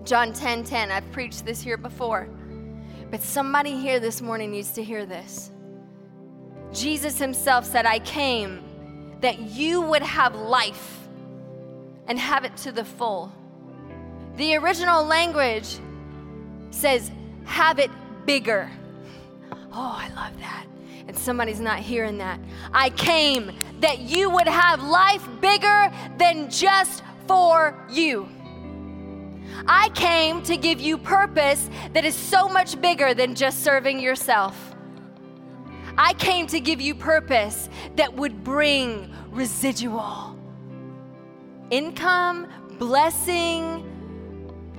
John 0.03 0.33
10 0.33 0.63
10, 0.63 0.89
I've 0.89 1.09
preached 1.11 1.45
this 1.45 1.61
here 1.61 1.77
before, 1.77 2.27
but 3.11 3.21
somebody 3.21 3.77
here 3.77 3.99
this 3.99 4.19
morning 4.19 4.49
needs 4.49 4.71
to 4.71 4.83
hear 4.83 5.05
this. 5.05 5.51
Jesus 6.73 7.19
himself 7.19 7.65
said, 7.65 7.85
I 7.85 7.99
came 7.99 8.63
that 9.21 9.39
you 9.39 9.81
would 9.81 10.01
have 10.01 10.33
life 10.33 11.07
and 12.07 12.17
have 12.17 12.45
it 12.45 12.57
to 12.57 12.71
the 12.71 12.83
full. 12.83 13.31
The 14.37 14.55
original 14.55 15.05
language 15.05 15.77
says, 16.71 17.11
have 17.45 17.77
it 17.77 17.91
bigger. 18.25 18.71
Oh, 19.79 19.95
I 19.95 20.07
love 20.15 20.39
that. 20.39 20.65
And 21.07 21.15
somebody's 21.15 21.59
not 21.59 21.79
hearing 21.79 22.17
that. 22.17 22.39
I 22.73 22.89
came 22.89 23.51
that 23.79 23.99
you 23.99 24.29
would 24.29 24.47
have 24.47 24.81
life 24.83 25.27
bigger 25.41 25.91
than 26.17 26.49
just 26.49 27.03
for 27.27 27.77
you. 27.89 28.27
I 29.67 29.89
came 29.89 30.41
to 30.43 30.55
give 30.55 30.79
you 30.79 30.97
purpose 30.97 31.69
that 31.93 32.05
is 32.05 32.15
so 32.15 32.47
much 32.47 32.79
bigger 32.79 33.13
than 33.13 33.35
just 33.35 33.63
serving 33.63 33.99
yourself. 33.99 34.75
I 35.97 36.13
came 36.13 36.45
to 36.47 36.59
give 36.59 36.79
you 36.79 36.93
purpose 36.93 37.69
that 37.95 38.13
would 38.13 38.43
bring 38.43 39.11
residual 39.31 40.35
income, 41.69 42.47
blessing, 42.77 43.83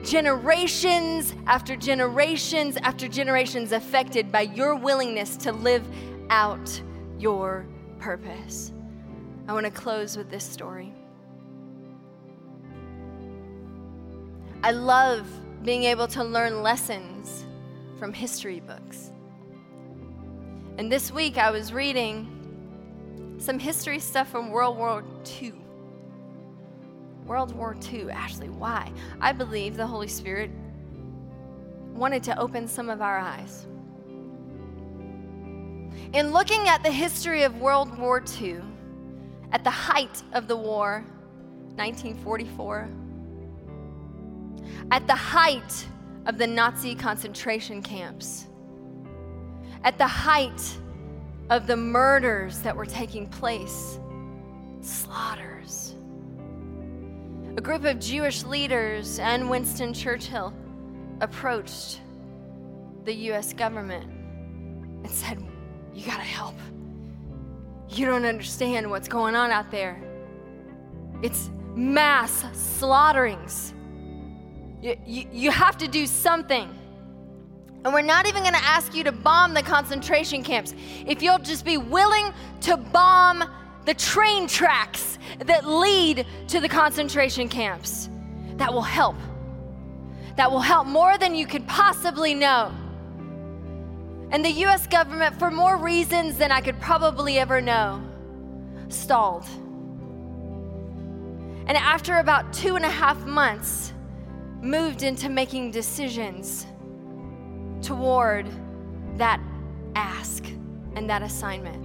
generations 0.02 1.34
after 1.46 1.76
generations 1.76 2.78
after 2.82 3.08
generations 3.08 3.72
affected 3.72 4.30
by 4.30 4.42
your 4.42 4.76
willingness 4.76 5.36
to 5.36 5.52
live 5.52 5.86
out 6.30 6.80
your 7.18 7.66
purpose. 7.98 8.72
I 9.48 9.54
want 9.54 9.64
to 9.64 9.72
close 9.72 10.14
with 10.14 10.28
this 10.28 10.44
story. 10.44 10.92
I 14.62 14.72
love 14.72 15.26
being 15.64 15.84
able 15.84 16.06
to 16.08 16.22
learn 16.22 16.62
lessons 16.62 17.46
from 17.98 18.12
history 18.12 18.60
books. 18.60 19.10
And 20.76 20.92
this 20.92 21.10
week 21.10 21.38
I 21.38 21.50
was 21.50 21.72
reading 21.72 23.36
some 23.38 23.58
history 23.58 24.00
stuff 24.00 24.28
from 24.28 24.50
World 24.50 24.76
War 24.76 25.02
II. 25.40 25.54
World 27.24 27.56
War 27.56 27.74
II, 27.90 28.10
Ashley, 28.10 28.50
why? 28.50 28.92
I 29.18 29.32
believe 29.32 29.78
the 29.78 29.86
Holy 29.86 30.08
Spirit 30.08 30.50
wanted 31.94 32.22
to 32.24 32.38
open 32.38 32.68
some 32.68 32.90
of 32.90 33.00
our 33.00 33.18
eyes. 33.18 33.66
In 36.12 36.32
looking 36.32 36.68
at 36.68 36.82
the 36.82 36.90
history 36.90 37.44
of 37.44 37.60
World 37.60 37.96
War 37.98 38.22
II, 38.40 38.60
at 39.52 39.64
the 39.64 39.70
height 39.70 40.22
of 40.32 40.48
the 40.48 40.56
war, 40.56 41.04
1944, 41.76 42.88
at 44.90 45.06
the 45.06 45.14
height 45.14 45.86
of 46.26 46.38
the 46.38 46.46
Nazi 46.46 46.94
concentration 46.94 47.82
camps, 47.82 48.46
at 49.84 49.96
the 49.96 50.06
height 50.06 50.76
of 51.50 51.66
the 51.66 51.76
murders 51.76 52.58
that 52.60 52.76
were 52.76 52.86
taking 52.86 53.26
place, 53.26 53.98
slaughters. 54.80 55.94
A 57.56 57.60
group 57.60 57.84
of 57.84 57.98
Jewish 57.98 58.44
leaders 58.44 59.18
and 59.18 59.48
Winston 59.48 59.92
Churchill 59.92 60.52
approached 61.20 62.00
the 63.04 63.14
US 63.32 63.52
government 63.52 64.04
and 65.02 65.10
said, 65.10 65.42
You 65.94 66.04
gotta 66.04 66.22
help. 66.22 66.54
You 67.88 68.06
don't 68.06 68.24
understand 68.24 68.90
what's 68.90 69.08
going 69.08 69.34
on 69.34 69.50
out 69.50 69.70
there. 69.70 70.00
It's 71.22 71.50
mass 71.74 72.44
slaughterings. 72.52 73.72
You, 74.80 74.96
you, 75.06 75.28
you 75.32 75.50
have 75.50 75.78
to 75.78 75.88
do 75.88 76.06
something. 76.06 76.74
And 77.84 77.94
we're 77.94 78.02
not 78.02 78.26
even 78.26 78.42
going 78.42 78.54
to 78.54 78.64
ask 78.64 78.94
you 78.94 79.04
to 79.04 79.12
bomb 79.12 79.54
the 79.54 79.62
concentration 79.62 80.42
camps. 80.42 80.74
If 81.06 81.22
you'll 81.22 81.38
just 81.38 81.64
be 81.64 81.76
willing 81.76 82.32
to 82.62 82.76
bomb 82.76 83.44
the 83.84 83.94
train 83.94 84.46
tracks 84.46 85.18
that 85.38 85.66
lead 85.66 86.26
to 86.48 86.60
the 86.60 86.68
concentration 86.68 87.48
camps, 87.48 88.10
that 88.56 88.72
will 88.72 88.82
help. 88.82 89.16
That 90.36 90.50
will 90.50 90.60
help 90.60 90.86
more 90.86 91.16
than 91.18 91.34
you 91.34 91.46
could 91.46 91.66
possibly 91.66 92.34
know. 92.34 92.72
And 94.30 94.44
the 94.44 94.50
US 94.66 94.86
government, 94.86 95.38
for 95.38 95.50
more 95.50 95.76
reasons 95.76 96.36
than 96.36 96.52
I 96.52 96.60
could 96.60 96.78
probably 96.80 97.38
ever 97.38 97.60
know, 97.60 98.02
stalled. 98.88 99.44
And 101.66 101.76
after 101.76 102.18
about 102.18 102.52
two 102.52 102.76
and 102.76 102.84
a 102.84 102.90
half 102.90 103.18
months, 103.24 103.92
moved 104.60 105.02
into 105.02 105.28
making 105.28 105.70
decisions 105.70 106.66
toward 107.80 108.46
that 109.16 109.40
ask 109.94 110.44
and 110.94 111.08
that 111.08 111.22
assignment. 111.22 111.84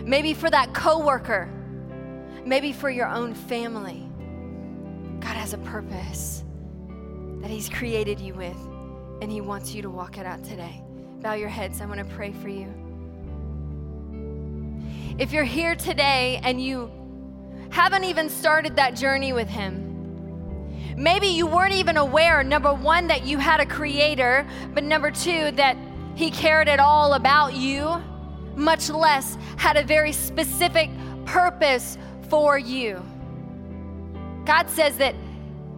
Maybe 0.06 0.34
for 0.34 0.50
that 0.50 0.74
coworker. 0.74 1.50
Maybe 2.46 2.72
for 2.74 2.90
your 2.90 3.08
own 3.08 3.34
family. 3.34 4.10
God 5.20 5.36
has 5.36 5.54
a 5.54 5.58
purpose 5.60 6.44
that 7.42 7.50
He's 7.50 7.70
created 7.70 8.20
you 8.20 8.34
with, 8.34 8.58
and 9.22 9.32
He 9.32 9.42
wants 9.42 9.74
you 9.74 9.82
to 9.82 9.90
walk 9.90 10.18
it 10.18 10.26
out 10.26 10.44
today. 10.44 10.82
Bow 11.22 11.34
your 11.34 11.50
heads. 11.50 11.82
I 11.82 11.86
want 11.86 12.00
to 12.00 12.16
pray 12.16 12.32
for 12.32 12.50
you. 12.50 12.74
If 15.18 15.34
you're 15.34 15.44
here 15.44 15.76
today 15.76 16.40
and 16.44 16.64
you 16.64 16.90
haven't 17.72 18.06
even 18.06 18.30
started 18.30 18.76
that 18.78 18.96
journey 18.96 19.34
with 19.34 19.50
Him, 19.50 19.89
maybe 21.00 21.28
you 21.28 21.48
weren't 21.48 21.74
even 21.74 21.96
aware, 21.96 22.44
number 22.44 22.74
one, 22.74 23.08
that 23.08 23.26
you 23.26 23.38
had 23.38 23.62
a 23.62 23.66
creator, 23.66 24.46
but 24.74 24.84
number 24.84 25.10
two, 25.10 25.52
that 25.52 25.78
He 26.16 26.30
cared 26.30 26.68
at 26.68 26.80
all 26.80 27.14
about 27.14 27.54
you, 27.54 28.04
much 28.56 28.90
less 28.90 29.38
had 29.56 29.78
a 29.78 29.84
very 29.84 30.12
specific 30.12 30.90
purpose 31.26 31.98
for 32.30 32.60
you. 32.60 33.02
God 34.46 34.70
says 34.70 34.98
that 34.98 35.16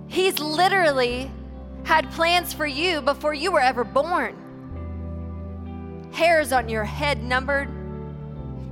He's 0.07 0.39
literally 0.39 1.31
had 1.83 2.09
plans 2.11 2.51
for 2.53 2.65
you 2.65 3.01
before 3.01 3.33
you 3.33 3.51
were 3.51 3.61
ever 3.61 3.83
born. 3.83 4.35
Hairs 6.11 6.51
on 6.51 6.67
your 6.67 6.83
head 6.83 7.23
numbered, 7.23 7.69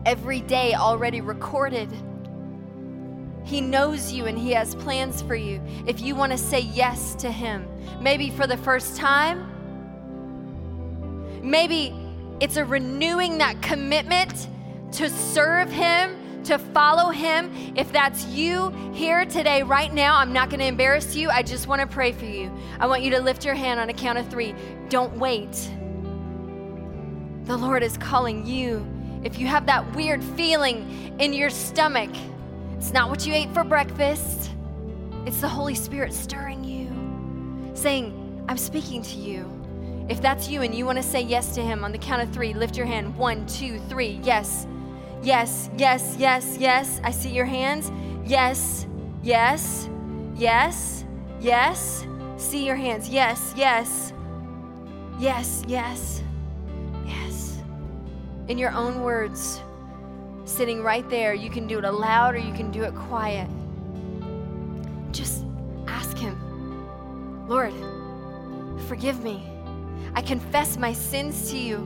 every 0.06 0.42
day 0.42 0.74
already 0.74 1.22
recorded. 1.22 1.90
He 3.44 3.62
knows 3.62 4.12
you 4.12 4.26
and 4.26 4.38
He 4.38 4.52
has 4.52 4.76
plans 4.76 5.22
for 5.22 5.36
you. 5.36 5.62
If 5.88 6.02
you 6.02 6.16
want 6.16 6.32
to 6.32 6.38
say 6.38 6.60
yes 6.60 7.16
to 7.16 7.32
Him, 7.32 7.68
maybe 8.02 8.30
for 8.30 8.48
the 8.48 8.58
first 8.58 8.96
time, 8.96 9.48
maybe 11.42 11.94
it's 12.40 12.58
a 12.58 12.66
renewing 12.66 13.38
that 13.40 13.62
commitment 13.62 14.48
to 14.94 15.10
serve 15.10 15.72
Him 15.72 16.16
to 16.46 16.58
follow 16.58 17.12
him. 17.12 17.52
If 17.76 17.92
that's 17.92 18.26
you 18.26 18.70
here 18.94 19.26
today, 19.26 19.64
right 19.64 19.94
now, 19.94 20.18
I'm 20.18 20.34
not 20.34 20.50
going 20.50 20.60
to 20.60 20.66
embarrass 20.66 21.16
you. 21.16 21.30
I 21.30 21.44
just 21.44 21.68
want 21.68 21.82
to 21.82 21.88
pray 21.88 22.12
for 22.12 22.26
you. 22.26 22.52
I 22.80 22.88
want 22.88 23.04
you 23.04 23.12
to 23.12 23.22
lift 23.22 23.46
your 23.46 23.56
hand 23.56 23.80
on 23.80 23.90
a 23.90 23.94
count 23.94 24.18
of 24.18 24.28
three. 24.30 24.56
Don't 24.90 25.18
wait. 25.18 25.52
The 27.44 27.58
Lord 27.58 27.84
is 27.84 27.98
calling 27.98 28.46
you. 28.46 28.86
If 29.24 29.38
you 29.38 29.48
have 29.48 29.66
that 29.66 29.96
weird 29.96 30.24
feeling 30.24 31.16
in 31.20 31.34
your 31.34 31.50
stomach, 31.50 32.12
it's 32.80 32.94
not 32.94 33.10
what 33.10 33.28
you 33.28 33.34
ate 33.34 33.54
for 33.54 33.66
breakfast, 33.66 34.52
it's 35.26 35.42
the 35.42 35.50
Holy 35.50 35.76
Spirit 35.76 36.14
stirring 36.14 36.64
you, 36.64 36.90
saying, 37.76 38.46
I'm 38.48 38.58
speaking 38.58 39.02
to 39.02 39.18
you. 39.18 40.06
If 40.08 40.22
that's 40.22 40.48
you 40.48 40.62
and 40.62 40.74
you 40.74 40.86
want 40.86 40.98
to 40.98 41.04
say 41.04 41.20
yes 41.22 41.54
to 41.56 41.62
Him 41.62 41.84
on 41.84 41.92
the 41.92 41.98
count 41.98 42.22
of 42.22 42.34
three, 42.34 42.54
lift 42.54 42.78
your 42.78 42.86
hand. 42.86 43.18
One, 43.18 43.46
two, 43.48 43.80
three. 43.90 44.22
Yes, 44.24 44.66
yes, 45.22 45.70
yes, 45.78 46.16
yes, 46.18 46.56
yes. 46.58 47.02
I 47.04 47.12
see 47.12 47.32
your 47.32 47.44
hands. 47.44 47.92
Yes, 48.26 48.88
yes, 49.22 49.90
yes, 50.36 51.04
yes. 51.42 52.08
See 52.38 52.66
your 52.66 52.78
hands. 52.78 53.10
Yes, 53.10 53.54
yes, 53.58 54.14
yes, 55.20 55.64
yes, 55.68 56.24
yes. 57.06 57.62
In 58.48 58.58
your 58.58 58.72
own 58.72 59.04
words, 59.04 59.62
sitting 60.50 60.82
right 60.82 61.08
there, 61.10 61.34
you 61.34 61.50
can 61.50 61.68
do 61.68 61.78
it 61.78 61.86
aloud 61.86 62.36
or 62.36 62.40
you 62.40 62.54
can 62.54 62.72
do 62.72 62.84
it 62.84 62.94
quiet. 62.96 63.50
Just 65.12 65.46
ask 65.88 66.18
Him, 66.18 66.38
Lord, 67.48 67.74
forgive 68.88 69.24
me. 69.24 69.48
I 70.16 70.22
confess 70.22 70.78
my 70.78 70.92
sins 70.92 71.52
to 71.52 71.58
you. 71.58 71.78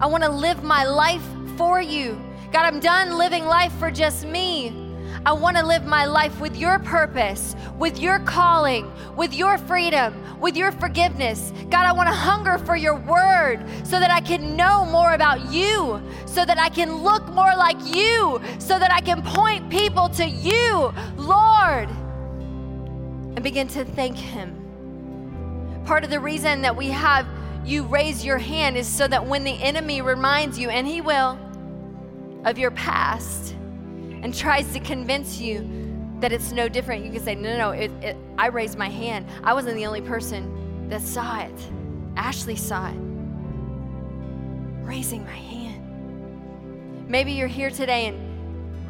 I 0.00 0.06
want 0.06 0.24
to 0.24 0.30
live 0.30 0.62
my 0.64 0.84
life 0.84 1.24
for 1.56 1.80
you. 1.80 2.20
God, 2.52 2.64
I'm 2.64 2.80
done 2.80 3.18
living 3.18 3.44
life 3.44 3.72
for 3.78 3.90
just 3.90 4.26
me. 4.26 4.89
I 5.26 5.32
want 5.32 5.56
to 5.56 5.66
live 5.66 5.84
my 5.84 6.06
life 6.06 6.40
with 6.40 6.56
your 6.56 6.78
purpose, 6.78 7.54
with 7.78 7.98
your 7.98 8.18
calling, 8.20 8.90
with 9.16 9.34
your 9.34 9.58
freedom, 9.58 10.40
with 10.40 10.56
your 10.56 10.72
forgiveness. 10.72 11.52
God, 11.68 11.84
I 11.86 11.92
want 11.92 12.08
to 12.08 12.14
hunger 12.14 12.58
for 12.58 12.76
your 12.76 12.96
word 12.96 13.64
so 13.84 14.00
that 14.00 14.10
I 14.10 14.20
can 14.20 14.56
know 14.56 14.84
more 14.86 15.12
about 15.12 15.52
you, 15.52 16.02
so 16.26 16.44
that 16.44 16.58
I 16.58 16.68
can 16.68 17.02
look 17.02 17.28
more 17.28 17.54
like 17.54 17.76
you, 17.84 18.40
so 18.58 18.78
that 18.78 18.90
I 18.92 19.00
can 19.00 19.22
point 19.22 19.68
people 19.70 20.08
to 20.10 20.26
you, 20.26 20.92
Lord, 21.16 21.88
and 23.36 23.42
begin 23.42 23.68
to 23.68 23.84
thank 23.84 24.16
Him. 24.16 24.56
Part 25.84 26.04
of 26.04 26.10
the 26.10 26.20
reason 26.20 26.62
that 26.62 26.76
we 26.76 26.88
have 26.88 27.26
you 27.64 27.84
raise 27.84 28.24
your 28.24 28.38
hand 28.38 28.76
is 28.76 28.86
so 28.86 29.06
that 29.06 29.26
when 29.26 29.44
the 29.44 29.52
enemy 29.52 30.00
reminds 30.00 30.58
you, 30.58 30.70
and 30.70 30.86
he 30.86 31.00
will, 31.00 31.38
of 32.44 32.58
your 32.58 32.70
past 32.70 33.54
and 34.22 34.34
tries 34.34 34.72
to 34.72 34.80
convince 34.80 35.40
you 35.40 35.68
that 36.20 36.32
it's 36.32 36.52
no 36.52 36.68
different, 36.68 37.04
you 37.04 37.12
can 37.12 37.22
say, 37.22 37.34
No, 37.34 37.56
no, 37.56 37.58
no, 37.58 37.70
it, 37.70 37.90
it, 38.02 38.16
I 38.36 38.48
raised 38.48 38.76
my 38.78 38.88
hand. 38.88 39.26
I 39.42 39.54
wasn't 39.54 39.76
the 39.76 39.86
only 39.86 40.02
person 40.02 40.88
that 40.88 41.02
saw 41.02 41.40
it. 41.40 41.54
Ashley 42.16 42.56
saw 42.56 42.88
it. 42.88 42.96
Raising 44.82 45.24
my 45.24 45.30
hand. 45.30 47.08
Maybe 47.08 47.32
you're 47.32 47.48
here 47.48 47.70
today 47.70 48.06
and 48.06 48.30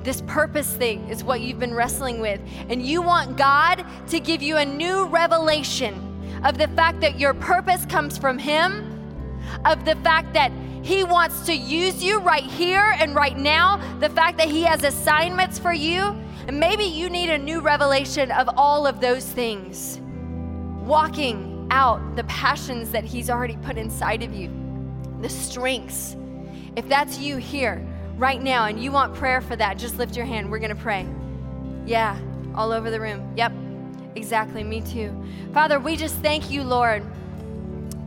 this 0.05 0.23
purpose 0.23 0.75
thing 0.75 1.09
is 1.09 1.23
what 1.23 1.41
you've 1.41 1.59
been 1.59 1.75
wrestling 1.75 2.21
with, 2.21 2.41
and 2.69 2.83
you 2.83 3.03
want 3.03 3.37
God 3.37 3.85
to 4.09 4.19
give 4.19 4.43
you 4.43 4.57
a 4.57 4.65
new 4.65 5.07
revelation 5.07 6.41
of 6.45 6.57
the 6.57 6.69
fact 6.69 7.01
that 7.01 7.21
your 7.21 7.35
purpose 7.35 7.85
comes 7.85 8.17
from 8.17 8.39
Him, 8.39 8.90
of 9.65 9.85
the 9.85 9.97
fact 9.97 10.33
that 10.35 10.53
He 10.83 11.05
wants 11.05 11.47
to 11.47 11.55
use 11.55 12.03
you 12.03 12.19
right 12.21 12.45
here 12.45 12.95
and 12.99 13.15
right 13.15 13.37
now, 13.37 13.77
the 13.99 14.09
fact 14.09 14.39
that 14.39 14.49
He 14.49 14.63
has 14.63 14.85
assignments 14.85 15.59
for 15.59 15.73
you. 15.73 16.17
And 16.47 16.59
maybe 16.59 16.85
you 16.85 17.11
need 17.11 17.31
a 17.31 17.39
new 17.39 17.61
revelation 17.61 18.31
of 18.33 18.49
all 18.57 18.87
of 18.87 19.01
those 19.01 19.25
things. 19.25 20.01
Walking 20.83 21.69
out 21.71 22.17
the 22.17 22.25
passions 22.25 22.91
that 22.91 23.05
He's 23.05 23.31
already 23.31 23.57
put 23.59 23.77
inside 23.77 24.23
of 24.23 24.35
you, 24.35 24.51
the 25.21 25.29
strengths. 25.29 26.17
If 26.77 26.89
that's 26.89 27.19
you 27.19 27.37
here 27.37 27.87
right 28.17 28.41
now 28.41 28.67
and 28.67 28.83
you 28.83 28.91
want 28.93 29.15
prayer 29.15 29.41
for 29.41 29.57
that, 29.57 29.79
just 29.79 29.99
lift 29.99 30.17
your 30.17 30.27
hand. 30.27 30.51
We're 30.51 30.59
going 30.59 30.75
to 30.75 30.83
pray. 30.83 31.07
Yeah, 31.87 32.19
all 32.55 32.73
over 32.73 32.91
the 32.91 33.01
room. 33.01 33.33
Yep, 33.37 33.53
exactly. 34.15 34.65
Me 34.65 34.81
too. 34.81 35.15
Father, 35.53 35.79
we 35.79 35.97
just 35.97 36.17
thank 36.17 36.51
you, 36.51 36.63
Lord, 36.63 37.05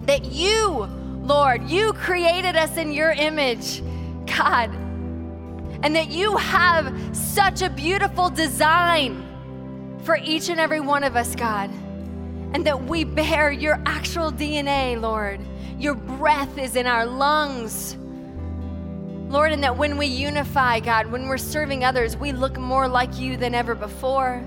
that 0.06 0.26
you, 0.26 0.88
Lord, 1.24 1.70
you 1.70 1.94
created 1.94 2.58
us 2.58 2.76
in 2.76 2.92
your 2.92 3.12
image, 3.12 3.82
God, 4.26 4.70
and 5.82 5.96
that 5.96 6.10
you 6.10 6.36
have 6.36 6.94
such 7.16 7.62
a 7.62 7.70
beautiful 7.70 8.30
design 8.30 9.26
for 10.04 10.18
each 10.18 10.50
and 10.50 10.60
every 10.60 10.82
one 10.82 11.02
of 11.06 11.16
us, 11.16 11.34
God, 11.34 11.70
and 12.52 12.66
that 12.66 12.84
we 12.84 13.06
bear 13.06 13.52
your 13.52 13.82
actual 13.86 14.34
DNA, 14.34 15.00
Lord. 15.00 15.40
Your 15.80 15.96
breath 15.96 16.58
is 16.58 16.76
in 16.76 16.88
our 16.88 17.06
lungs. 17.06 17.96
Lord, 19.32 19.54
and 19.54 19.64
that 19.64 19.78
when 19.78 19.98
we 19.98 20.08
unify, 20.08 20.82
God, 20.82 21.08
when 21.08 21.28
we're 21.28 21.38
serving 21.38 21.86
others, 21.86 22.18
we 22.18 22.34
look 22.34 22.60
more 22.60 22.90
like 22.90 23.18
you 23.18 23.38
than 23.38 23.56
ever 23.56 23.76
before. 23.76 24.44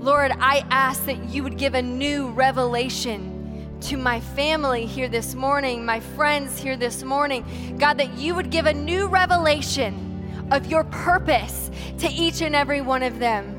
Lord, 0.00 0.32
I 0.40 0.64
ask 0.70 1.04
that 1.06 1.28
you 1.28 1.44
would 1.44 1.56
give 1.56 1.74
a 1.74 1.82
new 1.82 2.30
revelation 2.30 3.37
to 3.82 3.96
my 3.96 4.20
family 4.20 4.86
here 4.86 5.08
this 5.08 5.34
morning, 5.34 5.84
my 5.84 6.00
friends 6.00 6.58
here 6.58 6.76
this 6.76 7.02
morning. 7.02 7.76
God, 7.78 7.98
that 7.98 8.14
you 8.18 8.34
would 8.34 8.50
give 8.50 8.66
a 8.66 8.72
new 8.72 9.06
revelation 9.06 10.48
of 10.50 10.66
your 10.66 10.84
purpose 10.84 11.70
to 11.98 12.08
each 12.08 12.42
and 12.42 12.54
every 12.54 12.80
one 12.80 13.02
of 13.02 13.18
them. 13.18 13.54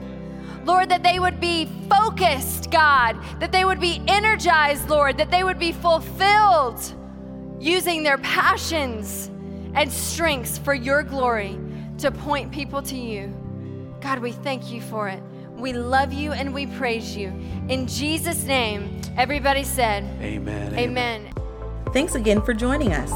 Lord, 0.65 0.89
that 0.89 1.03
they 1.03 1.20
would 1.20 1.39
be 1.39 1.67
focused, 1.89 2.70
God, 2.70 3.17
that 3.39 3.51
they 3.51 3.65
would 3.65 3.80
be 3.80 4.01
energized, 4.07 4.89
Lord, 4.89 5.17
that 5.17 5.32
they 5.32 5.43
would 5.43 5.59
be 5.59 5.72
fulfilled 5.72 6.82
using 7.59 8.03
their 8.03 8.17
passions 8.17 9.28
and 9.74 9.91
strengths 9.91 10.57
for 10.57 10.74
your 10.74 11.03
glory 11.03 11.57
to 11.99 12.11
point 12.11 12.51
people 12.51 12.82
to 12.84 12.95
you. 12.95 13.34
God, 14.01 14.20
we 14.20 14.32
thank 14.32 14.72
you 14.72 14.82
for 14.82 15.09
it. 15.09 15.22
We 15.60 15.74
love 15.74 16.14
you 16.14 16.32
and 16.32 16.53
we 16.53 16.68
praise 16.68 17.18
you. 17.18 17.34
In 17.68 17.86
Jesus' 17.86 18.45
name, 18.45 19.01
everybody 19.18 19.64
said, 19.64 20.05
Amen. 20.22 20.74
Amen. 20.78 21.34
Thanks 21.93 22.16
again 22.16 22.41
for 22.41 22.53
joining 22.53 22.93
us. 22.93 23.12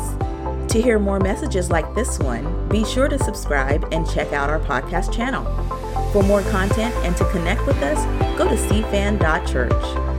To 0.74 0.82
hear 0.82 1.00
more 1.00 1.20
messages 1.20 1.70
like 1.70 1.94
this 1.96 2.20
one, 2.20 2.68
be 2.68 2.84
sure 2.84 3.08
to 3.08 3.18
subscribe 3.20 3.88
and 3.94 4.10
check 4.10 4.34
out 4.34 4.50
our 4.50 4.60
podcast 4.60 5.14
channel. 5.14 5.46
For 6.12 6.22
more 6.22 6.42
content 6.44 6.94
and 7.06 7.16
to 7.18 7.30
connect 7.32 7.66
with 7.66 7.78
us, 7.78 8.04
go 8.38 8.50
to 8.50 8.56
cfan.church. 8.56 10.13